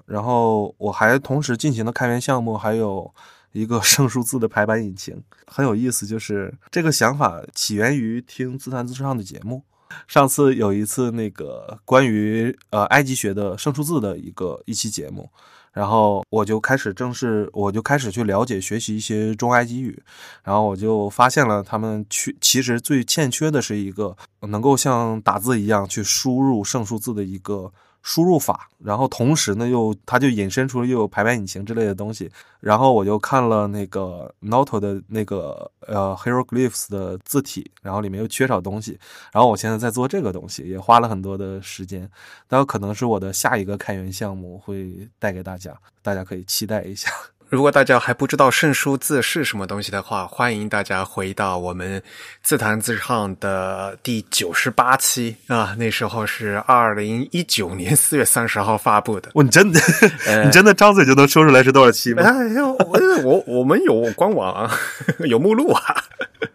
[0.06, 3.14] 然后我还同时进行了开源项目，还有
[3.54, 6.06] 一个圣数字的排版引擎，很有意思。
[6.06, 9.64] 就是这个想法起源于听自弹自唱的节目。
[10.08, 15.28] 上次有一次那个关于呃埃及学的圣数字的一个一期节目，
[15.74, 20.00] 然后我就开始正式，我就开始去了解学习一些中埃及语，
[20.44, 27.72] 然后我就发现了他们缺其实最欠缺的是一个能够像打字一样去输入圣数字的一个。
[28.02, 32.32] 输入法，然后同时呢，又它就引申出了又有排版引擎之类的东西。
[32.60, 39.00] 然后我就看了那个 Noto 的那个呃 Hieroglyphs 的字体，然后里面又缺少东西。
[39.32, 42.10] 然后我现在在做这个东西，也花了很多的时间。
[42.48, 47.10] 但有可能是我的下一个开源项目会带给大家，大家可以期待一下。
[47.50, 52.02] 如果大家还不知道圣书字是什么东西的话，欢迎大家回到我们
[52.44, 59.32] 自弹自唱的第九十八期啊，那时候是二零一九年四月三十号发布的。
[59.34, 59.80] 哇，你真的，
[60.46, 62.22] 你真的张嘴就能说出来是多少期吗？
[62.22, 64.72] 哎呦，我我我们有官网啊，
[65.26, 65.96] 有目录啊。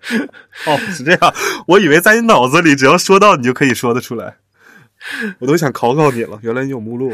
[0.66, 1.35] 哦，是这样，
[1.66, 4.37] 我以为在你脑子里，只要说到你就可以说得出来。
[5.41, 7.12] 我都想考考你了，原来你有目录。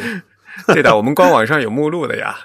[0.66, 2.36] 对的，我们官网上有目录的呀。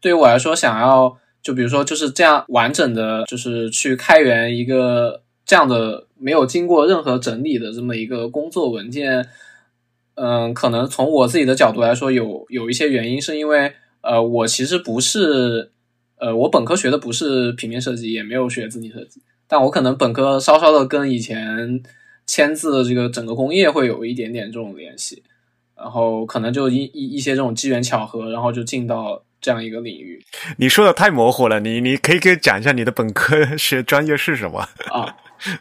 [0.00, 9.26] 对于我来说，想要就比如说就是这样完整的，就是去开源一个这样的没有经过任何整理的这么一个工作文件，
[10.14, 13.72] 嗯，可能从我自己的角度来说，有有一些原因，是因为
[14.02, 15.72] 呃，我其实不是
[16.18, 21.82] 呃，我本科学的不是平面设计，也没有学字体设计，但我可能本科稍稍的跟以前
[22.26, 25.24] 签字的这个整个工业会有一点点这种联系，
[25.76, 29.24] 然后可能就一一一些这种机缘巧合，然后就进到。
[29.40, 30.20] 这样一个领域，
[30.56, 31.60] 你说的太模糊了。
[31.60, 34.58] 你你可以给讲一下你的本科学专业是什么
[34.90, 35.16] 啊？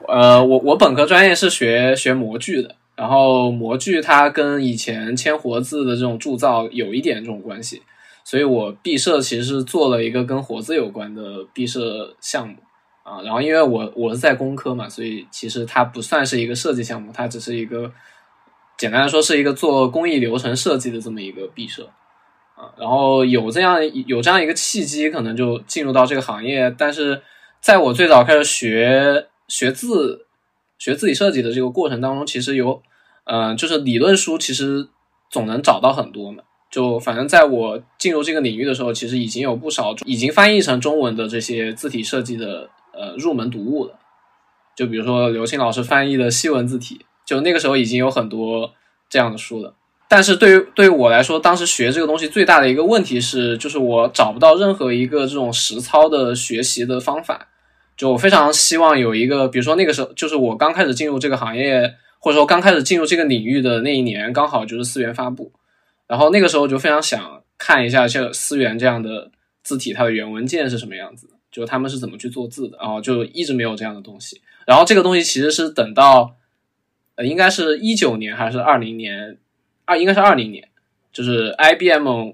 [0.08, 7.84] 呃，我我本科专业是学学模具的，然后模具它跟以前签活字的这种铸造有一点这种关系，
[8.24, 12.56] 所以我毕设其实是做了一个跟活字有关的毕设项目
[13.04, 13.22] 啊。
[13.22, 17.92] 然后因为我我是在工科嘛，所以其实它不算是一个设计项目，它只是一个
[18.76, 21.88] 简单来说是一个做工艺流程设计的这么一个毕设。
[22.58, 26.74] 啊，然后有这样有这样一个契机，可能就进入到这个行业。
[26.76, 27.22] 但是
[27.62, 30.26] 在我最早开始学学字、
[30.80, 32.82] 学字体设计的这个过程当中，其实有，
[33.26, 34.88] 嗯，就是理论书其实
[35.30, 36.42] 总能找到很多嘛。
[36.72, 44.00] 就反正在我进入这个领域的时候，其实已经有不少已经翻译成中文的这些字体设计的呃入门读物了。
[44.76, 48.74] 就比如说刘青老师翻译的西文字体，就那个时候已经有很多
[49.08, 49.76] 这样的书了。
[50.10, 57.50] 但是对于对于我来说，当时学这个东西最大的一个问题是，就是我找不到任何一个这种实操的学习的方法。
[57.98, 65.52] 就我非常希望有一个，比如说那个时候，就是我刚开始进入这个行业，或者说刚开始进入这个领域的那一年，刚好就是思源发布。
[66.08, 69.32] 然后那个时候就非常想看一下，像思源这样的
[69.64, 72.78] 字体，它的原文件是什么样子，就他们是怎么去做字的。
[72.78, 74.42] 然后就一直没有这样的东西。
[74.66, 76.36] 然后这个东西其实是等到，
[77.16, 79.40] 呃，应该是一九年还是二零年，
[79.88, 80.70] 二应该是二零年，
[81.12, 82.34] 就是 IBM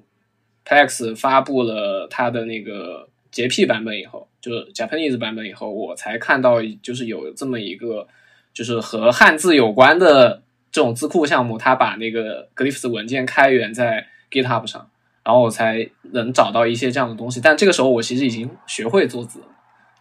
[0.68, 8.06] Plex 发布了它的那个洁癖版本以后，就是 Japanese 版本以后，我才看到就是有这么一个，
[8.54, 10.44] 就是和汉字有关的。
[10.74, 14.90] 这种字库项目，它把那个 Glyphs 文件开源在 GitHub 上，
[15.24, 17.40] 然后我才能找到一些这样的东西。
[17.40, 19.40] 但这个时候，我其实已经学会做字，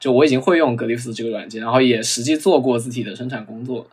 [0.01, 3.87] 就我已经会用 Glyphs 这个软件，然后也实际做过字体的生产工作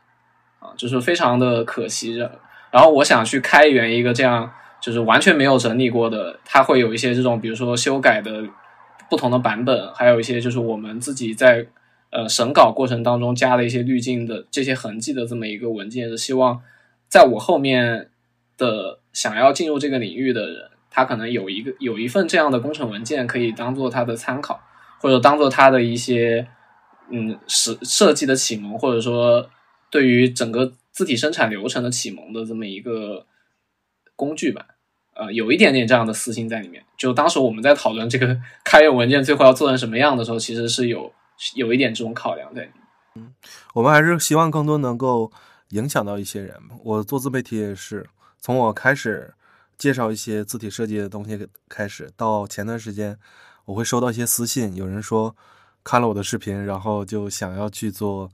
[0.60, 2.40] 啊，就是非常的可惜着。
[2.71, 4.51] 然后我想去开源一个这样，
[4.81, 8.43] 就是完全没有整理过的，它会有一些这种，比如说修改的
[9.09, 11.65] 不同的版本，还有一些就是我们自己在
[12.11, 16.61] 呃审稿过程当中加了一些滤镜的这些痕迹的这么一个文件，是希望。
[17.07, 18.11] 在我后面
[18.55, 24.61] 的想要进入这个领域的人，他可能有一个有一份这样的工程文件可以当做他的参考，
[24.99, 26.47] 或者当做他的一些
[27.09, 29.49] 嗯设设计的启蒙，或者说
[29.89, 33.26] 对于整个字体生产流程的启蒙的这么一个
[34.17, 34.65] 工具吧。
[35.13, 36.84] 呃，有一点点这样的私心在里面。
[36.97, 41.13] 就当时我们在讨论这个 开源文件最后要做成什么样的时候，其实是有
[41.55, 42.84] 有一点这种考量在里面。
[43.15, 43.34] 嗯，
[43.76, 45.31] 我们还是希望更多能够。
[45.69, 48.09] 影响到一些人，我做自媒体也是
[48.39, 49.31] 从我开始
[49.77, 53.15] 介绍一些字体设计的东西开始，到前段时间
[53.65, 55.35] 我会收到一些私信，有人说
[55.84, 58.31] 看了我的视频，然后就想要去做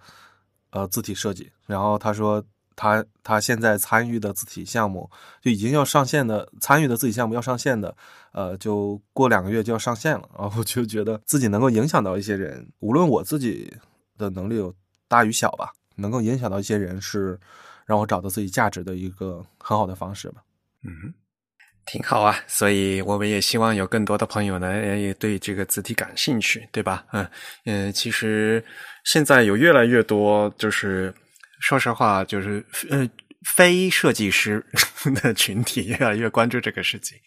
[0.69, 2.41] 呃字体设计，然后他说
[2.75, 5.09] 他他现在参与的字体项目
[5.41, 7.95] 就已经要上线的，参与的字体项目要上线的，
[8.31, 13.73] 呃，就过两个月就要上线了， 然后就觉得自己能够影响到一些人，无论我自己
[14.17, 14.73] 的能力有
[15.07, 15.71] 大与小吧。
[15.97, 17.39] 能够影响到一些人，是
[17.85, 20.43] 让我找到自己价值的一个很好的方式吧。
[20.83, 21.13] 嗯，
[21.85, 22.35] 挺好啊。
[22.47, 27.05] 所以我们也希望有更多的朋友呢，也对这个字体感兴趣，对吧？
[27.13, 27.25] 嗯
[27.63, 28.61] 嗯，其实
[29.05, 31.15] 现在有越来越多，就是
[31.59, 33.09] 说实话，就是呃，
[33.55, 34.65] 非设计师
[35.21, 37.17] 的群体越来越关注这个事情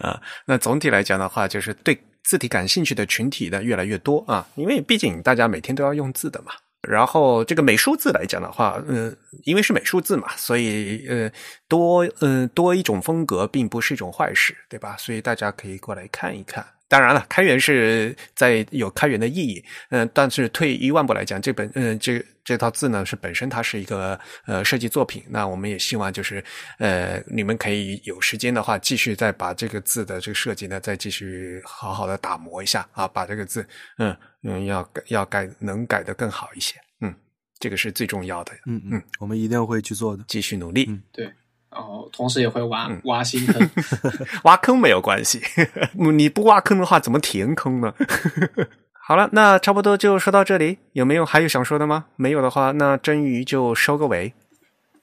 [0.00, 0.20] 啊。
[0.46, 6.52] 那总体来讲的话，就是对字体感兴趣的群体呢越来越多啊，因为毕竟大家每天都要用字的嘛。
[6.88, 11.30] 然后这个美术字来讲的话，嗯，因为是美术字嘛，所以呃，
[11.68, 14.96] 多嗯多一种风格并不是一种坏事，对吧？
[14.96, 16.66] 所以大家可以过来看一看。
[16.92, 26.44] 当然了，开源是在有开源的意义，嗯，但是退一万步来讲，这本嗯这这套字呢是本身它是一个呃设计作品，那我们也希望就是
[26.76, 33.66] 呃你们可以有时间的话，继续再把这个字的这个设计呢再继续好好的打磨一下啊，把这个字
[33.96, 37.14] 嗯嗯要要改能改得更好一些，嗯，
[37.58, 41.02] 这个是最重要的，嗯嗯，我们一定会去做的，继续努力，嗯。
[41.10, 41.32] 对。
[41.74, 43.70] 然后同时也会挖挖新坑，
[44.44, 45.40] 挖坑没有关系，
[45.94, 47.94] 你不挖坑的话怎么填坑呢？
[49.04, 52.04] 好了，那差不多就说到这里，有没有还有想说的吗？
[52.16, 54.32] 没有的话，那真鱼就收个尾。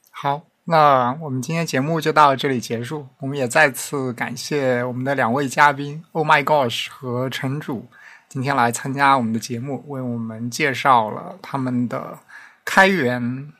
[0.09, 3.05] 好，那我们今天节目就到这里结束。
[3.19, 7.87] 我们也再次感谢我们的两位嘉宾，Oh my gosh 和城主，
[8.29, 12.17] 今天来参加我们的节目，为我们介绍了他们的
[12.63, 13.51] 开源。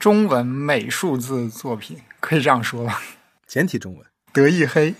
[0.00, 3.02] 中文美术字作品可以这样说吧，
[3.46, 4.94] 简体中文德意黑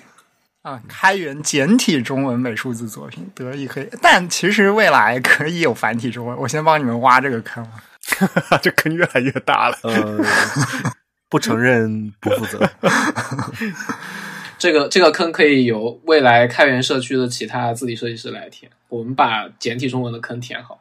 [0.60, 6.36] 啊，开源简体中文美术字作品德意黑，但其实未来可以有繁体中文。
[6.36, 7.66] 我先帮你们挖这个坑，
[8.60, 9.78] 这坑越来越大了。
[9.84, 10.22] 呃，
[11.30, 12.70] 不承认不负责。
[14.58, 20.78] 这个这个坑可以由未来开源社区的其他字体设计师来填，我们把简体中文的坑填好。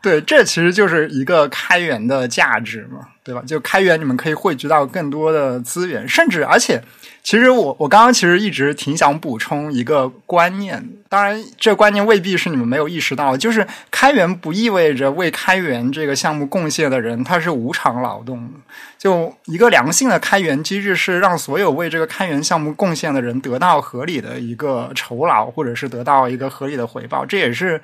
[0.00, 3.42] 对，这其实就是一个开源的价值嘛，对吧？
[3.46, 6.82] 就开源，你们可以汇聚到更多的资源，甚至而且，
[7.22, 18.50] 其实我我刚刚其实一直挺想补充一个观念，当然这观念未必是你们没有意识到，就是开源不意味着为开源这个项目贡献的人他是无偿劳动，
[18.98, 27.80] 就一个良性的开源机制是让所有为这个开源项目贡献的人得到合理的一个酬劳，或者是得到一个合理的回报，这也是。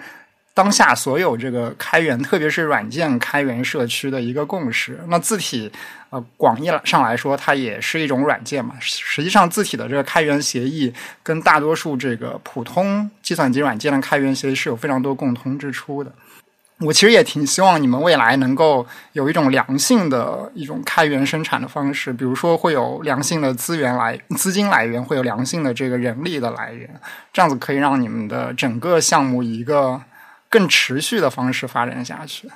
[0.53, 4.99] 当下所有这个开源，特别是软件开源社区的一个共识。
[5.09, 5.71] 那字体，
[6.11, 8.75] 呃，广义上来说，它也是一种软件嘛。
[8.81, 16.13] 实际上，字体的这个开源协议跟大多数这个普通计算机软件的开源协议是有非常多共通之处的。
[16.81, 26.89] 我其实也挺希望你们未来能够有一种良性的一种开源生产的方式，比如说会有良性的资源来资金来源，会有良性的这个人力的来源，
[27.35, 30.01] 这样子可以让你们的整个项目一个
[30.51, 32.51] 更持续的方式发展下去。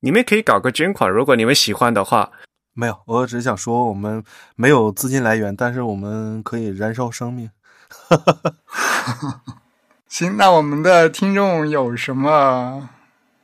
[0.00, 2.30] 你们可以搞个捐款，如果你们喜欢的话。
[2.76, 4.24] 没有，我只是想说，我们
[4.56, 7.48] 没有资金来源，但是我们可以燃烧生命。
[10.10, 12.88] 行，那我们的听众有什么？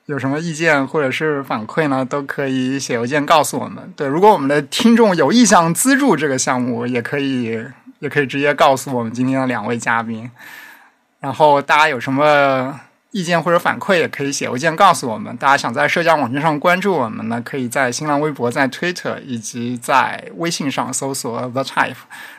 [0.07, 2.05] 有什么意见或者是反馈呢？
[2.05, 3.93] 都可以写邮件告诉我们。
[3.97, 7.65] 对，如果我们的听众有意向资助这个项目，也可以，
[8.01, 10.29] 也可以直接告诉我们今天的两位嘉宾。
[11.21, 12.81] 然后大家有什么
[13.13, 15.37] 意见或者反馈，也可以写邮件告诉我们。
[15.37, 21.97] 大家想在社交网站上关注我们呢，可以在新浪微博、在 Twitter 以及在微信上搜索 The Type。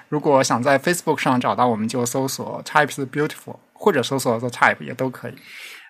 [0.09, 5.33] 如果想在 Facebook 上找到我们，就搜索 Types Beautiful，或者搜索 The Type 也都可以。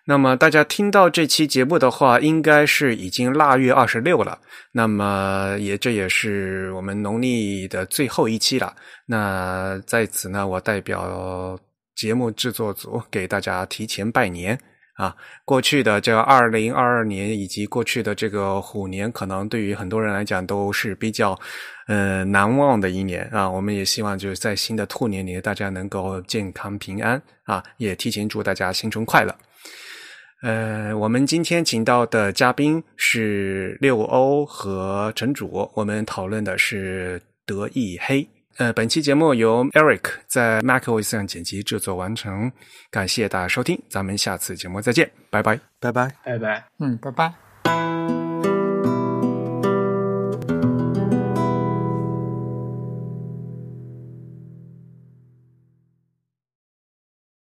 [0.06, 4.40] 那么大家听到这期节目的话，应该是已经腊月二十六了。
[4.72, 8.76] 那么也这也是我们农历的最后一期了。
[9.06, 11.56] 那在此呢，我代表
[11.96, 14.60] 节目制作组给大家提前拜年
[15.02, 15.16] 啊！
[15.44, 21.36] 过去的这二零二二年以及过去的这个虎年，可能对于很多人来讲都是比较
[21.88, 23.50] 呃难忘的一年啊。
[23.50, 27.64] 我们也希望就是在新的兔年里，大家能够健康平安啊！
[27.78, 29.36] 也提前祝大家新春快乐。
[30.44, 38.28] 呃，我们今天请到的嘉宾是六欧和陈主，我们讨论的是德意黑。
[38.62, 42.52] 呃，本期节目由 Eric 在 MacOS 上剪辑制作完成，
[42.92, 48.61] 感谢大家收听，咱们下次节目再见，拜拜，拜拜，拜拜，嗯，拜拜。